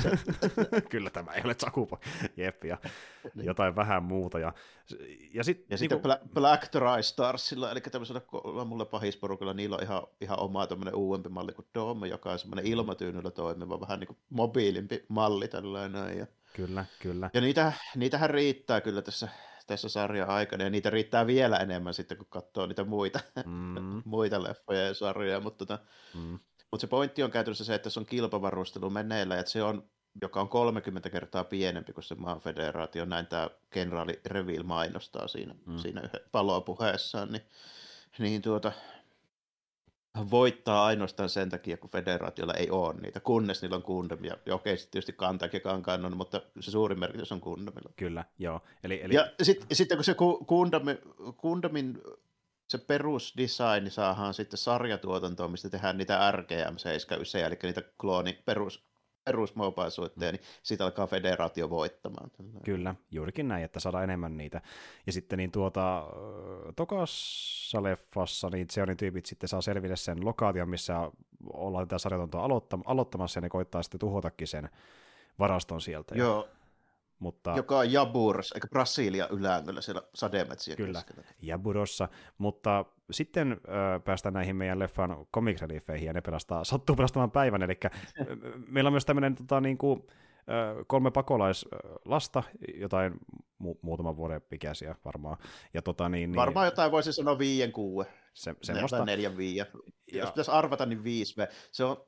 [0.89, 2.05] Kyllä tämä ei ole Saku-poika,
[2.37, 2.77] jep, ja
[3.35, 3.45] niin.
[3.45, 4.39] jotain vähän muuta.
[4.39, 4.53] Ja,
[5.33, 6.15] ja, sit, ja niin sitten kuin...
[6.33, 8.21] Black TriStarsilla, eli tämmöisellä
[8.65, 12.65] mulle pahisporukalla, niillä on ihan, ihan oma tämmöinen uudempi malli kuin Dome, joka on semmoinen
[12.67, 16.17] ilmatyynyllä toimiva, vähän niin kuin mobiilimpi malli tällainen.
[16.17, 17.29] Ja Kyllä, kyllä.
[17.33, 19.27] Ja niitä, niitähän riittää kyllä tässä,
[19.67, 24.01] tässä sarjan aikana, ja niitä riittää vielä enemmän sitten, kun katsoo niitä muita, mm.
[24.05, 25.83] muita leffoja ja sarjoja, mutta, tota,
[26.13, 26.39] mm.
[26.71, 29.89] mutta se pointti on käytännössä se, että se on kilpavarustelu meneillä, että se on,
[30.21, 35.55] joka on 30 kertaa pienempi kuin se maan federaatio, näin tämä kenraali Reville mainostaa siinä,
[35.65, 35.77] mm.
[35.77, 36.01] siinä
[36.31, 37.43] palopuheessaan, niin,
[38.19, 38.71] niin tuota,
[40.31, 44.23] voittaa ainoastaan sen takia, kun federaatiolla ei ole niitä, kunnes niillä on Gundam.
[44.23, 47.93] Ja, okei, sitten tietysti Kantak ja Kankan on, mutta se suurin merkitys on Gundamilla.
[47.95, 48.61] Kyllä, joo.
[48.83, 49.13] Eli, eli...
[49.13, 50.15] Ja sit, sitten kun se
[50.47, 50.83] Gundam,
[51.41, 52.01] Gundamin
[52.69, 58.83] se perusdesign saadaan sitten sarjatuotantoon, mistä tehdään niitä RGM 79, eli niitä klooni perus
[59.25, 62.31] perus mobile niin siitä alkaa federaatio voittamaan.
[62.65, 64.61] Kyllä, juurikin näin, että saadaan enemmän niitä.
[65.05, 66.07] Ja sitten niin tuota,
[66.75, 71.11] tokassa leffassa niin Zeonin tyypit sitten saa selville sen lokaation, missä
[71.53, 72.39] ollaan tätä sarjatonta
[72.85, 74.69] aloittamassa, ja ne koittaa sitten tuhotakin sen
[75.39, 76.15] varaston sieltä.
[76.15, 76.47] Joo,
[77.23, 77.53] mutta...
[77.55, 81.23] Joka on Jaburs, eikä Brasilia ylängöllä siellä sademetsiä Kyllä, keskellä.
[81.41, 87.31] Jaburossa, mutta sitten ö, päästään näihin meidän leffan comic reliefeihin, ja ne pelastaa, sattuu pelastamaan
[87.31, 87.79] päivän, eli
[88.67, 90.03] meillä on myös tämmöinen tota, niin kuin,
[90.87, 92.43] kolme pakolaislasta,
[92.75, 93.13] jotain
[93.63, 95.37] mu- muutaman vuoden ikäisiä varmaan.
[95.73, 96.35] Ja tota, niin, niin...
[96.35, 98.05] Varmaan jotain voisi sanoa viien kuue.
[98.33, 99.05] Se, semmoista.
[99.05, 99.65] Neljän viiä.
[100.11, 100.19] Ja...
[100.19, 101.35] Jos pitäisi arvata, niin viisi.
[101.71, 102.05] Se on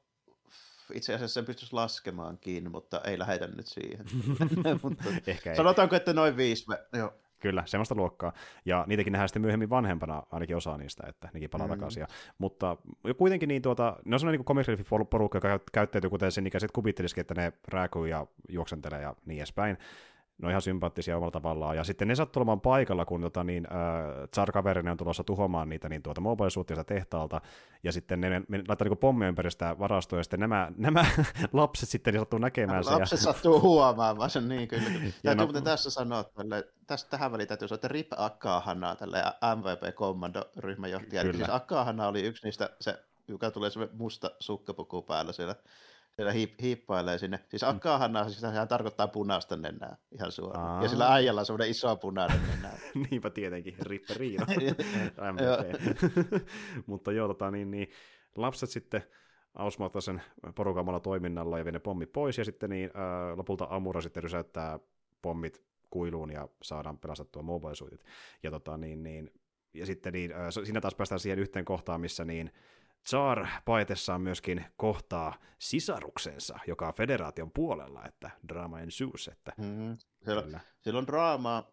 [0.93, 4.05] itse asiassa sen pystyisi laskemaankin, mutta ei lähetä nyt siihen.
[4.83, 5.55] mutta Ehkä ei.
[5.55, 6.65] Sanotaanko, että noin viisi.
[6.93, 7.13] Joo.
[7.39, 8.33] Kyllä, semmoista luokkaa.
[8.65, 11.71] Ja niitäkin nähdään sitten myöhemmin vanhempana, ainakin osa niistä, että nekin palaa mm.
[11.71, 12.07] takaisin.
[12.37, 12.77] Mutta
[13.17, 17.21] kuitenkin niin tuota, ne on sellainen niin comic porukka, joka käyttäytyy kuten sen ikäiset kuvittelisikin,
[17.21, 19.77] että ne rääkyy ja juoksentelee ja niin edespäin
[20.37, 21.75] ne on ihan sympaattisia omalla tavallaan.
[21.75, 25.89] Ja sitten ne sattuu olemaan paikalla, kun tota, niin, äh, Tsar-kaverinen on tulossa tuhoamaan niitä
[25.89, 27.41] niin, tuota, mobile tehtaalta,
[27.83, 31.05] ja sitten ne, ne laittaa niin pommi ympäri sitä varastoa, ja sitten nämä, nämä
[31.53, 32.93] lapset sitten niin sattuu näkemään sen.
[32.93, 33.23] Lapset ja...
[33.23, 34.83] sattuu huomaamaan sen, niin kyllä.
[35.23, 35.61] Täytyy no...
[35.61, 36.43] tässä sanoa, että
[36.87, 39.23] tästä tähän väliin täytyy sanoa, että Rip Akahana, tälle
[39.55, 41.33] MVP-kommando-ryhmän johtaja.
[41.33, 45.55] Siis Akahana oli yksi niistä, se, joka tulee se musta sukkapuku päällä siellä
[46.15, 47.39] siellä hiip, hiippailee sinne.
[47.49, 47.69] Siis mm.
[47.69, 50.67] akkaahanna, siis sehän tarkoittaa punaista nenää ihan suoraan.
[50.67, 50.83] Aa.
[50.83, 52.77] Ja sillä äijällä on semmoinen iso punainen nenää.
[53.09, 54.45] Niinpä tietenkin, Rippe Riino.
[56.85, 57.87] Mutta joo, tota, niin, niin,
[58.35, 59.03] lapset sitten
[59.53, 60.21] ausmauttaa sen
[60.55, 64.79] porukamalla toiminnalla ja vie ne pommi pois, ja sitten niin, ää, lopulta Amura sitten rysäyttää
[65.21, 67.99] pommit kuiluun ja saadaan pelastettua mobile
[68.43, 69.31] Ja, tota, niin, niin,
[69.73, 72.51] ja sitten niin, ää, siinä taas päästään siihen yhteen kohtaan, missä niin,
[73.05, 79.27] Tsar paetessaan myöskin kohtaa sisaruksensa, joka on federaation puolella, että draama ensues.
[79.27, 79.97] Että mm-hmm.
[80.23, 81.69] siellä, siellä, on draamaa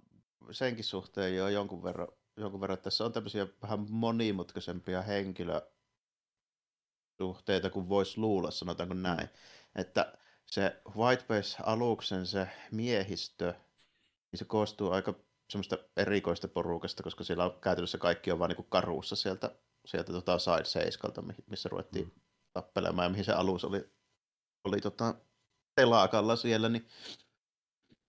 [0.51, 2.79] senkin suhteen jo jonkun verran, jonkun verran.
[2.79, 9.03] Tässä on tämmöisiä vähän monimutkaisempia henkilösuhteita kuin voisi luulla, sanotaanko mm.
[9.03, 9.29] näin.
[9.77, 13.55] Että se Whitebase-aluksen se miehistö,
[14.33, 15.15] niin se koostuu aika
[15.51, 19.55] semmoista erikoista porukasta, koska siellä on käytännössä kaikki on vaan niin karuussa sieltä
[19.85, 21.13] sieltä tota Side 7,
[21.47, 22.21] missä ruvettiin mm.
[22.53, 23.91] tappelemaan ja mihin se alus oli,
[24.65, 25.15] oli tota,
[25.75, 26.89] telakalla siellä, niin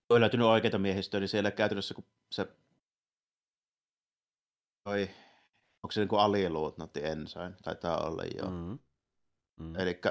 [0.09, 2.47] on löytynyt oikeita miehistöä, niin siellä käytännössä kun se
[4.85, 5.09] Oi,
[5.83, 8.49] onko se niin kuin aliluutnantti ensain, taitaa olla jo.
[8.49, 8.79] Mm.
[9.59, 9.75] Mm.
[9.75, 10.01] Eli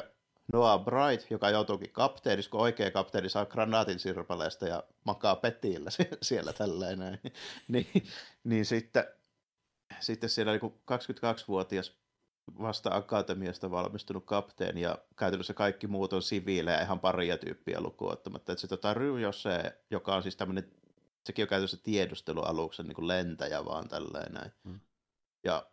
[0.53, 5.91] Noah Bright, joka joutuukin kapteeniksi, kun oikea kapteeni saa granaatin sirpaleesta ja makaa petillä
[6.23, 7.21] siellä tällainen,
[7.69, 7.87] niin,
[8.45, 9.05] niin sitten
[10.01, 12.03] sitten siellä niin 22-vuotias
[12.59, 18.53] vasta akatemiasta valmistunut kapteeni ja käytännössä kaikki muut on siviilejä, ihan paria tyyppiä lukuun ottamatta.
[18.53, 20.73] Että se tota, Ryujose, joka on siis tämmöinen,
[21.27, 24.53] sekin on käytössä tiedustelualuksen niin lentäjä vaan tällainen.
[24.65, 24.81] Hmm.
[25.45, 25.67] Ja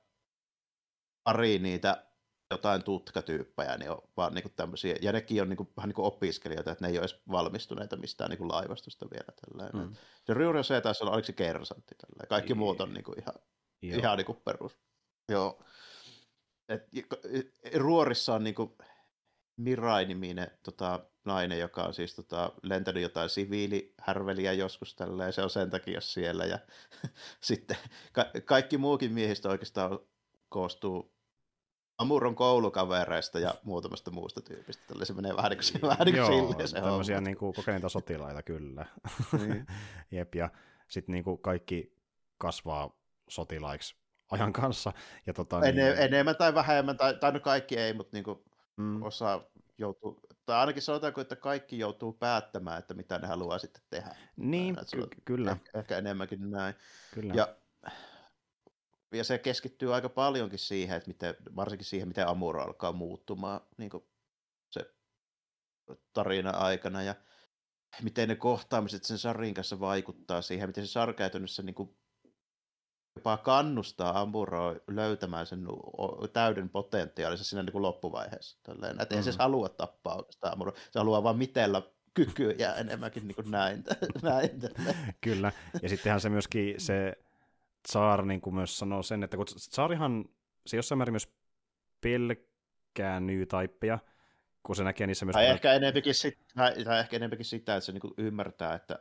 [1.23, 2.05] pari niitä
[2.51, 6.05] jotain tutkatyyppejä, niin on vaan niin tämmöisiä, ja nekin on niin kuin, vähän niin kuin
[6.05, 9.33] opiskelijoita, että ne ei ole edes valmistuneita mistään niin kuin laivastosta vielä.
[9.41, 9.87] Tällainen.
[9.87, 9.95] Mm.
[10.25, 12.29] Se Ryujose taisi olla, oliko se kersantti, tällainen.
[12.29, 13.35] kaikki muut on niin kuin ihan
[13.81, 13.99] Joo.
[13.99, 14.77] Ihan niinku perus.
[15.29, 15.63] Joo.
[16.69, 16.87] Et,
[17.75, 18.77] ruorissa on niinku
[19.57, 25.49] Mirai-niminen tota, nainen, joka on siis tota, lentänyt jotain siviilihärveliä joskus tällä, ja se on
[25.49, 26.45] sen takia siellä.
[26.45, 26.59] Ja
[27.41, 27.77] sitten
[28.11, 29.99] ka- kaikki muukin miehistä oikeastaan
[30.49, 31.19] koostuu
[31.97, 34.83] Amuron koulukavereista ja muutamasta muusta tyypistä.
[34.87, 37.89] Tällä se menee vähän niin kuin, vähän niin kuin Joo, se tämmöisiä niin kuin kokeneita
[37.89, 38.85] sotilaita kyllä.
[39.39, 39.67] Niin.
[40.11, 40.49] Jep, ja
[40.87, 41.95] sitten niin kuin kaikki
[42.37, 42.98] kasvaa
[43.29, 43.95] sotilaiksi
[44.31, 44.93] ajan kanssa.
[45.25, 45.79] Ja tota, niin...
[45.79, 48.43] Ene, enemmän tai vähemmän, tai, tai no kaikki ei, mutta niin kuin
[48.77, 49.03] mm.
[49.03, 49.41] osa
[49.77, 54.15] joutuu, tai ainakin sanotaanko, että kaikki joutuu päättämään, että mitä ne haluaa sitten tehdä.
[54.35, 55.51] Niin, ky- kyllä.
[55.51, 56.75] Ehkä, ehkä enemmänkin näin.
[57.13, 57.33] Kyllä.
[57.33, 57.55] Ja,
[59.13, 63.89] ja se keskittyy aika paljonkin siihen, että miten, varsinkin siihen, miten Amuro alkaa muuttumaan niin
[63.89, 64.03] kuin
[64.69, 64.93] se
[66.13, 67.15] tarina aikana, ja
[68.01, 71.97] miten ne kohtaamiset sen Sarin kanssa vaikuttaa siihen, miten se Sar käytännössä niin kuin
[73.19, 75.67] jopa kannustaa Amburoa löytämään sen
[76.33, 78.59] täyden potentiaalinsa siinä niin kuin loppuvaiheessa.
[78.63, 79.01] Tälleen.
[79.01, 79.17] Että mm.
[79.17, 80.73] ei se halua tappaa oikeastaan Amuro.
[80.91, 81.81] Se haluaa vaan mitellä
[82.13, 83.83] kykyjä enemmänkin niin kuin näin.
[84.21, 84.61] näin
[85.21, 85.51] Kyllä,
[85.81, 87.13] ja sittenhän se myöskin se
[87.87, 90.25] Tsar niin kuin myös sanoo sen, että kun Tsarihan
[90.65, 91.33] se jossain määrin myös
[92.01, 93.99] pelkää new typeja,
[94.63, 95.33] kun se näkee niissä myös...
[95.33, 98.99] Tai, ehkä, enempikin sit, tai, tai ehkä enempikin sitä, että se niin kuin ymmärtää, että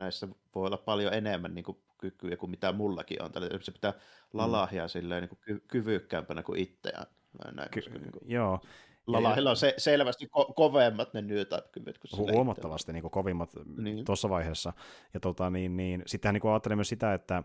[0.00, 3.32] näissä voi olla paljon enemmän niin kuin kykyjä kuin mitä mullakin on.
[3.32, 3.92] Tällä se pitää
[4.32, 4.88] lalahia mm.
[4.88, 7.06] silleen niin kuin kyvykkäämpänä kuin itseään.
[7.54, 8.30] Näin, Ky- koska, niin kuin...
[8.30, 8.60] Joo,
[9.06, 14.04] Lalahilla on se, selvästi ko- kovemmat ne new type-kyvyt kuin Huomattavasti niin kuin kovimmat niin.
[14.04, 14.72] tuossa vaiheessa.
[15.14, 17.42] Ja tota, niin, niin, sittenhän niin ajattelee myös sitä, että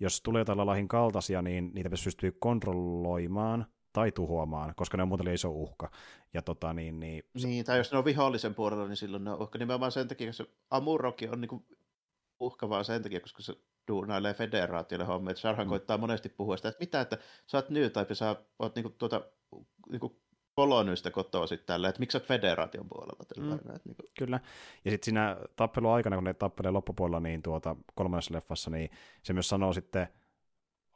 [0.00, 5.34] jos tulee jotain Lalahin kaltaisia, niin niitä pystyy kontrolloimaan tai tuhoamaan, koska ne on muuten
[5.34, 5.90] iso uhka.
[6.34, 9.42] Ja tota, niin, niin, niin, tai jos ne on vihollisen puolella, niin silloin ne on
[9.42, 9.58] uhka.
[9.58, 11.64] Nimenomaan sen takia, että se Amuroki on niin kuin
[12.40, 13.54] uhka vaan sen takia, koska se
[13.88, 15.30] duunailee federaatiolle hommia.
[15.30, 15.70] Että Sharhan mm.
[15.70, 19.22] koittaa monesti puhua sitä, että mitä, että sä oot New Type sä oot niinku tuota,
[19.90, 20.20] niinku
[20.54, 23.24] kolonyista kotoa sitten tällä, että miksi sä oot federaation puolella.
[23.24, 23.76] Tällä, mm.
[23.76, 24.02] että niinku.
[24.18, 24.40] Kyllä,
[24.84, 28.90] ja sitten siinä tappelun aikana, kun ne tappelee loppupuolella niin tuota, kolmannessa leffassa, niin
[29.22, 30.08] se myös sanoo sitten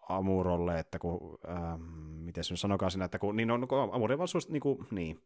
[0.09, 1.83] Amurolle, että kun, ähm,
[2.25, 4.87] miten se nyt sanokaan siinä, että kun, niin on, kun Amuro vaan suust, niin, kuin,
[4.91, 5.21] niin,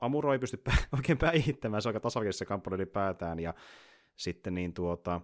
[0.00, 3.54] Amuro ei pysty pä, oikein päihittämään, se on aika tasavallisesti kamppailu ylipäätään, ja
[4.16, 5.20] sitten niin tuota,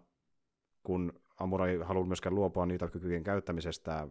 [0.83, 4.09] kun Amuro ei halua myöskään luopua niitä kykyjen käyttämisestä,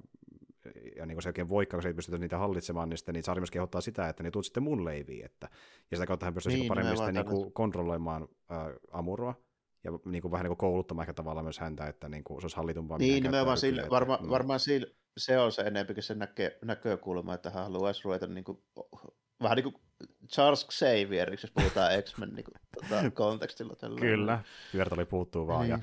[0.96, 3.24] ja niin kuin se oikein voikka, kun se ei pystytä niitä hallitsemaan, niin sitten niin
[3.24, 5.50] Sari myös kehottaa sitä, että ne tuut sitten mun leiviin, että,
[5.92, 9.36] ja sitä kautta hän pystyisi niin, paremmin sitten niin kuin kontrolloimaan ää, Amuroa,
[9.84, 12.46] ja niin kuin vähän niin kuin kouluttamaan ehkä tavallaan myös häntä, että niin kuin se
[12.46, 12.98] olisi hallitumpaa.
[12.98, 14.30] Niin, nimenomaan sille, varma, mm.
[14.30, 14.88] varmaan sille,
[15.18, 18.64] se on se enemmänkin se näkö, näkökulma, että hän haluaisi ruveta niin kuin,
[19.44, 19.76] vähän niin kuin
[20.28, 23.76] Charles Xavier, jos puhutaan X-Men niin kuin, tota, kontekstilla.
[23.76, 24.44] Tällä Kyllä,
[24.92, 25.62] oli puuttuu vaan.
[25.62, 25.70] Niin.
[25.70, 25.80] Ja,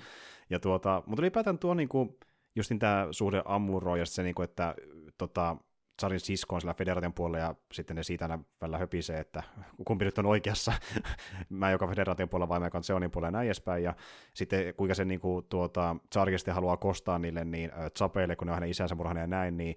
[0.50, 2.18] ja tuota, mutta ylipäätään tuo niin kuin,
[2.56, 4.74] justin tämä suhde Amuro ja se, niin kuin, että
[5.18, 5.56] tota,
[6.00, 9.42] Sarin sisko on sillä federaation puolella ja sitten ne siitä aina välillä höpisee, että
[9.86, 10.72] kumpi nyt on oikeassa,
[11.48, 13.82] mä joka federaation puolella vai mä joka on Seonin puolella ja näin edespäin.
[13.82, 13.94] Ja
[14.34, 18.52] sitten kuinka se niin kuin, tuota, Tsarista haluaa kostaa niille niin äh, Zapeille, kun ne
[18.52, 19.76] on hänen isänsä murhana ja näin, niin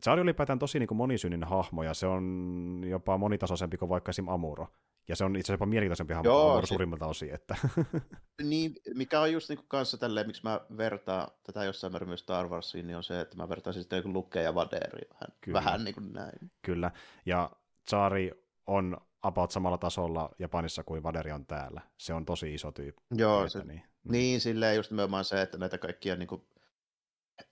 [0.00, 4.10] Tsari oli ylipäätään tosi niin kuin monisyinen hahmo ja se on jopa monitasoisempi kuin vaikka
[4.10, 4.28] esim.
[4.28, 4.68] Amuro.
[5.08, 6.66] Ja se on itse asiassa jopa mielenkiintoisempi hahmo se...
[6.66, 7.34] suurimmilta osin.
[7.34, 7.56] Että.
[8.42, 12.48] niin, mikä on just niin kanssa tälleen, miksi mä vertaan tätä jossain määrin myös Star
[12.48, 15.54] Warsiin, niin on se, että mä vertaisin sitten joku Luke ja Vaderi vähän, Kyllä.
[15.54, 16.50] vähän niin kuin näin.
[16.62, 16.90] Kyllä,
[17.26, 17.50] ja
[17.84, 21.80] Tsari on about samalla tasolla Japanissa kuin Vaderi on täällä.
[21.98, 23.02] Se on tosi iso tyyppi.
[23.16, 23.82] Joo, se, niin.
[24.04, 26.46] niin, silleen just nimenomaan se, että näitä kaikkia niin kuin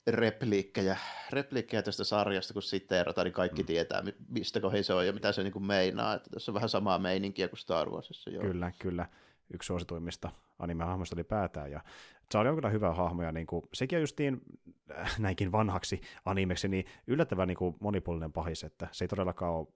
[0.07, 0.97] repliikkejä,
[1.31, 3.67] repliikkejä tästä sarjasta, kun sitten erotaan, niin kaikki mm.
[3.67, 6.15] tietää, mistä kohin se on ja mitä se niin kuin meinaa.
[6.15, 8.31] Että tässä on vähän samaa meininkiä kuin Star Warsissa.
[8.31, 8.43] Joo.
[8.43, 9.09] Kyllä, kyllä.
[9.55, 11.71] Yksi suosituimmista anime-hahmoista oli päätään.
[11.71, 11.81] Ja
[12.31, 14.41] Charlie on kyllä hyvä hahmo, ja niin kuin, sekin on justiin
[14.91, 19.69] äh, näinkin vanhaksi animeksi, niin yllättävän niin kuin monipuolinen pahis, että se ei todellakaan ole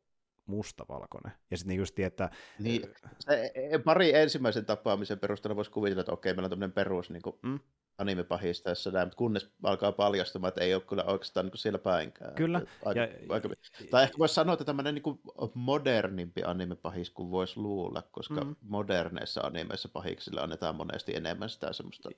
[0.47, 1.33] mustavalkoinen.
[1.51, 2.31] Ja sitten niin just, että...
[2.59, 2.83] Niin,
[3.19, 7.23] se, e, pari ensimmäisen tapaamisen perusteella voisi kuvitella, että okei, meillä on tämmöinen perus niin
[7.23, 7.59] kuin, mm
[7.99, 12.35] anime-pahista tässä näin, mutta kunnes alkaa paljastumaan, että ei ole kyllä oikeastaan niin siellä päinkään.
[12.35, 12.63] Kyllä.
[12.85, 13.49] Aika, ja, aika,
[13.91, 15.21] tai ehkä voisi sanoa, että tämmöinen niin
[15.55, 18.57] modernimpi anime-pahis kuin voisi luulla, koska mm.
[18.61, 22.11] moderneissa animeissa pahiksilla annetaan monesti enemmän sitä semmoista...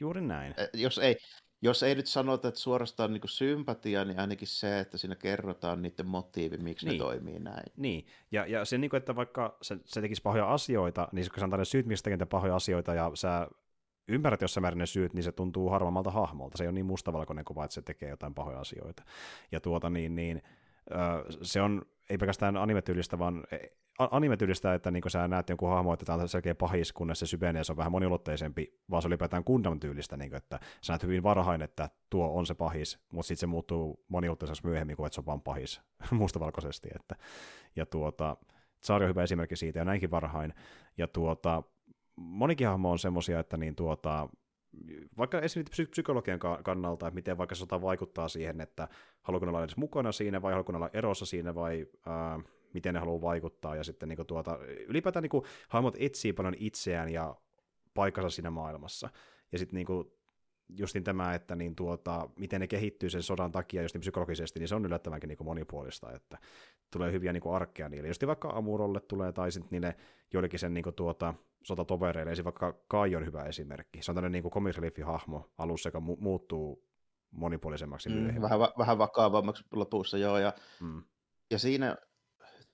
[0.00, 0.54] Juuri näin.
[0.74, 1.16] Jos ei,
[1.62, 6.06] jos ei nyt sanota, että suorastaan niin sympatia, niin ainakin se, että siinä kerrotaan niiden
[6.06, 6.98] motiivi, miksi niin.
[6.98, 7.72] ne toimii näin.
[7.76, 11.44] Niin, ja, ja se, niin kuin, että vaikka se, se tekisi pahoja asioita, niin sä
[11.44, 13.48] antaa ne syyt, mistä tekee pahoja asioita, ja sä
[14.08, 16.58] ymmärrät jossain määrin ne syyt, niin se tuntuu harvemmalta hahmolta.
[16.58, 19.02] Se ei ole niin mustavalkoinen kuva, että se tekee jotain pahoja asioita.
[19.52, 20.42] Ja tuota niin, niin
[21.42, 23.56] se on ei pelkästään animetyylistä, vaan e,
[23.98, 27.64] animetyylistä, että niin sä näet jonkun hahmo, että tämä on selkeä pahis, kunnes se syvenee,
[27.64, 31.22] se on vähän moniulotteisempi, vaan se ylipäätään Gundam tyylistä, niin kuin, että sä näet hyvin
[31.22, 35.20] varhain, että tuo on se pahis, mutta sitten se muuttuu moniulotteiseksi myöhemmin, kuin että se
[35.20, 35.80] on vaan pahis
[36.10, 36.88] mustavalkoisesti.
[36.94, 37.14] Että,
[37.76, 38.36] ja tuota,
[38.80, 40.54] Saari on hyvä esimerkki siitä, ja näinkin varhain.
[40.98, 41.62] Ja tuota,
[42.16, 44.28] monikin hahmo on semmoisia, että niin tuota,
[45.18, 48.88] vaikka esimerkiksi psykologian kannalta, että miten vaikka sota vaikuttaa siihen, että
[49.22, 52.40] haluaako ne olla edes mukana siinä vai haluaako ne olla erossa siinä vai ää,
[52.74, 56.54] miten ne haluaa vaikuttaa ja sitten niin kuin tuota, ylipäätään niin kuin, hahmot etsii paljon
[56.58, 57.36] itseään ja
[57.94, 59.08] paikkansa siinä maailmassa.
[59.52, 60.12] Ja sitten niin kuin,
[60.78, 64.74] justin tämä, että niin tuota, miten ne kehittyy sen sodan takia justin psykologisesti, niin se
[64.74, 66.38] on yllättävänkin niin kuin monipuolista, että
[66.92, 68.08] tulee hyviä niin kuin arkkeja niille.
[68.08, 69.96] Just vaikka Amurolle tulee, tai sitten niille
[70.32, 71.34] joillekin sen niin kuin tuota,
[71.66, 74.02] sotatovereille, esimerkiksi vaikka Kai on hyvä esimerkki.
[74.02, 76.86] Se on tämmöinen niin comic hahmo alussa, joka mu- muuttuu
[77.30, 80.38] monipuolisemmaksi mm, Vähän, vähän vakavammaksi lopussa, joo.
[80.38, 81.02] Ja, mm.
[81.50, 81.96] ja siinä,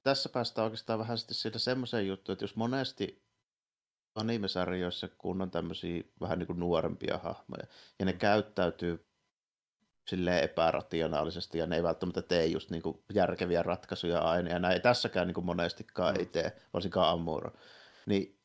[0.03, 3.23] tässä päästään oikeastaan vähän sitten siitä semmoiseen juttuun, että jos monesti
[4.15, 7.67] animesarjoissa, kun on tämmöisiä vähän niin kuin nuorempia hahmoja,
[7.99, 9.07] ja ne käyttäytyy
[10.09, 14.83] silleen epärationaalisesti, ja ne ei välttämättä tee just niin kuin järkeviä ratkaisuja aina, ja näin
[14.83, 16.21] tässäkään niin kuin monestikaan mm.
[16.21, 17.53] ei tee, varsinkaan Amuro.
[18.07, 18.42] Niin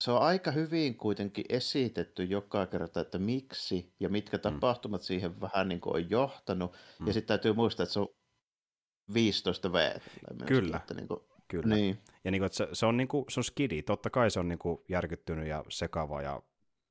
[0.00, 4.40] se on aika hyvin kuitenkin esitetty joka kerta, että miksi ja mitkä mm.
[4.40, 6.76] tapahtumat siihen vähän niin kuin on johtanut.
[6.98, 7.06] Mm.
[7.06, 8.08] Ja sitten täytyy muistaa, että se on
[9.14, 10.00] 15 V.
[10.46, 10.76] Kyllä.
[10.76, 11.74] Että niin kuin, Kyllä.
[11.74, 11.98] Niin.
[12.24, 13.82] Ja niin kuin, että se, se, on, niin kuin, se on skidi.
[13.82, 16.42] Totta kai se on niin kuin järkyttynyt ja sekava ja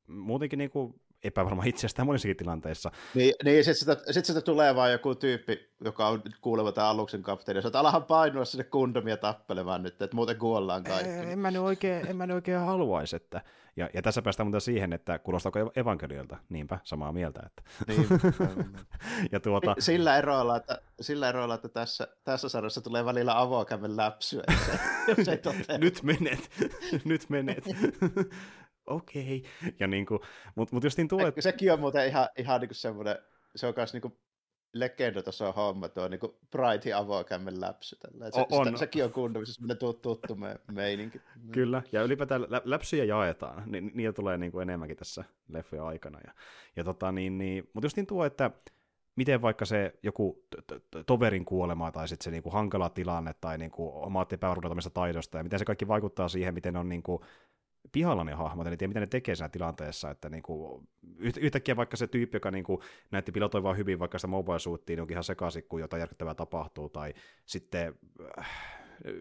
[0.08, 2.92] muutenkin niin kuin, epävarma itsestä monissakin tilanteissa.
[3.14, 7.24] Niin, niin sitten sitä, sit sitä tulee vaan joku tyyppi, joka on kuuleva tämä aluksen
[7.24, 11.10] kapteeni, että alahan painua sinne kundomia tappelemaan nyt, että muuten kuollaan kaikki.
[11.10, 13.42] En, en mä nyt oikein, en mä nyt oikein haluaisi, että...
[13.76, 17.42] Ja, ja tässä päästään muuten siihen, että kuulostaako evankeliolta, niinpä, samaa mieltä.
[17.46, 17.62] Että.
[17.88, 18.08] Niin,
[19.32, 19.76] ja tuota...
[19.80, 24.44] sillä, eroilla, että, sillä eroilla, että tässä, tässä sarjassa tulee välillä avokämmen läpsyä,
[25.18, 25.40] jos ei
[25.78, 26.50] Nyt menet,
[27.06, 27.64] nyt menet
[28.88, 29.46] okei.
[29.60, 29.72] Okay.
[29.80, 30.20] Ja niinku,
[30.56, 31.42] mut, mut just niin tuo, että...
[31.42, 33.18] Sekin on muuten ihan, ihan niinku semmoinen,
[33.56, 34.18] se on myös niinku
[34.74, 37.96] legendotason homma, tuo niinku Brightin avokämmen läpsy.
[37.96, 38.32] Tällä.
[38.32, 38.66] Se, on.
[38.66, 41.22] Sitä, sekin on kunnossa semmoinen tuttu, tuttu me, meininki.
[41.52, 46.20] Kyllä, ja ylipäätään lä- läpsyjä jaetaan, niin niitä tulee niinku enemmänkin tässä leffojen aikana.
[46.26, 46.34] Ja,
[46.76, 48.52] ja tota, niin, niin, mutta just niin tuo, että
[49.16, 50.44] miten vaikka se joku
[51.06, 55.60] toverin kuolema tai sitten se niinku hankala tilanne tai niinku omat epävarmuudet taidosta ja miten
[55.60, 57.26] se kaikki vaikuttaa siihen, miten on niinku
[57.92, 60.84] pihalla ne hahmot, en tiedä mitä ne tekee siinä tilanteessa, että niinku,
[61.18, 62.82] yhtäkkiä vaikka se tyyppi, joka niinku
[63.12, 67.14] näytti pilotoivan hyvin vaikka sitä mobile suittiin, onkin ihan sekaisin, kun jotain järkyttävää tapahtuu, tai
[67.46, 67.96] sitten
[68.40, 68.78] äh,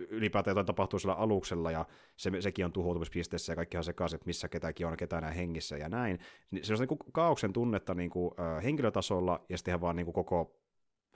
[0.09, 1.87] ylipäätään jotain tapahtuu sillä aluksella, ja
[2.17, 5.89] se, sekin on tuhoutumispisteessä, ja kaikki sekaisin, että missä ketäkin on, ketään enää hengissä ja
[5.89, 6.19] näin.
[6.51, 10.66] Niin se on niinku kaauksen tunnetta niinku, äh, henkilötasolla, ja sitten ihan vaan niinku koko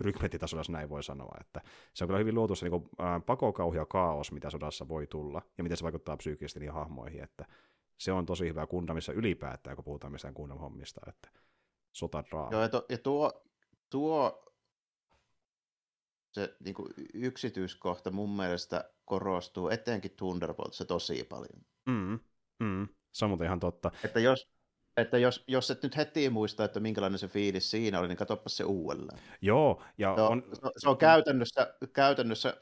[0.01, 1.37] rykmettitasolla, jos näin voi sanoa.
[1.41, 1.61] Että
[1.95, 2.91] se on kyllä hyvin luotu se niin
[3.27, 7.23] pakokauhia kaos, mitä sodassa voi tulla, ja miten se vaikuttaa psyykkisesti niihin hahmoihin.
[7.23, 7.47] Että
[7.99, 11.01] se on tosi hyvä kundamissa ylipäätään, kun puhutaan mistään kundam-hommista.
[11.09, 11.31] Että
[11.93, 12.53] sotadraama.
[12.53, 13.45] Joo, ja, to, ja tuo,
[13.91, 14.45] tuo
[16.33, 21.65] se niin kuin yksityiskohta mun mielestä korostuu etenkin Thunderboltissa tosi paljon.
[21.87, 22.21] Mm,
[22.61, 23.91] mm, se on ihan totta.
[24.05, 24.49] Että jos,
[24.97, 28.49] että jos, jos et nyt heti muista, että minkälainen se fiilis siinä oli, niin katsopa
[28.49, 29.19] se uudelleen.
[29.41, 29.83] Joo.
[29.99, 32.57] Ja se, on, on, se on käytännössä, käytännössä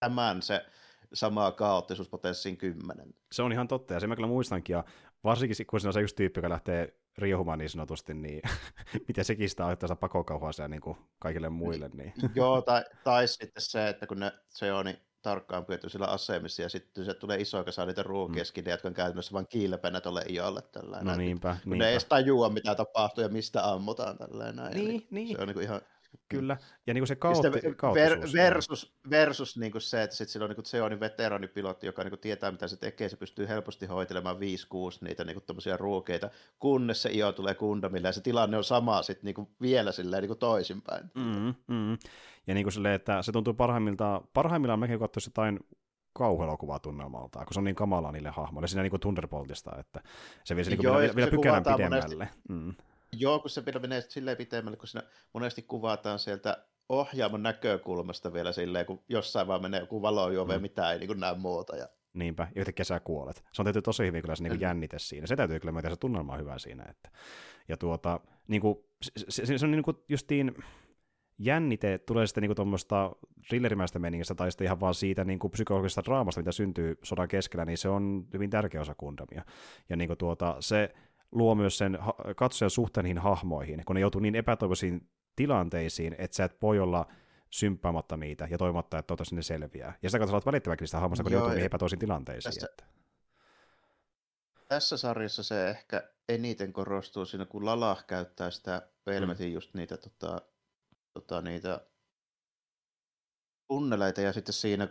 [0.00, 0.66] tämän se
[1.12, 3.14] sama kaoottisuuspotenssin kymmenen.
[3.32, 4.84] Se on ihan totta, ja se mä kyllä muistankin, ja
[5.24, 8.42] varsinkin kun se on se yksi tyyppi, joka lähtee riehumaan niin sanotusti, niin
[9.08, 11.90] miten sekin sitä aiheuttaa pakokauhua niin kuin kaikille muille.
[11.94, 12.12] Niin.
[12.34, 16.62] Joo, tai, tai sitten se, että kun ne, se on niin tarkkaan pidetty sillä asemissa,
[16.62, 18.70] ja sitten se tulee iso kasa niitä ruukieskin, mm.
[18.70, 20.62] jotka on käytännössä vain kiilpenä tuolle iolle.
[20.62, 21.06] Tällainen.
[21.06, 21.84] No niinpä, kun niinpä.
[21.84, 24.18] ne ei edes tajua, mitä tapahtuu ja mistä ammutaan.
[24.18, 25.36] Tällainen, niin, niin, niin.
[25.36, 25.80] Se on niin kuin ihan
[26.28, 27.48] Kyllä, ja niin kuin se kaootti,
[27.94, 32.10] ver, versus, versus niin kuin se, että sit sillä on niin Zeonin veteraanipilotti, joka niin
[32.10, 34.38] kuin tietää, mitä se tekee, se pystyy helposti hoitelemaan 5-6
[35.00, 39.24] niitä niin kuin ruukeita, kunnes se IO tulee kundamille, ja se tilanne on sama sitten
[39.24, 41.10] niin kuin vielä silleen niin kuin toisinpäin.
[41.14, 41.98] Mm, mm.
[42.46, 45.60] Ja niin kuin silleen, että se tuntuu parhaimmiltaan, parhaimmillaan mekin katsoisi jotain
[46.12, 50.00] kauhuelokuvaa tunnelmalta, kun se on niin kamalaa niille hahmoille, siinä niin kuin Thunderboltista, että
[50.44, 52.16] se vie se, niin kuin vielä, vielä pykälän pidemmälle.
[52.16, 52.74] Monesti, mm.
[53.18, 58.86] Joo, kun se menee silleen pitemmälle, kun siinä monesti kuvataan sieltä ohjaamon näkökulmasta vielä silleen,
[58.86, 60.62] kun jossain vaan menee joku valojuove, mm.
[60.62, 61.76] mitä ei niin näe muuta.
[61.76, 61.88] Ja...
[62.14, 63.44] Niinpä, ja kesä kuolet.
[63.52, 65.26] Se on tehty tosi hyvin kyllä se niin jännite siinä.
[65.26, 66.84] Se täytyy kyllä myötä se tunnelma hyvä siinä.
[66.90, 67.10] Että.
[67.68, 70.54] Ja tuota, niin kuin, se, se, se, on niin kuin justiin,
[71.38, 73.16] jännite tulee sitten niinku tuommoista
[73.48, 77.78] thrillerimäistä meningistä tai sitten ihan vaan siitä niinku psykologisesta draamasta, mitä syntyy sodan keskellä, niin
[77.78, 79.44] se on hyvin tärkeä osa Gundamia.
[79.88, 80.94] Ja niinku tuota, se
[81.34, 81.98] luo myös sen
[82.36, 87.06] katsojan suhteen niihin hahmoihin, kun ne joutuu niin epätoivoisiin tilanteisiin, että sä et voi olla
[87.50, 89.98] symppaamatta niitä ja toivotta, että toivottavasti ne selviää.
[90.02, 92.54] Ja sitä kautta olet välittäväkin sitä hahmosta, kun Joo, joutuu niin epätoisiin tilanteisiin.
[92.54, 92.84] Tässä, että.
[94.68, 99.54] tässä sarjassa se ehkä eniten korostuu siinä, kun Lalah käyttää sitä Velmetin mm.
[99.54, 100.42] just niitä, tota,
[101.14, 101.80] tota, niitä
[103.68, 104.88] tunneleita ja sitten siinä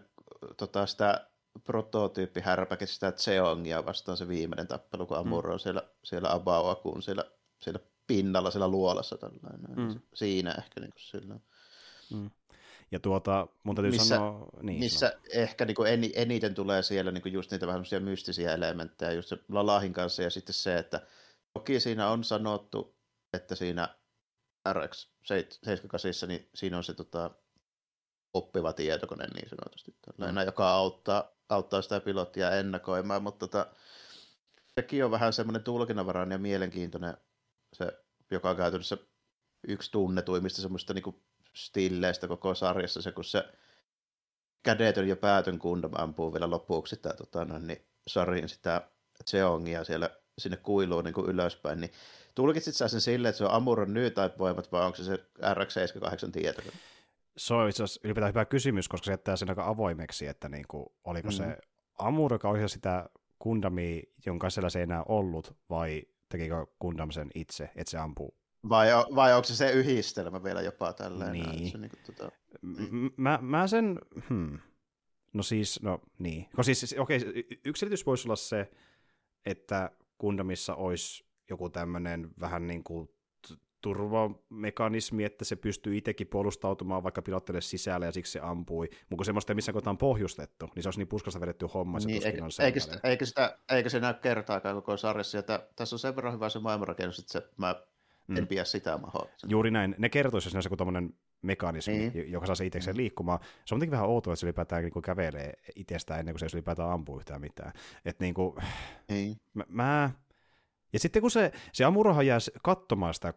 [0.58, 1.28] tota, sitä
[1.64, 5.54] prototyyppi härpäkin sitä Zeongia vastaan se viimeinen tappelu, kun Amuro mm.
[5.54, 7.26] on siellä, siellä Abaoakuun siellä,
[7.60, 9.18] siellä pinnalla, siellä luolassa.
[9.18, 9.78] Tällainen.
[9.78, 10.00] Mm.
[10.14, 11.40] Siinä ehkä niin kuin sillä.
[12.14, 12.30] Mm.
[12.92, 14.50] Ja tuota, mun täytyy missä, sanoa...
[14.62, 15.22] Niin, missä sano.
[15.34, 19.30] ehkä niin kuin en, eniten tulee siellä niin kuin just niitä vähän mystisiä elementtejä, just
[19.30, 21.08] se Lalahin kanssa, ja sitten se, että
[21.54, 22.96] toki siinä on sanottu,
[23.34, 23.96] että siinä
[24.74, 27.32] RX 78, niin siinä on se tota,
[28.34, 30.48] oppiva tietokone niin sanotusti, tällainen, mm.
[30.48, 33.68] joka auttaa, auttaa sitä pilottia ennakoimaan, mutta tota,
[34.76, 37.18] sekin on vähän semmoinen tulkinnanvarainen ja mielenkiintoinen
[37.74, 38.98] se, joka on käytännössä
[39.68, 41.24] yksi tunnetuimmista semmoista niin
[41.56, 43.44] stilleistä koko sarjassa, se kun se
[44.64, 48.82] kädetön ja päätön kundam ampuu vielä lopuksi sitä, tota, no, niin sarin sitä
[49.30, 51.92] Zeongia siellä sinne kuiluun niin kuin ylöspäin, niin
[52.36, 55.16] tulkitsit sä sen silleen, että se on Amuron New Type-voimat vai onko se se
[55.54, 56.78] RX-78 tietokone?
[57.38, 60.66] Se on itse asiassa ylipäätään hyvä kysymys, koska se jättää sen aika avoimeksi, että niin
[60.68, 61.32] kuin, oliko mm.
[61.32, 61.58] se
[61.98, 63.10] Amur, joka ohjasi sitä
[63.42, 68.38] Gundamia, jonka siellä se ei enää ollut, vai tekikö Gundam sen itse, että se ampuu?
[68.70, 71.32] Vai, vai onko se se yhdistelmä vielä jopa tälleen?
[71.32, 71.72] Niin.
[71.72, 72.32] Se, niin kuin, tota...
[73.18, 74.00] mä, mä sen,
[74.30, 74.60] hmm.
[75.34, 76.46] no siis, no niin.
[76.56, 78.72] Koska siis, okei, okay, yksi selitys voisi olla se,
[79.46, 83.10] että Gundamissa olisi joku tämmöinen vähän niin kuin
[83.84, 88.90] turvamekanismi, että se pystyy itsekin puolustautumaan vaikka pilottele sisällä ja siksi se ampui.
[88.92, 92.00] Mutta kun semmoista ei missään kohtaan pohjustettu, niin se olisi niin puskasta vedetty homma.
[92.00, 95.38] Se niin, eikä, on eikä, sitä, eikä, sitä, eikä se näy kertaakaan koko sarjassa.
[95.38, 95.44] Ja
[95.76, 97.76] tässä on sen verran hyvä se maailmanrakennus, että se, mä
[98.28, 98.38] mm.
[98.38, 99.28] en pidä sitä mahoa.
[99.48, 99.96] Juuri näin.
[99.98, 102.32] Ne kertoisi, jos joku tämmöinen mekanismi, niin.
[102.32, 102.98] joka saa se itsekseen mm.
[102.98, 103.40] liikkumaan.
[103.42, 106.58] Se on kuitenkin vähän outoa, että se ylipäätään niin kuin kävelee itsestään ennen kuin se
[106.58, 107.74] ylipäätään ampuu yhtään mitään.
[108.06, 108.56] Et niin kuin,
[109.10, 109.38] niin.
[109.54, 110.12] Mä, mä,
[110.94, 113.34] ja sitten kun se, se Amuroha jää katsomaan sitä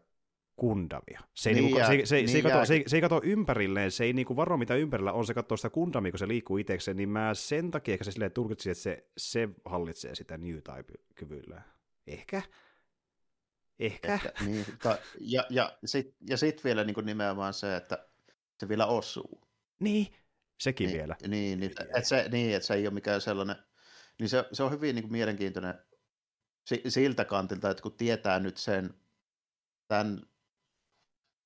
[0.57, 1.21] kundamia.
[1.35, 3.91] Se ei, niin niinku, se, se, niin se, ei kato, se, se ei kato ympärilleen,
[3.91, 6.97] se ei niinku varo mitä ympärillä on, se katsoo sitä kundamia, kun se liikkuu itsekseen,
[6.97, 11.63] niin mä sen takia ehkä se silleen tulkitsin, että se, se hallitsee sitä New Type-kyvyllä.
[12.07, 12.43] Ehkä.
[13.79, 14.15] Ehkä.
[14.15, 18.09] Ehkä niin, ta, ja ja sitten ja sit vielä niin kuin nimenomaan se, että
[18.61, 19.49] se vielä osuu.
[19.81, 20.07] Niin,
[20.61, 21.17] sekin niin, vielä.
[21.29, 23.57] Niin, niin, että se, niin, että se ei ole mikään sellainen,
[24.19, 25.75] niin se, se on hyvin niin kuin mielenkiintoinen
[26.89, 28.95] siltä kantilta, että kun tietää nyt sen,
[29.89, 30.23] tämän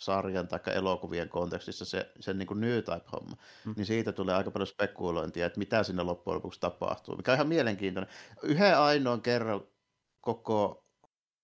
[0.01, 3.75] sarjan tai elokuvien kontekstissa se, sen niin kuin New Type-homma, mm.
[3.77, 7.49] niin siitä tulee aika paljon spekulointia, että mitä sinne loppujen lopuksi tapahtuu, mikä on ihan
[7.49, 8.15] mielenkiintoinen.
[8.43, 9.61] Yhden ainoan kerran
[10.21, 10.87] koko,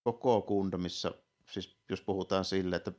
[0.02, 1.12] koko kunda, missä,
[1.50, 2.92] siis jos puhutaan sille, että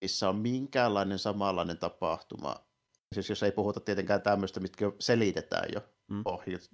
[0.00, 2.56] missä on minkäänlainen samanlainen tapahtuma,
[3.14, 6.24] siis jos ei puhuta tietenkään tämmöistä, mitkä selitetään jo mm.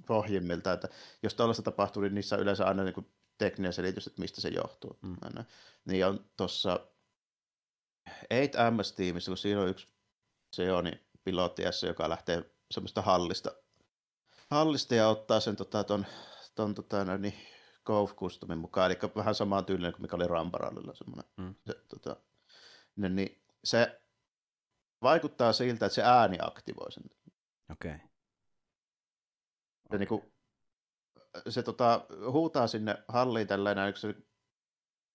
[0.06, 0.88] pohjimmilta, että
[1.22, 3.06] jos tällaista tapahtuu, niin niissä on yleensä aina niin kuin
[3.38, 4.98] tekninen selitys, että mistä se johtuu.
[5.02, 5.44] Mm.
[5.84, 6.80] Niin on tuossa
[8.08, 9.88] 8MS-tiimissä, kun siinä on yksi
[10.52, 10.92] Seoni
[11.24, 13.52] pilotti joka lähtee semmoista hallista,
[14.50, 16.06] hallista ja ottaa sen tota, ton,
[16.54, 17.34] ton tota, no, niin,
[17.86, 21.30] Cove Customin mukaan, eli vähän samaan tyylinen kuin mikä oli Ramparallilla semmoinen.
[21.36, 21.54] Mm.
[21.66, 22.16] Se, tota,
[22.96, 24.00] niin, niin, se
[25.02, 27.02] vaikuttaa siltä, että se ääni aktivoi sen.
[27.72, 27.94] Okei.
[27.94, 28.08] Okay.
[29.90, 30.32] Se, niin kuin,
[31.48, 34.14] se tota, huutaa sinne halliin tällainen, se,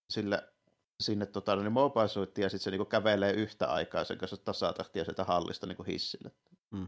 [0.09, 0.54] sille
[0.99, 5.03] sinne tota, niin mobile suitti, ja sitten se niinku kävelee yhtä aikaa sen kanssa tasatahtia
[5.03, 6.31] sieltä hallista niinku hissille.
[6.71, 6.87] Mm.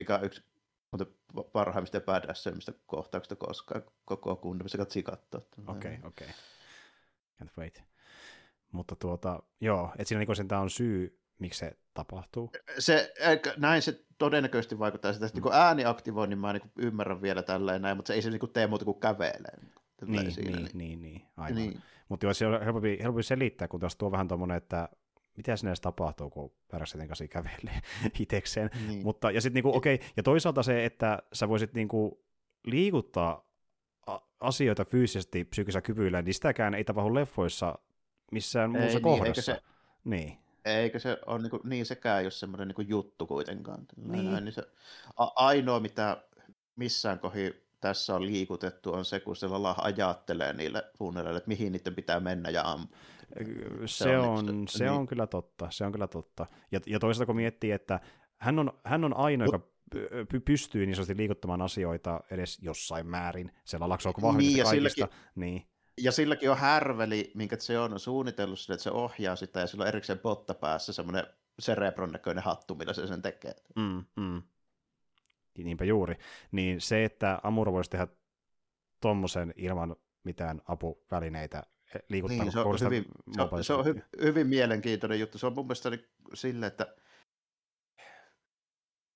[0.00, 0.42] Mikä on yksi
[0.98, 5.40] mutta parhaimmista ja badasseimmista kohtauksista koskaan koko kunnan, missä katsi katsoa.
[5.66, 6.28] Okei, okay, okei.
[6.28, 6.40] Okay.
[7.42, 7.82] Can't wait.
[8.72, 12.50] Mutta tuota, joo, että siinä niinku tämä on syy, miksi se tapahtuu.
[12.78, 13.12] Se,
[13.56, 15.44] näin se todennäköisesti vaikuttaa sitä, että mm.
[15.44, 18.52] niin ääni aktivoi, niin mä niin ymmärrän vielä tälleen näin, mutta se ei se niin
[18.52, 19.58] tee muuta kuin kävelee.
[20.06, 21.56] Niin, siinä, niin, niin, niin, niin, aivan.
[21.56, 21.82] Niin.
[22.08, 24.88] Mutta jos se on helpompi, helpompi selittää, kun taas tuo vähän tuommoinen, että
[25.36, 27.80] mitä sinne edes tapahtuu, kun Parasetin kanssa kävelee
[28.20, 28.70] itekseen.
[28.88, 29.02] Niin.
[29.02, 32.24] Mutta, ja sitten niinku, okei, okay, ja toisaalta se, että sä voisit niinku
[32.64, 33.44] liikuttaa
[34.40, 37.78] asioita fyysisesti psyykkisellä kyvyillä, niin sitäkään ei tapahdu leffoissa
[38.32, 39.26] missään muussa niin, kohdassa.
[39.26, 39.60] Eikä se,
[40.04, 40.38] niin.
[40.64, 43.86] Eikä se ole niinku, niin sekään jos semmoinen niinku juttu kuitenkaan.
[43.96, 44.30] Niin.
[44.30, 44.62] Näin, niin se,
[45.16, 46.24] a, ainoa, mitä
[46.76, 49.46] missään kohi tässä on liikutettu, on se, kun se
[49.76, 52.96] ajattelee niille funneleille, että mihin niiden pitää mennä ja ampua.
[53.86, 54.92] Se, se, on, on, se niin.
[54.92, 56.46] on kyllä totta, se on kyllä totta.
[56.72, 58.00] Ja, ja toisaalta kun miettii, että
[58.38, 59.60] hän on, hän on ainoa, joka
[60.44, 64.94] pystyy niin sanotusti liikuttamaan asioita edes jossain määrin, siellä laksoa vahvista niin, kaikista.
[64.94, 65.66] Silläkin, niin.
[66.00, 69.82] Ja silläkin on härveli, minkä se on suunnitellut sille, että se ohjaa sitä, ja sillä
[69.82, 71.26] on erikseen botta päässä semmoinen
[71.62, 73.54] Cerebron näköinen hattu, millä se sen tekee.
[73.76, 74.42] Mm, mm
[75.62, 76.14] niinpä juuri,
[76.52, 78.06] niin se, että Amuro voisi tehdä
[79.00, 81.62] tuommoisen ilman mitään apuvälineitä
[81.94, 85.38] eh, liikuttaa niin, se on, hyvin, se on, se on hy, hyvin mielenkiintoinen juttu.
[85.38, 85.90] Se on mun mielestä
[86.34, 86.94] sille, että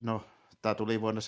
[0.01, 0.23] no,
[0.63, 1.21] tämä tuli vuonna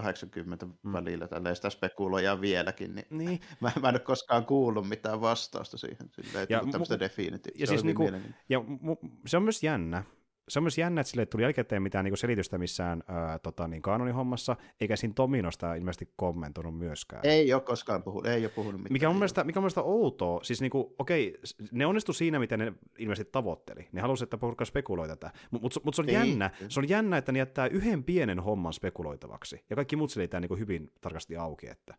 [0.00, 0.92] 79-80 mm.
[0.92, 3.40] välillä, tälleen sitä spekuloidaan vieläkin, niin, niin.
[3.60, 7.62] Mä, mä en ole koskaan kuullut mitään vastausta siihen, silleen, että ja, tämmöistä mu- definitiivistä.
[7.62, 8.02] Ja, siis niinku,
[8.48, 10.04] ja mu- se on myös jännä,
[10.48, 13.82] se on myös jännä, että sille tuli jälkikäteen mitään niin selitystä missään ää, tota, niin
[13.82, 17.26] kanonihommassa, eikä siinä Tominosta ilmeisesti kommentoinut myöskään.
[17.26, 18.92] Ei ole koskaan puhunut, ei ole puhunut mitään.
[18.92, 21.40] Mikä on mielestä, mikä on mielestä outoa, siis niin kuin, okei,
[21.72, 23.88] ne onnistu siinä, miten ne ilmeisesti tavoitteli.
[23.92, 25.30] Ne halusivat, että porukka spekuloi tätä.
[25.50, 26.14] Mutta mut, mut se on niin.
[26.14, 30.42] jännä, se on jännä, että ne jättää yhden pienen homman spekuloitavaksi, ja kaikki muut selitään
[30.42, 31.94] niin hyvin tarkasti auki, että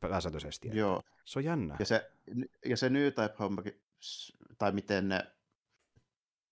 [0.00, 0.70] pääsääntöisesti.
[0.72, 1.02] Joo.
[1.24, 1.76] Se on jännä.
[1.78, 2.10] Ja se,
[2.66, 3.80] ja se New Type-hommakin,
[4.58, 5.26] tai miten ne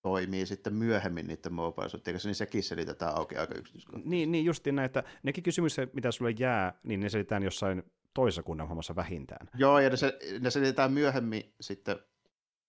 [0.02, 4.10] toimii sitten myöhemmin niiden mobile niin sekin selitetään auki aika yksityiskohtaisesti.
[4.10, 7.82] Niin, niin justiin näin, että nekin kysymykset, mitä sulle jää, niin ne selitetään jossain
[8.14, 9.48] toisessa kunnan hommassa vähintään.
[9.54, 11.96] Joo, ja ne, se, ne selitetään myöhemmin sitten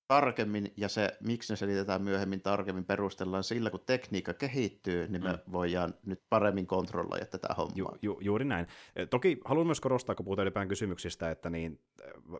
[0.07, 5.31] tarkemmin, ja se, miksi ne selitetään myöhemmin tarkemmin, perustellaan sillä, kun tekniikka kehittyy, niin me
[5.31, 5.51] mm.
[5.51, 7.75] voidaan nyt paremmin kontrolloida tätä hommaa.
[7.75, 8.67] Ju, ju, juuri näin.
[9.09, 11.79] Toki haluan myös korostaa, kun puhutaan ylipäätään kysymyksistä, että niin,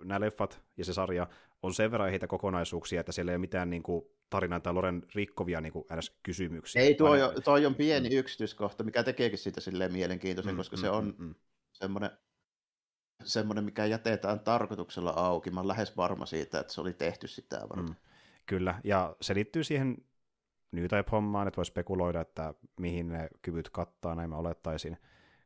[0.04, 1.28] nämä leffat ja se sarja
[1.64, 5.04] on sen verran heitä kokonaisuuksia, että siellä ei ole mitään niin kuin, tarinan tai Loren
[5.16, 5.86] rikkovia niin kuin,
[6.24, 6.82] kysymyksiä.
[6.82, 8.16] Ei, tuo, jo, toi on pieni mm.
[8.16, 11.36] yksityiskohta, mikä tekeekin siitä silleen mielenkiintoisen, mm, koska mm, se on mm, mm.
[11.72, 12.12] semmoinen
[13.24, 15.52] semmoinen, mikä jätetään tarkoituksella auki.
[15.52, 17.86] Mä olen lähes varma siitä, että se oli tehty sitä varten.
[17.86, 17.96] Mm.
[18.46, 19.98] Kyllä, ja se liittyy siihen
[20.72, 24.98] New Type-hommaan, että voi spekuloida, että mihin ne kyvyt kattaa, näin mä olettaisin,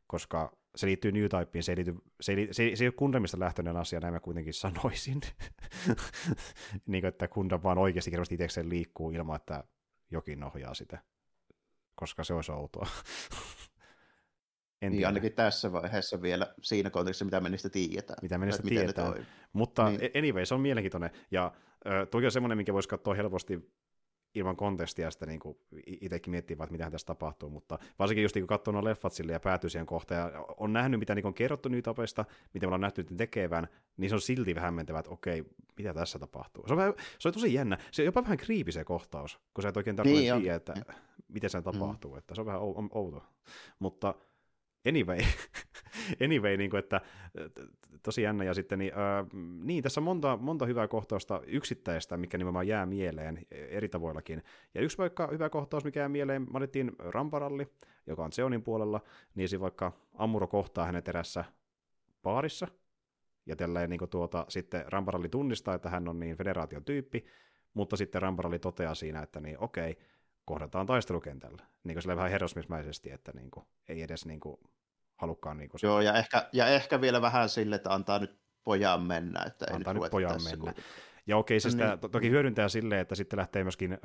[0.06, 2.94] koska se liittyy New Typeen, se ei, liity, se ei, se ei, se ei ole
[2.96, 5.20] Kundamista lähtöinen asia, näin mä kuitenkin sanoisin.
[6.86, 9.64] niin kuin, että Kundam vaan oikeasti kerrasti itsekseen liikkuu ilman, että
[10.10, 10.98] jokin ohjaa sitä,
[11.94, 12.86] koska se olisi outoa.
[14.82, 18.18] En niin, ainakin tässä vaiheessa vielä siinä kontekstissa, mitä me niistä tiedetään.
[18.22, 19.26] Mitä me niistä tiedetään.
[19.52, 20.10] Mutta niin.
[20.18, 21.10] Anyway, se on mielenkiintoinen.
[21.30, 21.52] Ja
[21.86, 23.72] äh, tuo on semmoinen, minkä voisi katsoa helposti
[24.34, 25.40] ilman kontestia sitä niin
[25.86, 29.32] itsekin miettiä, että mitä tässä tapahtuu, mutta varsinkin just niin kun katsoo nuo leffat sille
[29.32, 32.24] ja päätyy siihen kohtaan ja on nähnyt, mitä niin on kerrottu niitä tapoista,
[32.54, 35.44] mitä me ollaan nähty niiden tekevän, niin se on silti vähän mentävä, että okei,
[35.78, 36.66] mitä tässä tapahtuu.
[36.66, 37.78] Se on, vähän, se on tosi jännä.
[37.90, 40.74] Se on jopa vähän kriipi se kohtaus, kun sä et oikein tarkoita niin tiedä, että
[41.28, 42.12] miten se tapahtuu.
[42.12, 42.18] Mm.
[42.18, 42.60] Että se on vähän
[42.92, 43.22] outo.
[43.78, 44.14] Mutta
[44.88, 45.18] anyway,
[46.24, 47.00] anyway niin kuin, että
[48.02, 48.44] tosi jännä.
[48.44, 49.26] Ja sitten, niin, äh,
[49.64, 54.42] niin, tässä on monta, monta hyvää kohtausta yksittäistä, mikä nimenomaan jää mieleen eri tavoillakin.
[54.74, 57.68] Ja yksi vaikka hyvä kohtaus, mikä jää mieleen, mainittiin Ramparalli,
[58.06, 59.00] joka on Zeonin puolella,
[59.34, 61.44] niin siinä vaikka Amuro kohtaa hänet erässä
[62.22, 62.68] baarissa,
[63.46, 67.24] ja tälleen niin tuota, sitten Ramparalli tunnistaa, että hän on niin federaation tyyppi,
[67.74, 69.98] mutta sitten Ramparalli toteaa siinä, että niin okei,
[70.44, 71.62] kohdataan taistelukentällä.
[71.84, 74.56] Niin kuin vähän herrasmismäisesti, että niin kuin, ei edes niin kuin,
[75.16, 75.56] halukkaan.
[75.56, 79.44] Niin kuin Joo, ja ehkä, ja ehkä vielä vähän sille, että antaa nyt pojan mennä.
[79.46, 80.72] Että antaa ei nyt, nyt pojan mennä.
[80.74, 80.82] Kun...
[81.26, 81.98] Ja okei, se sitä niin.
[81.98, 83.98] to- toki hyödyntää silleen, että sitten lähtee myöskin öö,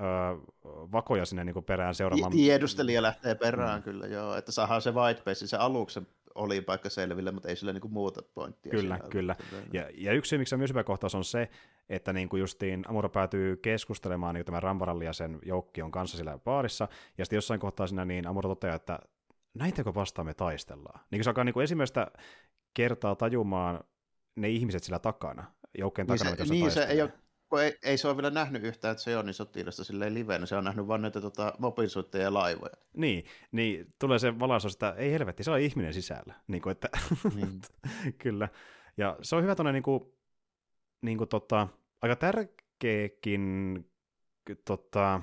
[0.65, 2.31] vakoja sinne niin perään seuraamaan.
[2.31, 3.83] Tiedustelija lähtee perään mm.
[3.83, 4.35] kyllä, joo.
[4.35, 8.71] Että saadaan se whitebase, se aluksen oli paikka selville, mutta ei sillä niinku muuta pointtia.
[8.71, 9.35] Kyllä, kyllä.
[9.73, 11.49] Ja, ja yksi syy, miksi on myös hyvä kohtaus, on se,
[11.89, 16.37] että niin kuin justiin Amuro päätyy keskustelemaan niin tämän Rambaralli ja sen joukkion kanssa sillä
[16.37, 16.87] baarissa,
[17.17, 18.99] ja sitten jossain kohtaa siinä niin Amuro toteaa, että
[19.53, 20.99] näitäkö vastaan me taistellaan.
[21.11, 22.11] Niin kuin se alkaa niin kuin ensimmäistä
[22.73, 23.83] kertaa tajumaan
[24.35, 27.13] ne ihmiset sillä takana, joukkeen niin takana, niin se, niin se ei ole
[27.49, 30.45] kun ei, ei se ole vielä nähnyt yhtään, että se on niin sotilasta silleen livenä,
[30.45, 32.73] se on nähnyt vain näitä tota, mobilisuutteja ja laivoja.
[32.93, 36.33] Niin, niin tulee se valaisu, että ei helvetti, se on ihminen sisällä.
[36.47, 36.89] Niin kuin, että,
[37.35, 37.61] niin.
[38.17, 38.49] kyllä.
[38.97, 40.03] Ja se on hyvä tuonne niin kuin,
[41.01, 41.67] niin kuin, tota,
[42.01, 43.85] aika tärkeäkin
[44.65, 45.21] tota,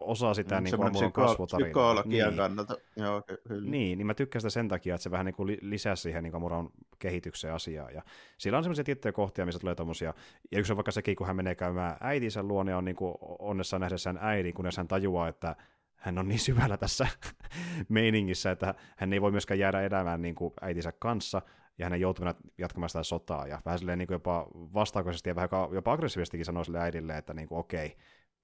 [0.00, 1.68] osa sitä mm, niin kuin psyko- kasvutarinaa.
[1.68, 2.36] Psykologian niin.
[2.36, 3.70] kannalta, joo, kyllä.
[3.70, 6.36] Niin, niin mä tykkään sitä sen takia, että se vähän niin kuin lisää siihen niin
[6.36, 6.68] Amuran
[6.98, 7.90] kehitykseen asiaa.
[7.90, 8.02] Ja
[8.38, 10.14] sillä on semmoisia tiettyjä kohtia, missä tulee tommosia,
[10.50, 13.80] ja yksi on vaikka sekin, kun hän menee käymään äitinsä luone, on niin kuin onnessaan
[13.80, 15.56] nähdessään äidin, kunnes hän tajuaa, että
[15.96, 17.06] hän on niin syvällä tässä
[17.88, 21.42] meiningissä, että hän ei voi myöskään jäädä elämään niin kuin äitinsä kanssa,
[21.78, 25.48] ja hänen joutuminen jatkamaan sitä sotaa, ja vähän silleen niin kuin jopa vastaakoisesti ja vähän
[25.72, 27.96] jopa aggressiivisestikin sanoo sille äidille, että niin kuin, okei,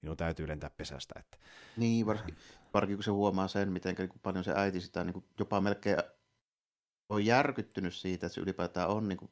[0.07, 1.19] minun täytyy lentää pesästä.
[1.19, 1.37] Että.
[1.77, 2.35] Niin, varsinkin,
[2.73, 5.97] varsinkin kun se huomaa sen, miten niin paljon se äiti sitä niin kuin jopa melkein
[7.09, 9.31] on järkyttynyt siitä, että se ylipäätään on niin kuin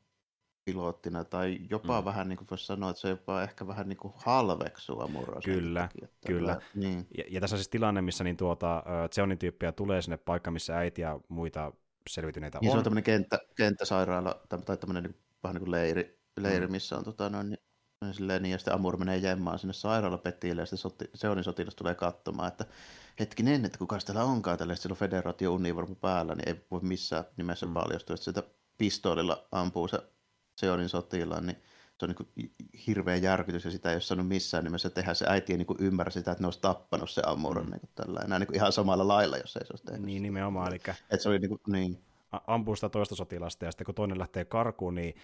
[0.65, 2.05] pilottina, tai jopa mm.
[2.05, 5.41] vähän niin kuin voisi sanoa, että se jopa ehkä vähän niin kuin halveksua murroa.
[5.45, 6.61] Kyllä, takia, kyllä.
[6.75, 7.07] Niin.
[7.17, 8.83] Ja, ja, tässä on siis tilanne, missä niin tuota,
[9.15, 11.73] Zeonin tyyppiä tulee sinne paikka, missä äiti ja muita
[12.09, 12.73] selvityneitä niin on.
[12.73, 16.71] se on tämmöinen kenttä, kenttäsairaala, tai tämmöinen niin, vähän niin kuin leiri, leiri mm.
[16.71, 17.59] missä on tota, noin, niin
[18.11, 21.95] Silleen niin, ja sitten Amur menee jemmaan sinne sairaalapetille, ja sitten soti, Seonin sotilas tulee
[21.95, 22.65] katsomaan, että
[23.19, 27.23] hetkinen, että kuka täällä onkaan tällä, sillä on federaatio univormu päällä, niin ei voi missään
[27.37, 27.73] nimessä mm.
[27.73, 28.43] paljastua, että sitä
[28.77, 29.99] pistoolilla ampuu se
[30.55, 31.57] Seonin sotilaan, niin
[31.99, 32.53] se on niin
[32.87, 35.13] hirveä järkytys ja sitä ei ole saanut missään nimessä tehdä.
[35.13, 37.71] Se äiti ei niin ymmärrä sitä, että ne olisi tappanut se Amuron mm.
[37.71, 40.05] niin tällä enää niin ihan samalla lailla, jos ei se olisi tehnyt.
[40.05, 40.67] Niin nimenomaan.
[40.67, 40.79] Eli...
[41.09, 42.03] Et se oli niin, kuin, niin
[42.47, 45.15] ampuu sitä toista sotilasta ja sitten kun toinen lähtee karkuun, niin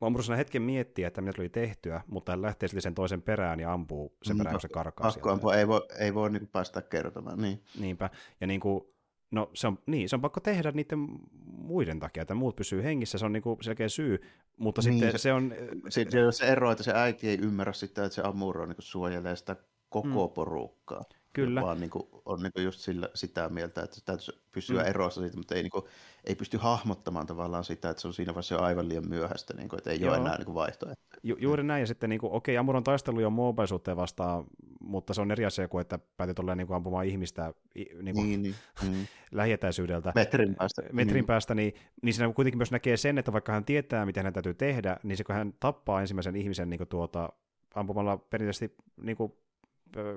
[0.00, 3.72] Ambrosena hetken miettiä, että mitä tuli tehtyä, mutta hän lähtee sitten sen toisen perään ja
[3.72, 7.38] ampuu sen perään, kun se karkaa Pakko ampua, ei voi, ei voi niin päästä kertomaan.
[7.38, 7.62] Niin.
[7.80, 8.10] Niinpä,
[8.40, 8.84] ja niin kuin,
[9.30, 11.08] no se on, niin, se on pakko tehdä niiden
[11.46, 14.20] muiden takia, että muut pysyy hengissä, se on niin kuin selkeä syy,
[14.56, 15.54] mutta niin, sitten se, se on...
[15.88, 19.36] Se, se, se ero, että se äiti ei ymmärrä sitä, että se Amuro niin suojelee
[19.36, 19.56] sitä
[19.88, 20.34] koko mm.
[20.34, 21.04] porukkaa.
[21.32, 21.62] Kyllä.
[21.62, 24.88] Vaan niin kuin, on niin kuin just sillä, sitä mieltä, että täytyy pysyä mm.
[24.88, 25.84] erossa siitä, mutta ei, niin kuin,
[26.24, 29.78] ei pysty hahmottamaan tavallaan sitä, että se on siinä vaiheessa aivan liian myöhäistä, niin kuin,
[29.78, 30.10] että ei Joo.
[30.10, 31.10] ole enää niin vaihtoehtoja.
[31.22, 34.44] Ju- juuri näin, ja sitten niin kuin, okei, okay, Amuron taistelu on mobilisuuteen vastaan,
[34.80, 38.14] mutta se on eri asia kuin, että päätit olla niin kuin, ampumaan ihmistä niin kuin,
[38.14, 38.54] niin, niin.
[38.82, 39.06] Mm.
[39.32, 40.12] lähietäisyydeltä.
[40.14, 40.82] Metrin päästä.
[40.92, 41.26] Metrin mm.
[41.26, 44.54] päästä, niin, niin siinä kuitenkin myös näkee sen, että vaikka hän tietää, mitä hän täytyy
[44.54, 47.32] tehdä, niin se kun hän tappaa ensimmäisen ihmisen niin kuin, tuota,
[47.74, 49.32] ampumalla perinteisesti niin kuin,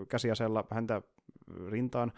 [0.09, 1.01] käsiasella häntä
[1.69, 2.11] rintaan,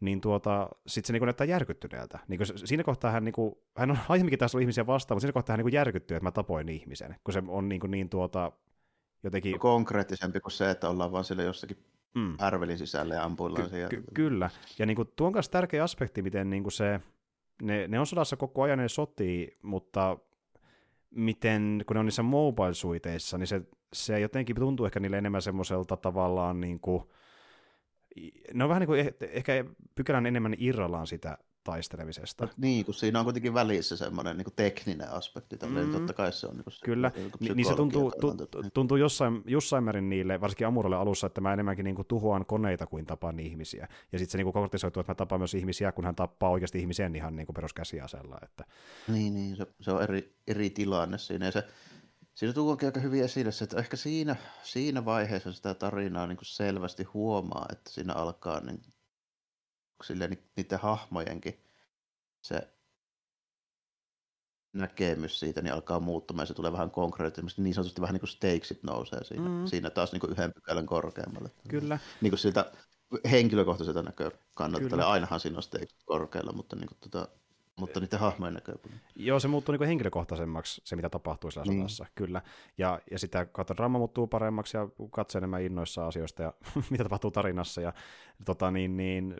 [0.00, 2.18] niin tuota, sitten se niin näyttää järkyttyneeltä.
[2.28, 5.32] Niin siinä kohtaa hän, niin kuin, hän on aiemminkin taas ollut ihmisiä vastaan, mutta siinä
[5.32, 8.52] kohtaa hän niin järkyttyy, että mä tapoin ihmisen, kun se on niin, kuin niin tuota,
[9.22, 9.52] jotenkin...
[9.52, 12.36] No konkreettisempi kuin se, että ollaan vaan siellä jossakin mm.
[12.76, 16.50] sisällä ja ampuillaan ky- ky- Kyllä, ja niin kuin, tuo on myös tärkeä aspekti, miten
[16.50, 17.00] niin kuin se,
[17.62, 20.18] ne, ne on sodassa koko ajan, ne sotii, mutta
[21.10, 23.62] miten, kun ne on niissä mobile-suiteissa, niin se,
[23.92, 27.02] se jotenkin tuntuu ehkä niille enemmän semmoiselta tavallaan niin kuin,
[28.54, 32.44] ne on vähän niin kuin ehkä pykälän enemmän irrallaan sitä taistelemisesta.
[32.44, 36.32] No, niin, kun siinä on kuitenkin välissä semmoinen niin tekninen aspekti, tälleen, niin totta kai
[36.32, 38.36] se on niin se, Kyllä, niin, niin se tuntuu, tu,
[38.74, 42.86] tuntuu jossain, jossain määrin niille, varsinkin Amuralle alussa, että mä enemmänkin niin kuin tuhoan koneita
[42.86, 43.88] kuin tapaan ihmisiä.
[44.12, 47.16] Ja sitten se niin konkretisoituu, että mä tapaan myös ihmisiä, kun hän tappaa oikeasti ihmisen
[47.16, 48.38] ihan niin kuin peruskäsiasella.
[48.42, 48.64] Että...
[49.08, 51.46] Niin, niin se, se on eri, eri tilanne siinä.
[51.46, 51.64] Ja se,
[52.38, 56.46] Siinä tuokin aika hyvin esille se, että ehkä siinä, siinä vaiheessa sitä tarinaa niin kuin
[56.46, 58.82] selvästi huomaa, että siinä alkaa niin
[60.04, 61.64] silleen niiden hahmojenkin
[62.40, 62.68] se
[64.72, 68.30] näkemys siitä niin alkaa muuttumaan ja se tulee vähän konkreettisesti, niin sanotusti vähän niin kuin
[68.30, 69.66] stakesit nousee siinä, mm.
[69.66, 71.50] siinä taas niin kuin yhden pykälän korkeammalle.
[71.68, 71.98] Kyllä.
[72.20, 72.72] Niin kuin siltä
[73.30, 77.28] henkilökohtaiselta näkökannalta, ainahan siinä on stakesit korkealla, mutta niin kuin tota,
[77.78, 79.08] mutta niiden hahmojen näkökulmasta.
[79.16, 81.78] Joo, se muuttuu niin henkilökohtaisemmaksi, se mitä tapahtuu sillä niin.
[81.78, 82.42] sodassa, kyllä.
[82.78, 86.52] Ja, ja sitä kautta draama muuttuu paremmaksi ja katsoo enemmän innoissa asioista ja
[86.90, 87.80] mitä tapahtuu tarinassa.
[87.80, 87.92] Ja,
[88.44, 89.36] tota, niin, niin,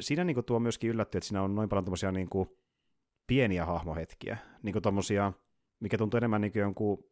[0.00, 2.48] siinä niin kuin, tuo myöskin yllätty, että siinä on noin paljon niin kuin,
[3.26, 5.32] pieniä hahmohetkiä, niin kuin tommosia,
[5.80, 7.11] mikä tuntuu enemmän niin kuin jonkun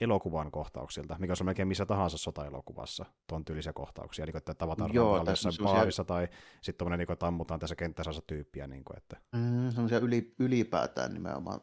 [0.00, 4.94] elokuvan kohtauksilta, mikä on melkein missä tahansa sotaelokuvassa, tuon tyylisiä kohtauksia, niin kuin, että tavataan
[4.94, 6.28] Joo, jossain baarissa tai
[6.62, 8.66] sitten tuommoinen, niin kuin, että ammutaan tässä kenttässä tyyppiä.
[8.66, 9.16] Niin kuin, että...
[9.32, 11.60] Mm, semmoisia yli, ylipäätään nimenomaan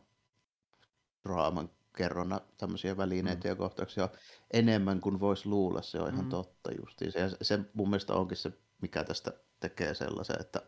[1.27, 3.49] draaman kerronna tämmöisiä välineitä mm.
[3.49, 4.09] ja kohtauksia
[4.53, 6.29] enemmän kuin voisi luulla, se on ihan mm.
[6.29, 7.11] totta justiin.
[7.11, 8.51] Se, se mun mielestä onkin se,
[8.81, 10.61] mikä tästä tekee sellaisen, että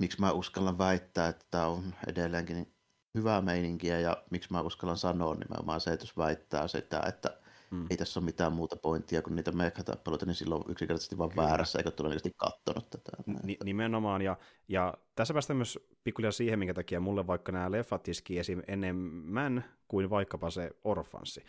[0.00, 2.74] miksi mä uskallan väittää, että tämä on edelleenkin
[3.14, 7.38] hyvää meininkiä ja miksi mä uskallan sanoa nimenomaan se, että jos väittää sitä, että
[7.70, 7.86] hmm.
[7.90, 11.42] ei tässä ole mitään muuta pointtia kuin niitä mekatappeluita, niin silloin yksinkertaisesti vaan Kyllä.
[11.42, 13.12] väärässä, eikä todennäköisesti katsonut tätä.
[13.26, 14.36] N- nimenomaan, ja,
[14.68, 18.62] ja tässä päästään myös pikkulia siihen, minkä takia mulle vaikka nämä leffat iski esim.
[18.68, 21.44] enemmän kuin vaikkapa se Orfanssi.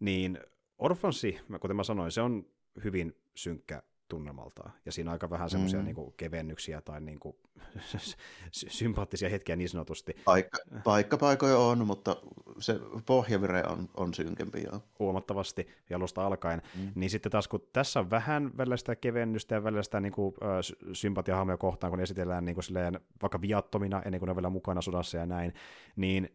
[0.00, 0.38] Niin
[0.78, 2.46] Orfanssi, kuten mä sanoin, se on
[2.84, 4.72] hyvin synkkä tunnelmaltaan.
[4.86, 5.84] Ja siinä on aika vähän semmoisia mm.
[5.84, 7.36] niin kevennyksiä tai niin kuin,
[8.52, 10.14] sympaattisia hetkiä niin sanotusti.
[10.24, 12.16] Paikka, paikkapaikoja on, mutta
[12.58, 14.82] se pohjavire on, on synkempi jo.
[14.98, 16.62] Huomattavasti alusta alkaen.
[16.74, 16.92] Mm.
[16.94, 20.34] Niin sitten taas kun tässä on vähän välillä sitä kevennystä ja välillä sitä niin kuin,
[20.92, 24.80] sympatiahaamoja kohtaan, kun esitellään niin kuin silleen, vaikka viattomina ennen kuin ne on vielä mukana
[24.80, 25.54] sodassa ja näin,
[25.96, 26.28] niin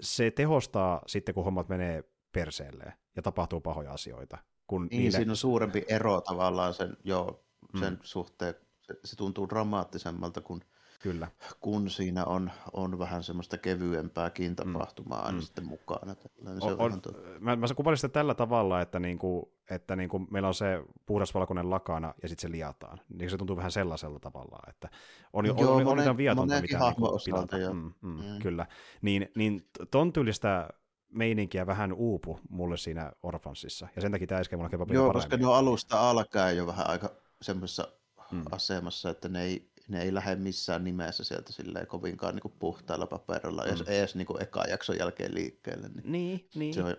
[0.00, 4.38] se tehostaa sitten, kun hommat menee perseelleen ja tapahtuu pahoja asioita.
[4.68, 5.16] Kun niin, niille...
[5.16, 7.44] siinä on suurempi ero tavallaan sen, joo,
[7.80, 7.98] sen mm.
[8.02, 8.54] suhteen.
[8.80, 10.60] Se, se tuntuu dramaattisemmalta, kun,
[11.02, 11.28] Kyllä.
[11.60, 15.26] kun siinä on, on vähän semmoista kevyempääkin tapahtumaa mm.
[15.26, 15.42] aina mm.
[15.42, 16.14] sitten mukana.
[16.14, 17.02] Tällainen, se on, on,
[17.40, 22.14] mä, mä kuvailin sitä tällä tavalla, että, niinku, että niinku meillä on se puhdasvalkoinen lakana
[22.22, 23.00] ja sitten se liataan.
[23.08, 24.88] Niin se tuntuu vähän sellaiselta tavalla, että
[25.32, 27.56] on, Joo, on, on, on, on viatonta, mitä niinku pilata.
[27.72, 28.38] Mm, mm, mm.
[28.42, 28.66] Kyllä.
[29.02, 30.68] Niin, niin ton tyylistä
[31.12, 35.12] meininkiä vähän uupu mulle siinä Orfansissa, ja sen takia tämä äsken mulla Joo, paremmin.
[35.12, 37.10] koska ne on alusta alkaen jo vähän aika
[37.42, 37.88] semmoisessa
[38.30, 38.42] hmm.
[38.50, 43.62] asemassa, että ne ei, ne ei lähde missään nimessä sieltä silleen kovinkaan niin puhtailla paperilla,
[43.62, 43.84] hmm.
[43.86, 45.88] edes niin kuin eka jakson jälkeen liikkeelle.
[45.88, 46.48] Niin, niin.
[46.54, 46.74] niin.
[46.74, 46.96] Se on,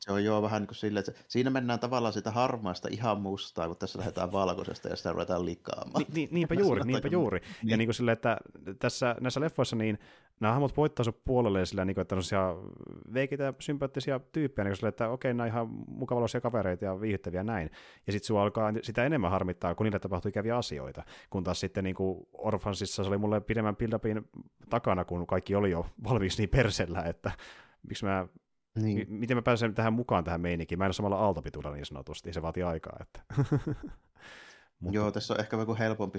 [0.00, 3.66] se on jo vähän niin kuin silleen, että siinä mennään tavallaan sitä harmaasta ihan mustaa,
[3.66, 6.04] kun tässä lähdetään valkoisesta ja sitä ruvetaan likaamaan.
[6.08, 7.40] Ni, ni, niinpä juuri, niinpä juuri.
[7.40, 7.70] Niin.
[7.70, 8.36] Ja niin kuin silleen, että
[8.78, 9.98] tässä, näissä leffoissa niin
[10.40, 12.72] nämä hahmot voittaa sun puolelle sillä, niin kuin, että on
[13.14, 17.70] veikitä sympaattisia tyyppejä, niin sillä, että okei, nämä ihan mukavaloisia kavereita ja viihdyttäviä näin.
[18.06, 21.02] Ja sitten sua alkaa sitä enemmän harmittaa, kun niille tapahtuu ikäviä asioita.
[21.30, 24.22] Kun taas sitten niin kuin Orphansissa se oli mulle pidemmän build
[24.70, 27.32] takana, kun kaikki oli jo valmiiksi niin persellä, että
[27.88, 28.26] miksi mä
[28.74, 29.06] niin.
[29.08, 30.78] M- miten mä pääsen tähän mukaan tähän meininkiin?
[30.78, 32.96] Mä en ole samalla aaltopituudella niin sanotusti, se vaatii aikaa.
[33.00, 33.22] Että.
[34.80, 34.96] Mutta...
[34.96, 36.18] Joo, tässä on ehkä joku helpompi,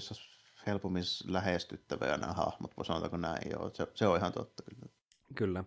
[0.67, 3.51] helpommin lähestyttäviä nämä hahmot, voi sanotaanko näin.
[3.51, 4.91] Joo, se, se on ihan totta kyllä.
[5.35, 5.63] Kyllä.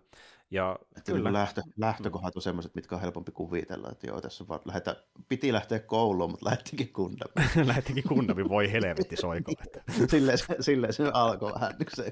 [0.51, 1.33] Ja että kyllä.
[1.33, 5.79] Lähtö, lähtökohdat on sellaiset, mitkä on helpompi kuvitella, että joo, tässä vaan lähetä, piti lähteä
[5.79, 7.33] kouluun, mutta lähtikin kundabi.
[7.73, 9.51] lähtikin kundabi, voi helvetti soiko.
[10.11, 11.73] silleen, se, silleen se alkoi vähän.
[11.95, 12.11] Se.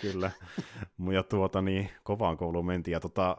[0.00, 0.30] kyllä.
[1.12, 2.92] Ja tuota niin, kovaan kouluun mentiin.
[2.92, 3.36] Ja tota,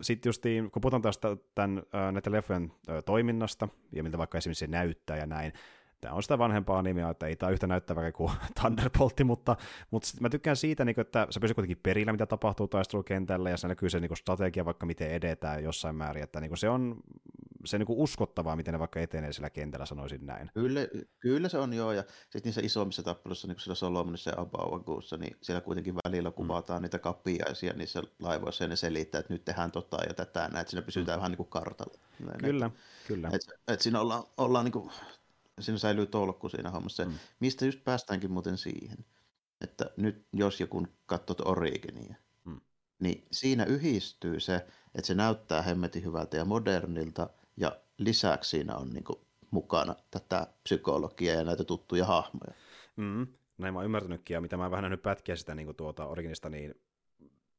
[0.00, 2.72] sitten justiin, kun puhutaan tästä tämän, äh, näiden leffojen
[3.04, 5.52] toiminnasta, ja miltä vaikka esimerkiksi se näyttää ja näin,
[6.00, 9.56] tämä on sitä vanhempaa nimeä, että ei tämä yhtä näyttävä kuin Thunderboltti, mutta,
[9.90, 13.68] mutta mä tykkään siitä, niin että se pysyy kuitenkin perillä, mitä tapahtuu taistelukentällä, ja se
[13.68, 16.96] näkyy se niin strategia, vaikka miten edetään jossain määrin, että niin se on
[17.68, 20.50] se niin uskottavaa, miten ne vaikka etenee sillä kentällä, sanoisin näin.
[20.54, 20.80] Kyllä,
[21.18, 25.16] kyllä se on joo, ja sitten niissä isommissa tappeluissa, niin kuin siellä Solomonissa ja Abauaguussa,
[25.16, 26.34] niin siellä kuitenkin välillä mm.
[26.34, 26.82] kuvataan mm.
[26.82, 30.70] niitä kapiaisia niissä laivoissa, ja ne selittää, että nyt tehdään tota ja tätä, näin, että
[30.70, 31.20] siinä pysytään mm.
[31.20, 31.98] vähän niin kuin kartalla.
[32.20, 32.78] Näin, kyllä, että,
[33.08, 33.30] kyllä.
[33.32, 34.90] Että, että siinä ollaan, ollaan niin kuin
[35.60, 37.04] siinä säilyy tolkku siinä hommassa.
[37.04, 37.14] Mm.
[37.40, 39.04] Mistä just päästäänkin muuten siihen,
[39.60, 42.14] että nyt jos joku katsot Originia,
[42.44, 42.60] mm.
[42.98, 48.90] niin siinä yhdistyy se, että se näyttää hemmetin hyvältä ja modernilta, ja lisäksi siinä on
[48.90, 49.18] niin kuin
[49.50, 52.52] mukana tätä psykologiaa ja näitä tuttuja hahmoja.
[52.96, 53.26] Mm,
[53.58, 56.48] näin mä oon ymmärtänytkin, ja mitä mä vähän nyt pätkiä sitä niin kuin tuota originista,
[56.48, 56.74] niin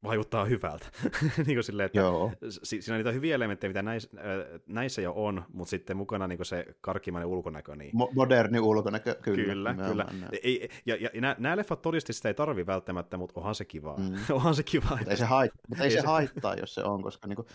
[0.03, 0.87] vaikuttaa hyvältä.
[1.45, 2.31] niin kuin silleen, että Joo.
[2.49, 6.45] siinä on niitä hyviä elementtejä, mitä näissä, äh, näissä jo on, mutta sitten mukana niin
[6.45, 7.75] se karkkimainen ulkonäkö.
[7.75, 7.91] Niin...
[7.91, 9.43] Mo- moderni ulkonäkö, kyllä.
[9.43, 10.05] Kyllä, kyllä.
[10.43, 13.95] Ei, ja, ja, ja nämä leffat todisti, sitä ei tarvi välttämättä, mutta onhan se kiva.
[13.97, 14.13] Mm.
[14.35, 14.89] onhan se kiva.
[14.89, 17.47] Mutta ei se, hait, mutta ei se haittaa, jos se on, koska, niin kuin,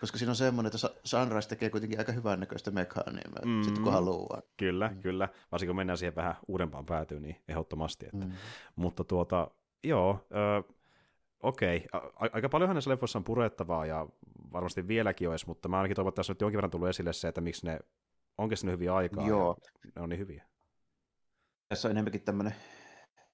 [0.00, 3.62] koska siinä on semmoinen, että Sunrise tekee kuitenkin aika hyvän näköistä mekaania, mm.
[3.62, 4.42] sitten kun haluaa.
[4.56, 5.00] Kyllä, mm.
[5.00, 5.28] kyllä.
[5.52, 8.06] Varsinkin kun mennään siihen vähän uudempaan päätyyn, niin ehdottomasti.
[8.06, 8.26] Että.
[8.26, 8.32] Mm.
[8.76, 9.50] Mutta tuota,
[9.84, 10.26] joo,
[11.42, 14.06] okei, a- aika paljon näissä leffoissa on purettavaa ja
[14.52, 17.28] varmasti vieläkin olisi, mutta mä ainakin toivon, että tässä on jonkin verran tullut esille se,
[17.28, 17.78] että miksi ne,
[18.38, 19.56] onko ne hyviä aikaa Joo.
[19.96, 20.44] ne on niin hyviä.
[21.68, 22.54] Tässä on enemmänkin tämmöinen,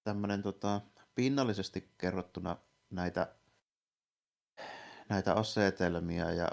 [0.04, 0.80] tämmöinen tota,
[1.14, 2.56] pinnallisesti kerrottuna
[2.90, 3.34] näitä,
[5.08, 6.48] näitä asetelmia ja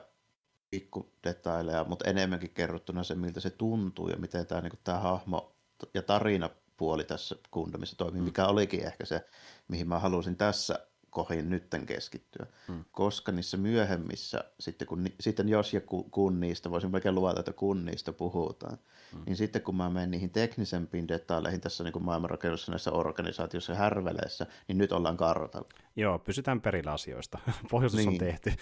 [0.70, 5.56] pikkudetaileja, mutta enemmänkin kerrottuna se, miltä se tuntuu ja miten tämä, niin tämä hahmo
[5.94, 8.26] ja tarina puoli tässä kundamissa toimii, mm.
[8.26, 9.26] mikä olikin ehkä se,
[9.68, 12.46] mihin mä halusin tässä kohin nytten keskittyä.
[12.68, 12.86] Hmm.
[12.92, 15.82] Koska niissä myöhemmissä, sitten, kun, sitten jos ja
[16.12, 18.78] kun niistä, voisin melkein luvata, että kun niistä puhutaan,
[19.14, 19.24] hmm.
[19.26, 24.78] niin sitten kun mä menen niihin teknisempiin detaileihin tässä niin maailmanrakennuksessa näissä organisaatioissa härveleissä, niin
[24.78, 25.70] nyt ollaan kartalla.
[25.96, 27.40] Joo, pysytään perillä asioista.
[27.72, 28.22] Pohjoisessa niin.
[28.22, 28.54] on tehty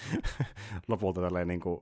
[0.88, 1.82] lopulta tälleen niin kuin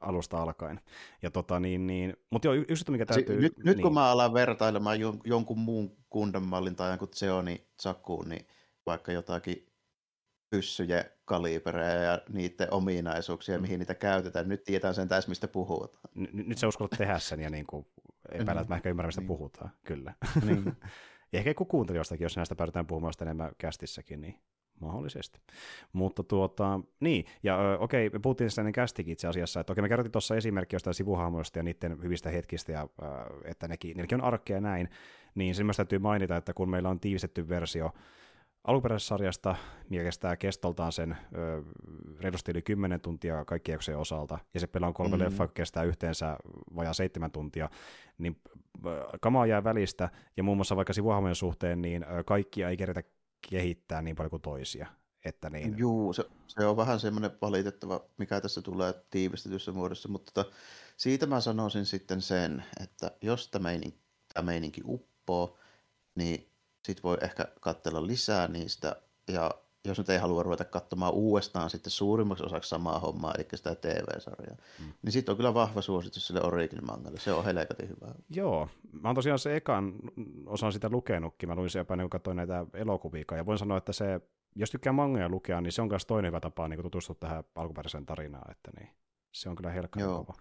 [0.00, 0.80] alusta alkaen.
[1.22, 3.36] Ja tota, niin, niin, mutta joo, yksi mikä täytyy...
[3.36, 3.66] Si- nyt, niin.
[3.66, 8.46] nyt kun mä alan vertailemaan jon, jonkun muun kundanmallin tai jonkun Xeoni Zakuun, niin
[8.86, 9.69] vaikka jotakin
[10.50, 13.62] pyssyjen kalibereja ja niiden ominaisuuksia, mm.
[13.62, 14.48] mihin niitä käytetään.
[14.48, 16.02] Nyt tietää sen täys, mistä puhutaan.
[16.14, 17.86] N- nyt sä uskallat tehdä sen ja niin kuin
[18.32, 19.28] epäillä, että mä ehkä ymmärrän, mistä niin.
[19.28, 19.70] puhutaan.
[19.84, 20.14] Kyllä.
[20.44, 20.64] Niin.
[21.32, 24.40] ja ehkä joku kuuntelijoistakin, jos näistä päätetään puhumaan sitä enemmän kästissäkin, niin
[24.80, 25.40] mahdollisesti.
[25.92, 29.82] Mutta tuota, niin, ja ö, okei, me puhuttiin sitä ennen kästikin itse asiassa, että okei,
[29.82, 33.06] me kerrottiin tuossa esimerkki jostain sivuhahmoista ja niiden hyvistä hetkistä, ja ö,
[33.44, 34.88] että nekin, nekin on arkkeja näin,
[35.34, 37.92] niin sen myös täytyy mainita, että kun meillä on tiivistetty versio
[38.64, 39.56] alkuperäisestä sarjasta,
[39.90, 41.62] mikä kestää kestoltaan sen ö,
[42.20, 45.24] reilusti yli 10 tuntia kaikkien jaksojen osalta, ja se on kolme mm-hmm.
[45.24, 46.36] leffa kestää yhteensä
[46.76, 47.70] vajaa seitsemän tuntia,
[48.18, 48.40] niin
[49.20, 53.02] kamaa jää välistä, ja muun muassa vaikka sivuhahmojen suhteen, niin ö, kaikkia ei kerätä
[53.50, 54.86] kehittää niin paljon kuin toisia.
[55.24, 55.78] Että niin...
[55.78, 60.56] Juu, se, se on vähän semmoinen valitettava, mikä tässä tulee tiivistetyssä muodossa, mutta tota,
[60.96, 63.98] siitä mä sanoisin sitten sen, että jos tämä meininki,
[64.34, 65.58] tämä meininki uppoo,
[66.14, 66.49] niin
[66.90, 68.96] sitten voi ehkä katsella lisää niistä,
[69.28, 69.50] ja
[69.84, 74.56] jos nyt ei halua ruveta katsomaan uudestaan sitten suurimmaksi osaksi samaa hommaa, eli sitä TV-sarjaa,
[74.78, 74.92] mm.
[75.02, 77.20] niin sitten on kyllä vahva suositus sille origin mangalle.
[77.20, 78.14] Se on helkatin hyvä.
[78.30, 79.94] Joo, mä oon tosiaan se ekan
[80.46, 81.48] osan sitä lukenutkin.
[81.48, 84.20] Mä luin se jopa, kun katsoin näitä elokuvia, ja voin sanoa, että se,
[84.56, 88.06] jos tykkää mangoja lukea, niin se on myös toinen hyvä tapa niin tutustua tähän alkuperäiseen
[88.06, 88.90] tarinaan, että niin,
[89.32, 90.34] se on kyllä helkkarin kova.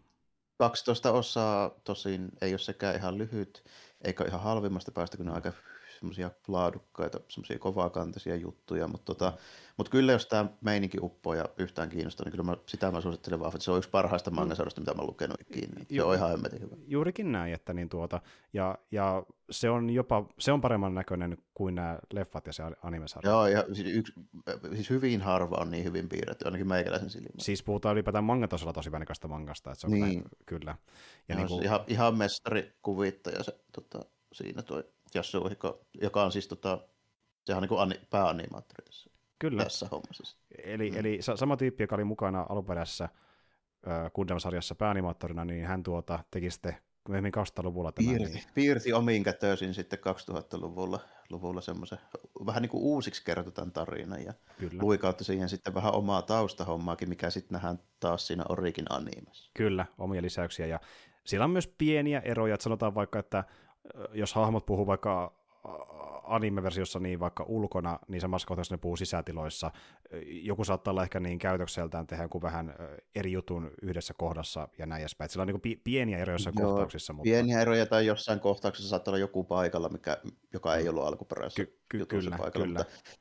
[0.58, 3.64] 12 osaa tosin ei ole sekään ihan lyhyt,
[4.02, 5.52] eikä ihan halvimmasta päästä, kun ne on aika
[6.00, 9.34] semmoisia laadukkaita, semmoisia kovakantaisia juttuja, mutta tota,
[9.78, 13.40] mut kyllä jos tämä meininki uppoo ja yhtään kiinnostaa, niin kyllä mä, sitä mä suosittelen
[13.40, 15.82] vaan, että se on yksi parhaista mangasarjoista, mitä mä oon lukenut kiinni.
[15.82, 16.76] Se Ju- on ihan hemmetin hyvä.
[16.88, 18.22] Juurikin näin, että niin tuota,
[18.54, 23.32] ja, ja se on jopa, se on paremman näköinen kuin nämä leffat ja se animesarja.
[23.32, 24.14] Joo, ja siis, yksi,
[24.74, 27.40] siis hyvin harva on niin hyvin piirretty, ainakin meikäläisen silmään.
[27.40, 30.24] Siis puhutaan ylipäätään mangatasolla tosi vänikästä mangasta, että se on niin.
[30.24, 30.76] kyllä, kyllä.
[31.30, 31.64] Ja no, niin kuin...
[31.64, 34.84] ihan, ihan mestarikuvittaja se tota, siinä toi
[35.16, 36.80] Yasuhiko, joka on siis tota,
[37.46, 39.10] sehän on niin kuin pääanimaattori tässä,
[39.40, 39.64] Kyllä.
[39.64, 40.38] tässä hommassa.
[40.64, 40.98] Eli, mm.
[40.98, 43.10] eli sama tyyppi, joka oli mukana alkuperäisessä
[44.16, 46.78] Gundam-sarjassa pääanimaattorina, niin hän tuota, teki sitten
[47.10, 48.16] myöhemmin 2000-luvulla tämän.
[48.16, 48.44] Piirti, niin...
[48.54, 51.00] piirti omiin kätöisin sitten 2000-luvulla
[51.30, 52.00] luvulla semmoisen,
[52.46, 54.82] vähän niin kuin uusiksi kerrotetaan tarina ja Kyllä.
[54.82, 59.52] luikautti siihen sitten vähän omaa taustahommaakin, mikä sitten nähdään taas siinä Orikin animessa.
[59.54, 60.80] Kyllä, omia lisäyksiä ja
[61.24, 63.44] siellä on myös pieniä eroja, että sanotaan vaikka, että
[64.14, 65.40] jos hahmot puhuu vaikka
[66.24, 69.72] anime-versiossa niin vaikka ulkona, niin samassa kohtaa ne puhuu sisätiloissa.
[70.26, 72.76] Joku saattaa olla ehkä niin käytökseltään tehdä joku vähän
[73.16, 75.30] eri jutun yhdessä kohdassa ja näin edespäin.
[75.30, 77.14] Sillä on niin pieniä eroja jossain Joo, kohtauksissa.
[77.14, 77.24] Mutta...
[77.24, 80.18] Pieniä eroja tai jossain kohtauksessa saattaa olla joku paikalla, mikä,
[80.54, 82.66] joka ei ollut alkuperäisessä ky- ky- kyllä, paikalla.
[82.68, 82.80] Kyllä.
[82.80, 83.20] Mutta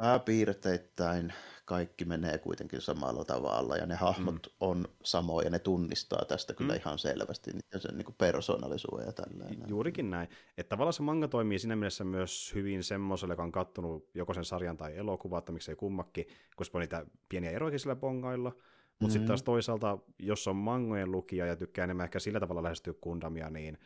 [0.00, 1.32] pääpiirteittäin
[1.64, 4.52] kaikki menee kuitenkin samalla tavalla ja ne hahmot mm.
[4.60, 6.80] on samoja, ne tunnistaa tästä kyllä mm.
[6.80, 9.64] ihan selvästi sen niin persoonallisuuden ja tälleen.
[9.68, 10.28] Juurikin näin.
[10.58, 14.44] Että tavallaan se manga toimii siinä mielessä myös hyvin semmoiselle, joka on kattonut joko sen
[14.44, 18.52] sarjan tai elokuva, että miksei kummakki, koska on niitä pieniä eroja sillä bongailla,
[19.00, 19.10] mutta mm.
[19.10, 23.50] sitten taas toisaalta, jos on mangojen lukija ja tykkää enemmän ehkä sillä tavalla lähestyä kundamia,
[23.50, 23.78] niin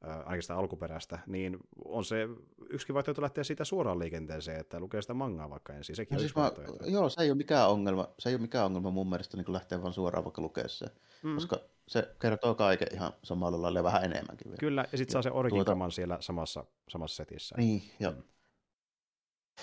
[0.00, 2.28] ainakin sitä alkuperäistä, niin on se
[2.70, 5.96] yksikin vaihtoehto lähteä siitä suoraan liikenteeseen, että lukee sitä mangaa vaikka ensin.
[5.96, 6.52] Sekin no siis mä,
[6.86, 9.82] joo, se ei ole mikään ongelma, se ei ole mikään ongelma mun mielestä niin lähteä
[9.82, 10.86] vaan suoraan vaikka lukea se,
[11.22, 11.34] mm.
[11.34, 14.46] koska se kertoo kaiken ihan samalla lailla vähän enemmänkin.
[14.46, 14.58] Vielä.
[14.60, 17.54] Kyllä, ja sitten saa se origin tuota, siellä samassa, samassa setissä.
[17.58, 18.22] Niin, ja, mm.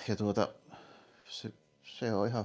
[0.08, 0.48] ja tuota,
[1.28, 1.52] se,
[1.82, 2.44] se on ihan,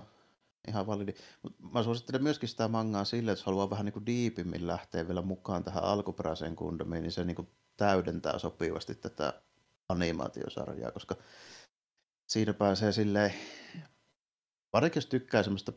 [0.67, 1.13] ihan validi.
[1.43, 5.07] Mut mä suosittelen myöskin sitä mangaa sille, että jos haluaa vähän niin kuin diipimmin lähteä
[5.07, 7.47] vielä mukaan tähän alkuperäiseen kundomiin, niin se niin kuin
[7.81, 9.33] täydentää sopivasti tätä
[9.89, 11.15] animaatiosarjaa, koska
[12.27, 13.33] siinä pääsee silleen,
[14.73, 15.73] varsinkin jos tykkää semmoista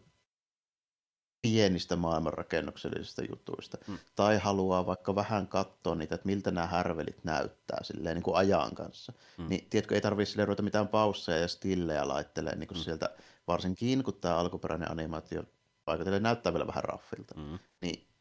[1.42, 3.98] pienistä maailmanrakennuksellisista jutuista, mm.
[4.14, 8.74] tai haluaa vaikka vähän katsoa niitä, että miltä nämä härvelit näyttää silleen niin kuin ajan
[8.74, 9.48] kanssa, mm.
[9.48, 12.82] niin tiedätkö, ei tarvitse silleen ruveta mitään pausseja ja stillejä laittelee niin kuin mm.
[12.82, 13.10] sieltä,
[13.46, 15.42] varsinkin kun tämä alkuperäinen animaatio
[15.84, 17.58] paikotelle näyttää vielä vähän raffilta, mm.
[17.80, 18.13] niin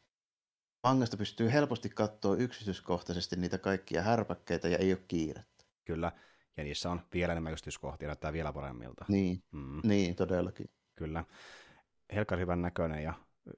[0.84, 5.64] mangasta pystyy helposti katsoa yksityiskohtaisesti niitä kaikkia härpäkkeitä ja ei ole kiirettä.
[5.84, 6.12] Kyllä,
[6.56, 9.04] ja niissä on vielä enemmän yksityiskohtia, näyttää vielä paremmilta.
[9.08, 9.80] Niin, mm.
[9.84, 10.70] niin todellakin.
[10.94, 11.24] Kyllä.
[12.14, 13.14] Helkar hyvän näköinen ja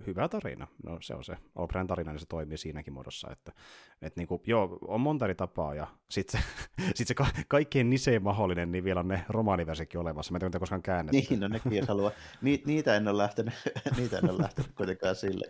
[0.07, 0.67] hyvä tarina.
[0.85, 3.31] No se on se alkuperäinen tarina, niin se toimii siinäkin muodossa.
[3.33, 3.53] Että,
[4.03, 6.47] et niinku, joo, on monta eri tapaa, ja sitten se,
[6.97, 10.33] sit se ka- kaikkein nisein mahdollinen, niin vielä on ne romaaniversikin olemassa.
[10.33, 11.27] Mä en tiedä, koskaan käännetty.
[11.31, 12.11] Niin, no nekin jos haluaa.
[12.43, 13.55] Ni, niitä en ole lähtenyt,
[13.99, 15.47] niitä en ole lähtenyt kuitenkaan sille.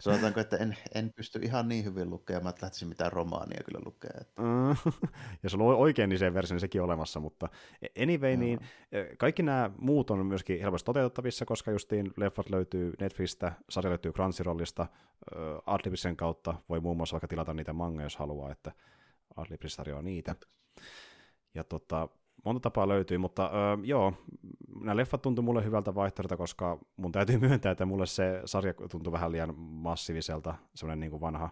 [0.00, 4.10] Sanotaanko, että en, en pysty ihan niin hyvin lukemaan, että lähtisin mitään romaania kyllä lukea.
[4.20, 4.42] Että.
[4.42, 4.92] Mm,
[5.42, 7.48] jos on oikein nisein versio, niin sekin on olemassa, mutta
[8.02, 8.40] anyway, no.
[8.40, 8.60] niin
[9.18, 14.86] kaikki nämä muut on myöskin helposti toteutettavissa, koska justiin leffat löytyy Netflixistä, sarja löytyy Crunchyrollista,
[15.66, 18.72] Adlibisen kautta voi muun muassa vaikka tilata niitä manga, jos haluaa, että
[19.36, 20.36] Adlibris tarjoaa niitä.
[21.54, 22.08] Ja tota,
[22.44, 24.12] monta tapaa löytyy, mutta öö, joo,
[24.80, 29.12] nämä leffat tuntuu mulle hyvältä vaihtoehdolta, koska mun täytyy myöntää, että mulle se sarja tuntuu
[29.12, 31.50] vähän liian massiiviselta, semmoinen niin kuin vanha,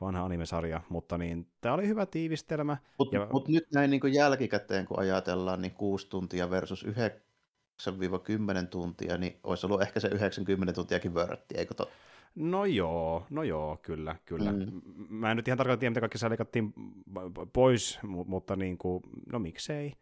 [0.00, 2.76] vanha animesarja, mutta niin, tämä oli hyvä tiivistelmä.
[2.98, 3.28] Mutta ja...
[3.32, 7.23] mut nyt näin niin kuin jälkikäteen, kun ajatellaan, niin 6 tuntia versus 9
[7.82, 11.90] 8-10 tuntia, niin olisi ollut ehkä se 90 tuntiakin vörtti, eikö to?
[12.34, 14.52] No joo, no joo, kyllä, kyllä.
[14.52, 14.82] Mm.
[15.08, 16.74] Mä en nyt ihan tarkalleen tiedä, mitä kaikki leikattiin
[17.52, 19.02] pois, mutta niin kuin,
[19.32, 19.92] no miksei.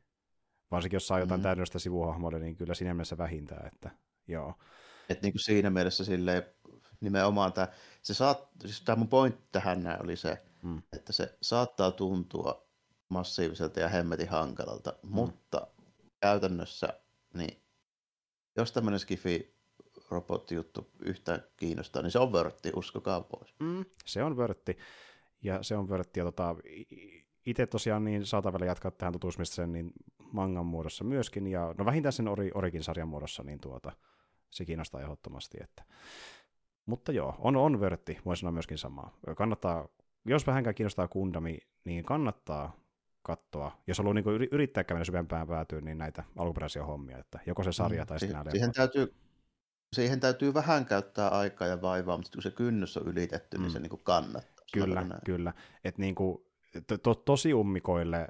[0.70, 1.42] Varsinkin jos saa jotain mm.
[1.42, 3.90] täydellistä sivuhahmoa, niin kyllä siinä mielessä vähintään, että
[4.28, 4.54] joo.
[5.08, 6.42] Et niin kuin siinä mielessä silleen,
[7.00, 7.68] nimenomaan tämä,
[8.02, 10.82] se saat, siis tämä mun pointti tähän oli se, mm.
[10.92, 12.66] että se saattaa tuntua
[13.08, 15.10] massiiviselta ja hemmetin hankalalta, mm.
[15.10, 15.66] mutta
[16.20, 16.88] käytännössä
[17.34, 17.61] niin
[18.56, 19.54] jos tämmöinen skifi
[20.10, 23.54] robottijuttu yhtään kiinnostaa, niin se on vörtti, uskokaa pois.
[23.58, 24.78] Mm, se on vörtti,
[25.42, 26.56] ja se on vörtti, ja tota,
[27.46, 29.92] itse tosiaan niin saatan vielä jatkaa tähän tutustumista niin
[30.32, 33.92] mangan muodossa myöskin, ja no vähintään sen Ori, Orikin sarjan muodossa, niin tuota,
[34.50, 35.58] se kiinnostaa ehdottomasti.
[35.60, 35.84] Että.
[36.86, 39.18] Mutta joo, on, on vörtti, voin sanoa myöskin samaa.
[39.36, 39.88] Kannattaa,
[40.24, 42.81] jos vähänkään kiinnostaa Kundami, niin kannattaa
[43.22, 47.72] katsoa, jos haluaa niin yrittää käydä syvempään päätyyn, niin näitä alkuperäisiä hommia, että joko se
[47.72, 49.14] sarja mm, tai sitten si- siihen täytyy,
[49.92, 53.64] siihen täytyy vähän käyttää aikaa ja vaivaa, mutta kun se kynnys on ylitetty, niin mm.
[53.64, 54.64] niin se niin kuin kannattaa.
[54.72, 55.52] Kyllä, kyllä.
[55.84, 56.38] Et niin kuin,
[56.86, 58.28] to, to, tosi ummikoille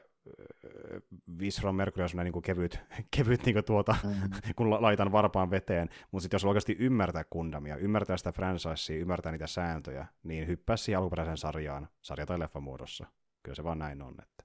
[1.39, 2.81] Visron Mercury on niin kevyt,
[3.17, 4.31] kevyt niin kuin tuota, mm-hmm.
[4.57, 9.47] kun laitan varpaan veteen, mutta sitten jos oikeasti ymmärtää kundamia, ymmärtää sitä franchisea, ymmärtää niitä
[9.47, 13.07] sääntöjä, niin hyppää siihen alkuperäiseen sarjaan, sarja- tai leffamuodossa.
[13.43, 14.15] Kyllä se vaan näin on.
[14.23, 14.42] Että.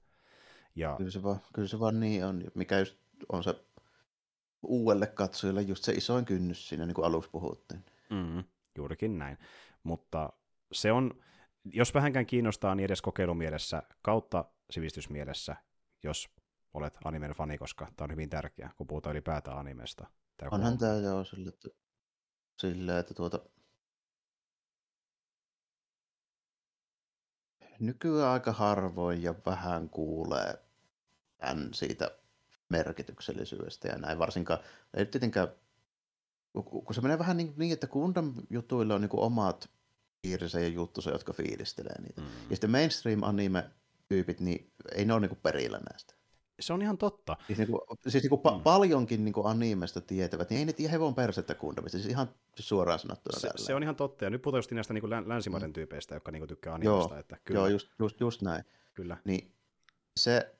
[0.78, 0.94] Ja...
[0.96, 2.96] Kyllä, se vaan, kyllä se vaan niin on, mikä just
[3.32, 3.54] on se
[4.62, 7.84] uudelle katsojalle just se isoin kynnys siinä, niin kuin aluksi puhuttiin.
[8.10, 8.44] Mm,
[8.76, 9.38] juurikin näin.
[9.82, 10.32] Mutta
[10.72, 11.22] se on,
[11.64, 15.56] jos vähänkään kiinnostaa, niin edes kokeilumielessä kautta sivistysmielessä,
[16.02, 16.28] jos
[16.74, 20.06] olet animen fani, koska tämä on hyvin tärkeä, kun puhutaan ylipäätään animesta.
[20.36, 21.68] Tämä Onhan tämä joo sille, että,
[22.56, 23.40] sille, että tuota,
[27.80, 30.67] nykyään aika harvoin ja vähän kuulee
[31.38, 32.10] tämän siitä
[32.68, 34.18] merkityksellisyydestä ja näin.
[34.18, 34.60] Varsinkaan,
[34.94, 35.48] ei tietenkään,
[36.52, 39.70] kun se menee vähän niin, niin että Gundam jutuilla on niin kuin omat
[40.22, 42.20] piirinsä ja juttusa, jotka fiilistelee niitä.
[42.20, 42.26] Mm.
[42.26, 43.70] Ja sitten mainstream anime
[44.08, 46.14] tyypit, niin ei ne ole niin kuin perillä näistä.
[46.60, 47.36] Se on ihan totta.
[47.46, 48.62] Siis, niin kuin, siis niin kuin mm.
[48.62, 52.28] paljonkin niin kuin animesta tietävät, niin ei ne tiedä hevon persettä Gundamista, siis ihan
[52.58, 53.38] suoraan sanottuna.
[53.38, 55.72] Se, se, on ihan totta, ja nyt puhutaan just näistä niin kuin länsimaiden mm.
[55.72, 57.14] tyypeistä, jotka niin kuin tykkää animesta.
[57.14, 57.58] Joo, että kyllä.
[57.58, 58.64] joo just, just, just näin.
[58.94, 59.16] Kyllä.
[59.24, 59.52] Niin
[60.16, 60.54] se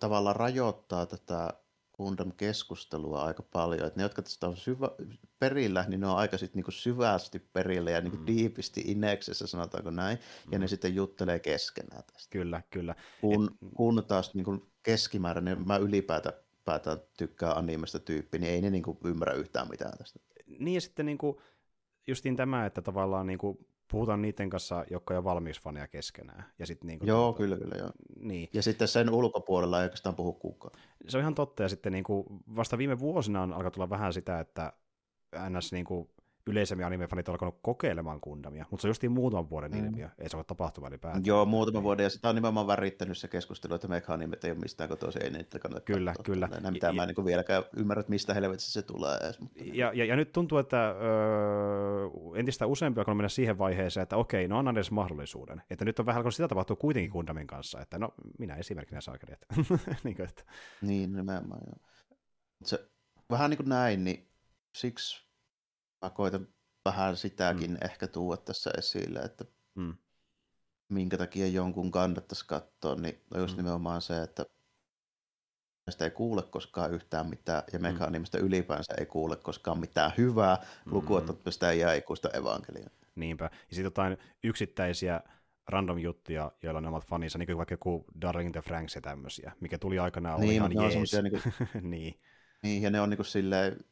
[0.00, 1.54] tavallaan rajoittaa tätä
[1.96, 3.86] Gundam-keskustelua aika paljon.
[3.86, 4.90] Että ne, jotka tästä on syvä,
[5.38, 8.26] perillä, niin ne on aika sit niinku syvästi perillä ja niinku mm.
[8.26, 10.52] diipisti ineksessä, sanotaanko näin, mm.
[10.52, 10.68] ja ne mm.
[10.68, 12.30] sitten juttelee keskenään tästä.
[12.30, 12.94] Kyllä, kyllä.
[13.20, 13.68] Kun, Et...
[13.74, 16.34] kun taas niinku keskimääräinen, mä ylipäätään
[16.64, 20.20] päätän tykkää animesta tyyppi, niin ei ne niinku ymmärrä yhtään mitään tästä.
[20.58, 21.42] Niin ja sitten niinku,
[22.06, 26.44] justiin tämä, että tavallaan niinku puhutaan niiden kanssa, jotka on valmiiksi fania keskenään.
[26.58, 27.90] Ja sit niin joo, tuota, kyllä, kyllä, joo.
[28.20, 28.48] Niin.
[28.52, 30.80] Ja sitten sen ulkopuolella ei oikeastaan puhu kukaan.
[31.08, 34.12] Se on ihan totta, ja sitten niin kuin, vasta viime vuosina on alkaa tulla vähän
[34.12, 34.72] sitä, että
[35.48, 35.72] ns.
[35.72, 36.10] Niin kuin,
[36.46, 39.84] yleisemmin animefanit on alkanut kokeilemaan Gundamia, mutta se on justiin muutaman vuoden mm.
[39.84, 41.26] ilmiö, ei se ole tapahtuma ylipäätään.
[41.26, 44.88] Joo, muutaman vuoden, ja sitä on nimenomaan värittänyt se keskustelu, että mekanimet ei ole mistään
[44.88, 46.46] kotoisin, ei niitä kannata Kyllä, katsoa, kyllä.
[46.46, 49.40] Näin, mitä ja, mä en niin vieläkään ymmärrä, että mistä helvetissä se tulee edes.
[49.40, 49.58] Mutta...
[49.64, 54.48] Ja, ja, ja, nyt tuntuu, että öö, entistä useampi on mennä siihen vaiheeseen, että okei,
[54.48, 55.62] no annan edes mahdollisuuden.
[55.70, 59.32] Että nyt on vähän, kun sitä tapahtuu kuitenkin Gundamin kanssa, että no minä esimerkkinä saakeli.
[59.32, 59.46] Että,
[60.04, 60.44] niin, kuin, että...
[60.82, 61.88] niin, nimenomaan joo.
[62.64, 62.88] Se,
[63.30, 64.28] vähän niin kuin näin, niin
[64.76, 65.23] siksi
[66.04, 66.48] mä koitan
[66.84, 67.78] vähän sitäkin mm.
[67.84, 69.44] ehkä tuoda tässä esille, että
[69.74, 69.94] mm.
[70.88, 73.56] minkä takia jonkun kannattaisi katsoa, niin on just mm.
[73.56, 74.46] nimenomaan se, että
[75.90, 77.82] sitä ei kuule koskaan yhtään mitään, ja mm.
[77.82, 78.44] mekaanimista mm.
[78.44, 80.92] ylipäänsä ei kuule koskaan mitään hyvää, mm.
[80.92, 82.90] lukuottamatta sitä ikuista evankeliaa.
[83.14, 83.44] Niinpä.
[83.44, 85.20] Ja sitten jotain yksittäisiä
[85.68, 89.52] random juttuja, joilla ne omat faninsa, niin kuin vaikka joku Darling the Franks ja tämmöisiä,
[89.60, 91.12] mikä tuli aikanaan niin, ihan jees.
[91.12, 91.54] Niin, kuin,
[91.90, 92.20] niin.
[92.62, 93.84] niin, ja ne on niin kuin silleen,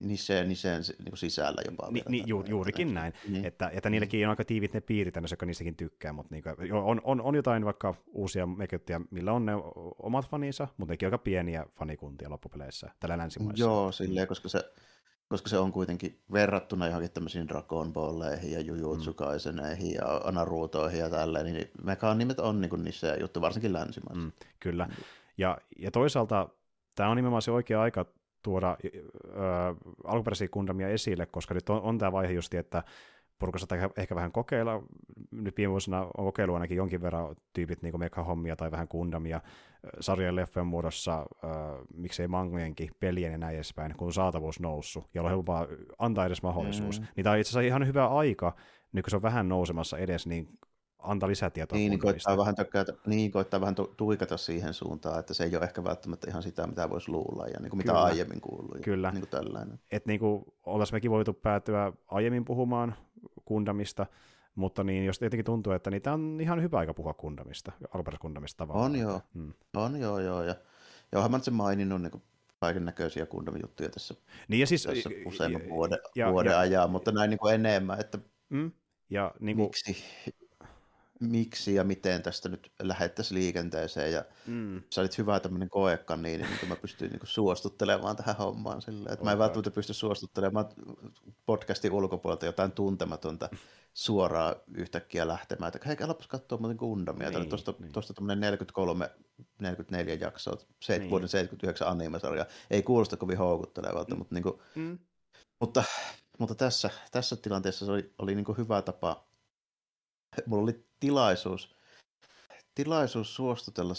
[0.00, 1.88] niseen, niseen niin sisällä jopa.
[1.90, 3.44] Ni, ni, ju, juurikin näin, niin.
[3.44, 7.00] että, että niilläkin on aika tiivit ne piirit joka niistäkin tykkää, mutta niin kuin, on,
[7.04, 9.52] on, on, jotain vaikka uusia meköttiä, millä on ne
[9.98, 13.64] omat faninsa, mutta nekin aika pieniä fanikuntia loppupeleissä tällä länsimaissa.
[13.64, 14.72] Joo, silleen, koska se,
[15.28, 19.92] koska se on kuitenkin verrattuna johonkin tämmöisiin Dragon Balleihin ja Jujutsu mm.
[19.94, 24.24] ja Anarutoihin ja tälleen, niin mekaanimet on niin niissä juttu, varsinkin länsimaissa.
[24.24, 24.88] Mm, kyllä,
[25.38, 26.48] ja, ja toisaalta
[26.94, 28.06] tämä on nimenomaan se oikea aika
[28.46, 32.82] tuoda äh, alkuperäisiä kundamia esille, koska nyt on, on tämä vaihe just, että
[33.38, 34.82] porukassa ehkä, ehkä vähän kokeilla.
[35.30, 39.40] Nyt viime vuosina on kokeilu ainakin jonkin verran tyypit niin meka-hommia tai vähän kundamia
[40.00, 41.50] sarjojen leffojen muodossa, äh,
[41.94, 45.66] miksei mangojenkin pelien ja näin edespäin, kun saatavuus noussut ja on helpompaa
[45.98, 47.00] antaa edes mahdollisuus.
[47.00, 47.06] Mm.
[47.16, 48.56] Niin tämä on itse asiassa ihan hyvä aika,
[48.92, 50.48] nyt kun se on vähän nousemassa edes, niin
[50.98, 51.78] antaa lisätietoa.
[51.78, 55.64] Niin, niin koittaa vähän, tökkätä, niin, koittaa vähän tuikata siihen suuntaan, että se ei ole
[55.64, 58.04] ehkä välttämättä ihan sitä, mitä voisi luulla ja niin kuin mitä Kyllä.
[58.04, 58.80] aiemmin kuului.
[58.80, 59.10] Kyllä.
[59.10, 59.80] Niin kuin tällainen.
[59.90, 62.94] Et niin kuin oltaisiin mekin voitu päätyä aiemmin puhumaan
[63.44, 64.06] kundamista,
[64.54, 68.90] mutta niin, jos tietenkin tuntuu, että niitä on ihan hyvä aika puhua kundamista, alkuperäiskundamista tavallaan.
[68.90, 69.52] On joo, hmm.
[69.76, 70.42] on joo, joo.
[70.42, 70.54] Ja,
[71.12, 72.22] ja onhan mä sen maininnut niin
[72.60, 74.14] kaiken näköisiä kundamijuttuja tässä,
[74.48, 78.00] niin ja siis, tässä useamman vuoden, ja, vuoden ja, ajan, mutta näin niin kuin enemmän,
[78.00, 78.18] että
[78.48, 78.72] mm,
[79.10, 79.96] ja niin kuin, miksi,
[81.20, 84.12] miksi ja miten tästä nyt lähettäisiin liikenteeseen.
[84.12, 84.82] Ja mm.
[84.92, 88.82] sä olit hyvä tämmöinen koekka, niin, niin mä pystyin niin suostuttelemaan tähän hommaan.
[88.82, 90.68] Silleen, että mä en välttämättä pysty suostuttelemaan
[91.46, 93.48] podcastin ulkopuolelta jotain tuntematonta
[93.94, 95.72] suoraan yhtäkkiä lähtemään.
[95.74, 97.30] Että hei, alapas katsoa muuten Gundamia.
[97.30, 97.92] Niin, tuosta, niin.
[97.92, 99.10] tuosta tämmöinen 43
[99.60, 101.10] 44 jaksoa, se, niin.
[101.10, 102.46] vuoden 79 animesarja.
[102.70, 104.18] Ei kuulosta kovin houkuttelevalta, mm.
[104.18, 104.98] mutta, niin kuin, mm.
[105.60, 105.84] mutta,
[106.38, 109.26] mutta tässä, tässä tilanteessa se oli, oli niin kuin hyvä tapa
[110.46, 111.76] mulla oli tilaisuus,
[112.74, 113.94] tilaisuus suostutella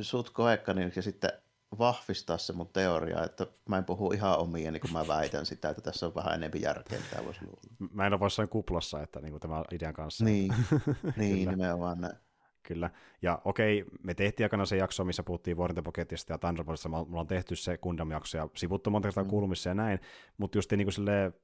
[0.00, 1.30] sut koekkanin ja sitten
[1.78, 5.68] vahvistaa se mun teoria, että mä en puhu ihan omia, niin kun mä väitän sitä,
[5.68, 7.60] että tässä on vähän enemmän järkeä, mitä voisi luulla.
[7.92, 10.24] Mä en ole jossain kuplassa, että niin kuin tämä idean kanssa.
[10.24, 10.54] Niin,
[11.16, 12.16] niin nimenomaan näin.
[12.62, 12.90] Kyllä.
[13.22, 16.88] Ja okei, me tehtiin aikana se jakso, missä puhuttiin Vuorintopaketista ja Thunderboltista.
[16.88, 19.30] Mulla on tehty se Gundam-jakso ja sivuttu monta kertaa mm.
[19.30, 20.00] kuulumissa ja näin.
[20.38, 21.34] Mutta just niin kuin silleen,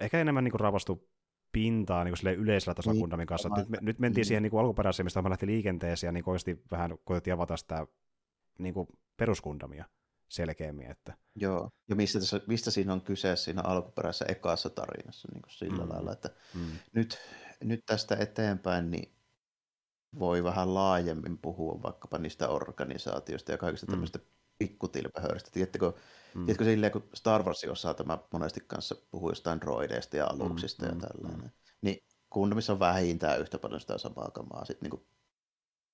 [0.00, 1.08] ehkä enemmän niin kuin ravastu
[1.52, 3.48] pintaa niin kuin yleisellä tasolla niin, Gundamin kanssa.
[3.56, 4.26] Nyt, me, nyt mentiin niin.
[4.26, 7.86] siihen niin kuin alkuperäiseen, mistä mä lähti liikenteeseen ja niin oikeasti vähän koitettiin avata sitä
[8.58, 8.86] niin kuin
[9.16, 9.84] peruskundamia
[10.28, 10.90] selkeämmin.
[10.90, 11.14] Että...
[11.34, 15.84] Joo, ja mistä, tässä, mistä siinä on kyse siinä alkuperäisessä ekassa tarinassa niin kuin sillä
[15.84, 15.90] mm.
[15.90, 16.70] lailla, että mm.
[16.92, 17.18] nyt,
[17.64, 19.12] nyt tästä eteenpäin niin
[20.18, 24.02] voi vähän laajemmin puhua vaikkapa niistä organisaatioista ja kaikista mm.
[24.60, 25.50] Tämmöistä pikkutilpehööristä.
[25.50, 25.92] Tiedättekö,
[26.34, 26.44] mm.
[26.44, 30.88] tiedätkö silleen, kun Star Wars osaa tämä monesti kanssa puhuu jostain droideista ja aluksista mm,
[30.88, 31.50] ja mm, tällainen, mm.
[31.82, 34.64] niin Gundamissa on vähintään yhtä paljon sitä samaa kamaa.
[34.64, 35.06] Sitten niin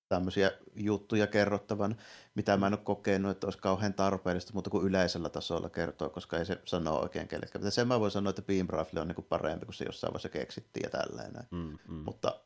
[0.09, 1.97] tämmöisiä juttuja kerrottavan,
[2.35, 6.39] mitä mä en ole kokenut, että olisi kauhean tarpeellista, mutta kuin yleisellä tasolla kertoa, koska
[6.39, 7.63] ei se sano oikein kellekään.
[7.63, 10.13] Mutta sen mä voin sanoa, että Beam Rifle on niin kuin parempi, kun se jossain
[10.13, 11.45] vaiheessa keksittiin ja tällainen.
[11.51, 11.95] Mm, mm.
[11.95, 12.41] Mutta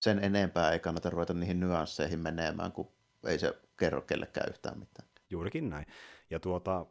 [0.00, 2.92] sen enempää ei kannata ruveta niihin nyansseihin menemään, kun
[3.26, 5.09] ei se kerro kellekään yhtään mitään.
[5.30, 5.86] Juurikin näin.
[6.30, 6.86] Ja tuota,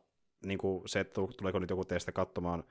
[0.45, 2.63] niin kuin se, että tuleeko nyt joku teistä katsomaan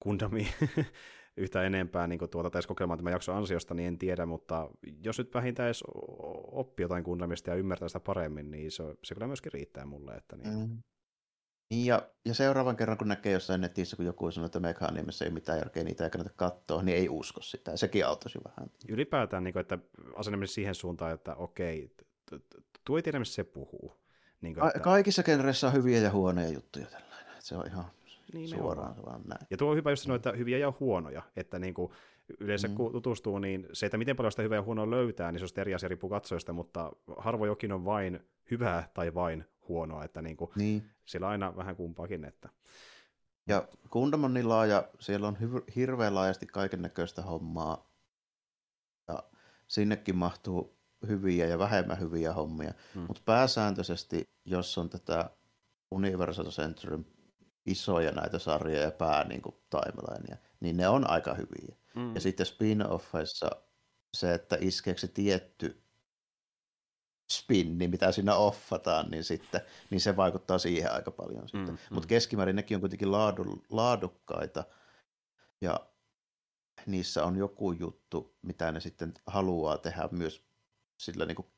[0.00, 0.46] Kundami
[1.36, 4.70] yhtä enempää niin kuin tuota, tai kokemaan tämän jakson ansiosta, niin en tiedä, mutta
[5.04, 5.84] jos nyt vähintään edes
[6.52, 10.14] oppii jotain Kundamista ja ymmärtää sitä paremmin, niin se, se kyllä myöskin riittää mulle.
[10.14, 10.58] Että niin.
[10.58, 10.82] Mm.
[11.70, 15.58] Ja, ja seuraavan kerran, kun näkee jossain netissä, kun joku sanoo, että Meganimessa ei mitään
[15.58, 17.76] järkeä, niitä ei kannata katsoa, niin ei usko sitä.
[17.76, 18.70] Sekin auttaisi vähän.
[18.88, 19.78] Ylipäätään, niin kuin, että
[20.16, 21.90] asennemme siihen suuntaan, että okei,
[22.84, 24.03] tuo ei tiedä, missä se puhuu.
[24.44, 24.80] Niin kuin, että...
[24.80, 27.34] Kaikissa genreissä on hyviä ja huonoja juttuja tällainen.
[27.38, 27.84] Se on ihan
[28.32, 29.46] niin suoraan vaan näin.
[29.50, 31.92] Ja tuo on hyvä just sanoa, että hyviä ja huonoja, että niin kuin
[32.40, 32.74] yleensä mm.
[32.74, 35.60] kun tutustuu, niin se, että miten paljon sitä hyvää ja huonoa löytää, niin se on
[35.60, 40.36] eri asia riippuu katsojista, mutta harvo jokin on vain hyvää tai vain huonoa, että niin
[40.36, 40.90] kuin niin.
[41.04, 42.24] siellä on aina vähän kumpaakin.
[42.24, 42.48] Että...
[43.48, 45.36] Ja Gundam on niin laaja, siellä on
[45.76, 47.90] hirveän laajasti kaiken näköistä hommaa,
[49.08, 49.22] ja
[49.66, 50.76] sinnekin mahtuu
[51.08, 53.00] hyviä ja vähemmän hyviä hommia, mm.
[53.00, 55.30] mutta pääsääntöisesti, jos on tätä
[55.90, 57.06] Universal Centurin
[57.66, 61.76] isoja näitä sarjoja ja pää niin kuin timelinea, niin ne on aika hyviä.
[61.94, 62.14] Mm.
[62.14, 63.50] Ja sitten spin-offeissa
[64.16, 65.82] se, että iskeekö se tietty
[67.32, 69.60] spinni, mitä siinä offataan, niin, sitten,
[69.90, 71.48] niin se vaikuttaa siihen aika paljon.
[71.48, 71.74] Sitten.
[71.74, 72.08] Mm, Mutta mm.
[72.08, 74.64] keskimäärin nekin on kuitenkin laadu, laadukkaita
[75.60, 75.80] ja
[76.86, 80.44] niissä on joku juttu, mitä ne sitten haluaa tehdä myös
[80.96, 81.48] sillä niin kuin,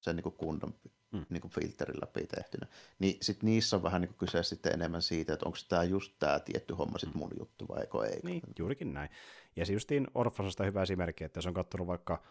[0.00, 0.74] sen niin kuin kunnon
[1.12, 1.26] mm.
[1.30, 2.66] niin kuin filterin läpi tehtynä.
[2.98, 6.12] Niin sit niissä on vähän niin kuin kyse sitten enemmän siitä, että onko tämä just
[6.18, 8.20] tämä tietty homma sitten mun juttu vai ei.
[8.22, 9.10] Niin, juurikin näin.
[9.56, 12.22] Ja se justiin Orphasasta hyvä esimerkki, että se on katsonut vaikka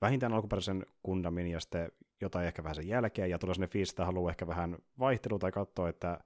[0.00, 4.04] vähintään alkuperäisen kundamin ja sitten jotain ehkä vähän sen jälkeen, ja tulee sinne fiilis, että
[4.04, 6.20] haluaa ehkä vähän vaihtelua tai katsoa, että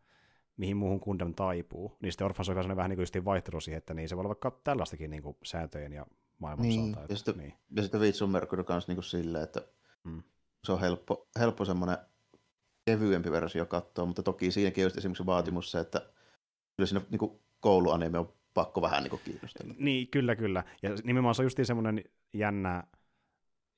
[0.57, 3.95] mihin muuhun Gundam taipuu, niin sitten Orphans on vähän, vähän niin kuin vaihtelu siihen, että
[3.95, 6.07] niin se voi olla vaikka tällaistakin niin kuin sääntöjen ja
[6.39, 6.95] maailman niin.
[6.99, 7.55] Että, ja sitten, niin.
[7.77, 9.63] ja sitten Vitsun Mercury kanssa niin kuin silleen, että
[10.05, 10.23] mm.
[10.65, 11.99] se on helppo, helppo semmoinen
[12.85, 15.99] kevyempi versio katsoa, mutta toki siinäkin on esimerkiksi vaatimus se, että
[16.77, 19.75] kyllä siinä niin kuin kouluanime on pakko vähän niin kuin kiinnostella.
[19.79, 20.65] Niin, kyllä, kyllä.
[20.83, 22.85] Ja nimenomaan se on just semmoinen jännä,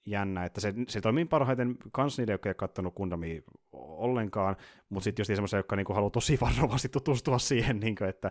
[0.06, 4.56] jännä, että se, se toimii parhaiten kans niille, jotka ei ole katsonut Gundamia ollenkaan,
[4.88, 8.30] mutta sitten just semmoisia, jotka niinku haluaa tosi varovasti tutustua siihen, niinku, että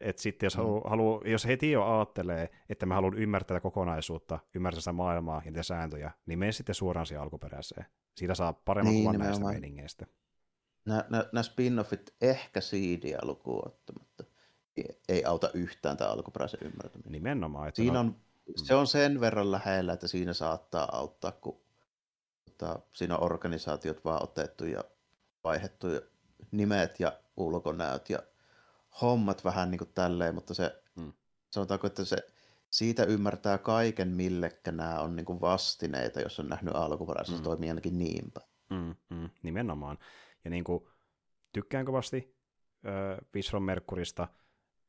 [0.00, 0.62] et sitten jos, mm.
[0.62, 5.50] halu, halu, jos heti jo ajattelee, että mä haluan ymmärtää kokonaisuutta, ymmärtää sitä maailmaa ja
[5.50, 7.86] niitä sääntöjä, niin mene sitten suoraan siihen alkuperäiseen.
[8.16, 10.06] Siitä saa paremman niin, kuvan näistä meiningeistä.
[10.86, 14.24] Nämä spin-offit ehkä siidiä lukuun ottamatta
[15.08, 17.12] ei auta yhtään tämä alkuperäisen ymmärtäminen.
[17.12, 17.68] Nimenomaan.
[17.68, 18.16] Että Siinä on
[18.56, 21.60] se on sen verran lähellä, että siinä saattaa auttaa, kun
[22.44, 24.84] tota, siinä on organisaatiot vaan otettu ja
[25.44, 26.00] vaihdettu ja
[26.50, 28.18] nimet ja ulkonäöt ja
[29.00, 31.12] hommat vähän niin kuin tälleen, mutta se, hmm.
[31.50, 32.16] sanotaanko, että se
[32.70, 37.68] siitä ymmärtää kaiken, millekä nämä on niin kuin vastineita, jos on nähnyt alkuperäisessä, se toimii
[37.68, 38.40] ainakin niinpä.
[38.74, 39.98] Hmm, hmm, nimenomaan.
[40.44, 40.86] Ja niin kuin,
[41.52, 42.36] tykkään kovasti
[42.86, 44.28] äh, Visron Merkurista–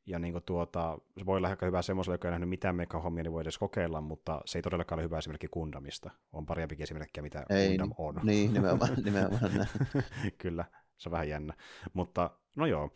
[0.06, 3.24] ja niin kuin tuota, se voi olla aika hyvä semmoiselle, joka ei nähnyt mitään mekahommia,
[3.24, 6.12] niin voi edes kokeilla, mutta se ei todellakaan ole hyvä esimerkki Gundamista.
[6.34, 8.20] On parempikin esimerkkejä, mitä ei, Gundam on.
[8.24, 8.92] Niin, nimenomaan.
[9.06, 9.52] nimenomaan
[10.38, 10.66] Kyllä,
[10.98, 11.54] se on vähän jännä.
[11.94, 12.92] Mutta no joo,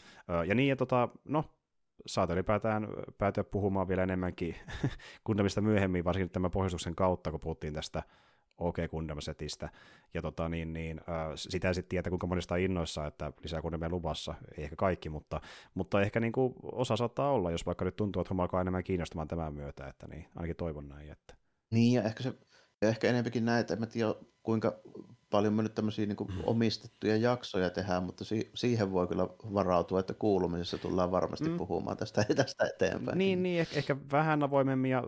[0.47, 1.45] ja niin, ja tota, no,
[2.05, 2.87] saat ylipäätään
[3.17, 4.55] päätyä puhumaan vielä enemmänkin
[5.25, 8.03] Gundamista myöhemmin, varsinkin tämän pohjustuksen kautta, kun puhuttiin tästä
[8.59, 9.69] OK Gundam-setistä.
[10.13, 14.35] Ja tota, niin, niin, äh, sitä sitten tiedä, kuinka monesta innoissa, että lisää Gundamia luvassa,
[14.57, 15.41] ei ehkä kaikki, mutta,
[15.73, 18.83] mutta ehkä niin kuin, osa saattaa olla, jos vaikka nyt tuntuu, että homma alkaa enemmän
[18.83, 21.11] kiinnostamaan tämän myötä, että niin, ainakin toivon näin.
[21.11, 21.35] Että.
[21.71, 22.33] Niin, ja ehkä, se,
[22.81, 24.79] ja ehkä enemmänkin näin, että en mä tiedä, kuinka
[25.29, 29.99] paljon me nyt tämmöisiä niin kuin omistettuja jaksoja tehdään, mutta si- siihen voi kyllä varautua,
[29.99, 31.57] että kuulumisessa tullaan varmasti mm.
[31.57, 33.17] puhumaan tästä, tästä eteenpäin.
[33.17, 35.03] Niin, niin ehkä, ehkä vähän avoimemmin, ja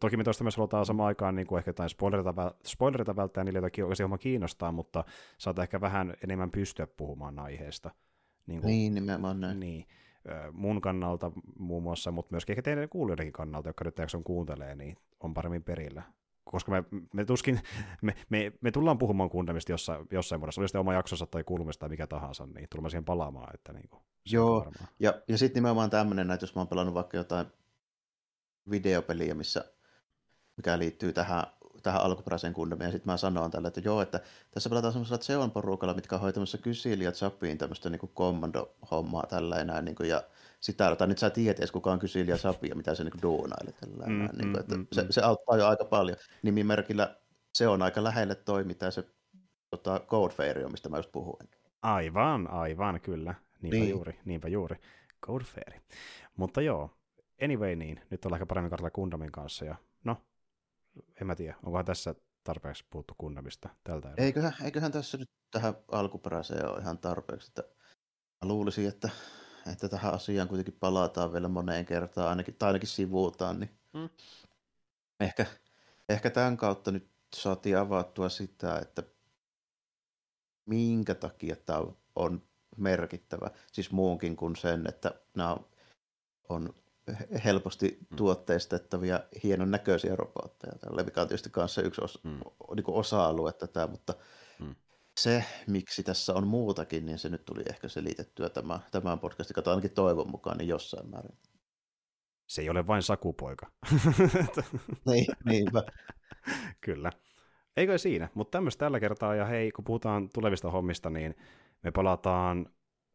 [0.00, 3.58] toki me tuosta myös halutaan samaan aikaan niin kuin ehkä jotain spoilerita, spoilerita välttää niille,
[3.58, 5.04] joita oikeasti homma kiinnostaa, mutta
[5.38, 7.90] saattaa ehkä vähän enemmän pystyä puhumaan aiheesta.
[8.46, 9.60] Niin, kuin, niin nimenomaan näin.
[9.60, 9.86] Niin
[10.52, 14.96] mun kannalta muun muassa, mutta myöskin ehkä teidän kuulijoidenkin kannalta, jotka nyt jakson kuuntelee, niin
[15.20, 16.02] on paremmin perillä
[16.50, 17.60] koska me, me tuskin,
[18.02, 21.80] me, me, me tullaan puhumaan Gundamista jossain, jossain muodossa, oli sitten oma jaksonsa tai kuulumista
[21.80, 23.54] tai mikä tahansa, niin tulemme siihen palaamaan.
[23.54, 24.02] Että niin kuin,
[24.32, 27.46] Joo, ja, ja sitten nimenomaan tämmöinen, että jos mä oon pelannut vaikka jotain
[28.70, 29.64] videopeliä, missä,
[30.56, 31.42] mikä liittyy tähän,
[31.82, 34.20] tähän alkuperäiseen Gundamiin, ja sitten mä sanon tälle, että joo, että
[34.50, 39.82] tässä pelataan semmoisella Zeon porukalla, mitkä on hoitamassa Kysilia Zapiin tämmöistä niin kommando-hommaa tällä enää,
[39.82, 40.22] niin kuin, ja
[40.60, 43.74] sitä, tai nyt sä tiedät edes kukaan kysyi ja Sapia, mitä se niin duunaili.
[44.06, 45.08] Mm, niin kuin, että mm, se, mm.
[45.10, 46.16] se, auttaa jo aika paljon.
[46.42, 47.16] Nimimerkillä
[47.54, 49.04] se on aika lähelle toi, mitä se
[49.70, 51.48] tota, Code Fairy on, mistä mä just puhuin.
[51.82, 53.34] Aivan, aivan, kyllä.
[53.62, 53.90] Niinpä niin.
[53.90, 54.76] juuri, niinpä juuri.
[55.26, 55.80] Code Fairy.
[56.36, 56.90] Mutta joo,
[57.42, 60.16] anyway niin, nyt ollaan aika paremmin kartalla Kundamin kanssa, ja no,
[61.20, 62.14] en mä tiedä, onkohan tässä
[62.44, 64.26] tarpeeksi puhuttu Kundamista tältä erää.
[64.26, 67.62] Eiköhän, eiköhän tässä nyt tähän alkuperäiseen ole ihan tarpeeksi, että
[68.44, 69.10] mä luulisin, että
[69.72, 74.08] että tähän asiaan kuitenkin palataan vielä moneen kertaan, ainakin, tai ainakin sivuutaan, niin mm.
[75.20, 75.46] ehkä,
[76.08, 79.02] ehkä tämän kautta nyt saatiin avattua sitä, että
[80.66, 81.84] minkä takia tämä
[82.16, 82.42] on
[82.76, 85.56] merkittävä, siis muunkin kuin sen, että nämä
[86.48, 86.74] on
[87.44, 88.16] helposti mm.
[88.16, 92.40] tuotteistettavia, hienon näköisiä robotteja, mikä on tietysti kanssa yksi osa, mm.
[92.76, 94.14] niin osa-alue tätä, mutta.
[95.18, 99.70] Se, miksi tässä on muutakin, niin se nyt tuli ehkä selitettyä tämä, tämän podcastin kautta
[99.70, 101.38] ainakin toivon mukaan niin jossain määrin.
[102.46, 103.66] Se ei ole vain sakupoika.
[105.08, 105.82] niin, niinpä.
[106.80, 107.12] Kyllä.
[107.76, 111.34] Eikö siinä, mutta tämmöistä tällä kertaa, ja hei, kun puhutaan tulevista hommista, niin
[111.82, 112.66] me palataan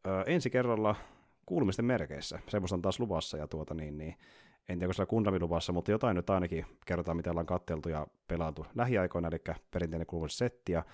[0.06, 0.96] ö, ensi kerralla
[1.46, 2.38] kuulumisten merkeissä.
[2.48, 4.14] Semmoista on taas luvassa, ja tuota niin, niin
[4.68, 8.06] en tiedä, onko se Gundami luvassa, mutta jotain nyt ainakin kerrotaan, mitä ollaan katteltu ja
[8.28, 10.84] pelailtu lähiaikoina, eli perinteinen kuulumissetti, ja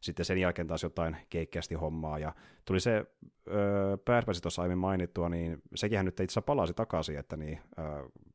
[0.00, 2.32] sitten sen jälkeen taas jotain keikkeästi hommaa, ja
[2.64, 3.06] tuli se
[3.48, 3.96] öö,
[4.42, 7.84] tuossa aiemmin mainittua, niin sekin nyt itse palasi takaisin, että niin, öö,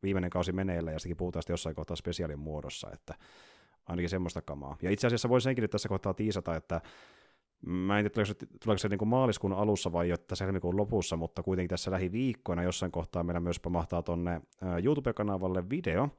[0.04, 3.14] viimeinen kausi meneillä, ja sitäkin puhutaan sitten jossain kohtaa spesiaalin muodossa, että
[3.86, 4.78] ainakin semmoista kamaa.
[4.82, 6.82] Ja itse asiassa voisin senkin nyt tässä kohtaa tiisata, että
[7.66, 11.18] Mä en tiedä, tuleeko se, tuleeko se niin kuin maaliskuun alussa vai tässä helmikuun lopussa,
[11.18, 14.42] mutta kuitenkin tässä lähiviikkoina jossain kohtaa meillä myös pamahtaa tonne
[14.84, 16.10] YouTube-kanavalle video,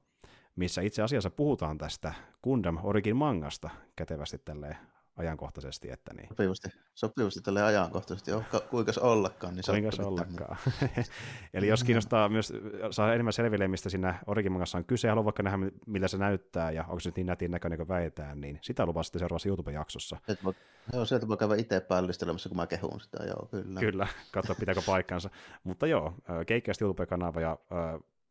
[0.56, 4.77] missä itse asiassa puhutaan tästä Gundam Origin mangasta kätevästi tälleen
[5.16, 5.90] ajankohtaisesti.
[5.90, 6.28] Että niin.
[6.28, 9.55] Sopivasti, sopivasti tälle ajankohtaisesti, oh, kuinka ollakaan.
[9.55, 10.56] Niin kuinka ollakaan.
[11.55, 12.52] Eli jos kiinnostaa myös
[12.90, 16.82] saa enemmän selville, mistä siinä Origimangassa on kyse, haluan vaikka nähdä, miltä se näyttää ja
[16.82, 20.16] onko se nyt niin nätin näköinen kuin väitään, niin sitä lupaa sitten seuraavassa YouTube-jaksossa.
[20.44, 20.55] Voi,
[20.93, 23.80] joo, sieltä voi käydä itse päällistelemassa, kun mä kehun sitä, joo, kyllä.
[23.80, 25.30] Kyllä, katsoa pitääkö paikkansa.
[25.64, 26.14] Mutta joo,
[26.47, 27.59] keikkästi YouTube-kanava ja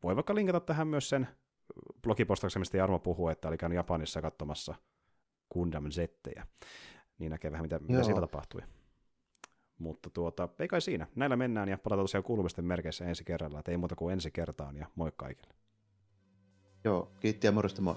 [0.02, 1.28] voi vaikka linkata tähän myös sen
[2.02, 4.74] blogipostauksen, mistä Jarmo puhuu, että oli käynyt Japanissa katsomassa
[5.52, 6.46] Gundam Zettejä.
[7.18, 8.62] Niin näkee vähän, mitä, mitä siellä tapahtui.
[9.78, 11.06] Mutta tuota, ei kai siinä.
[11.14, 13.60] Näillä mennään ja palataan tosiaan kuulumisten merkeissä ensi kerralla.
[13.60, 15.54] Et ei muuta kuin ensi kertaan ja moi kaikille.
[16.84, 17.96] Joo, kiitti ja morjesta moi.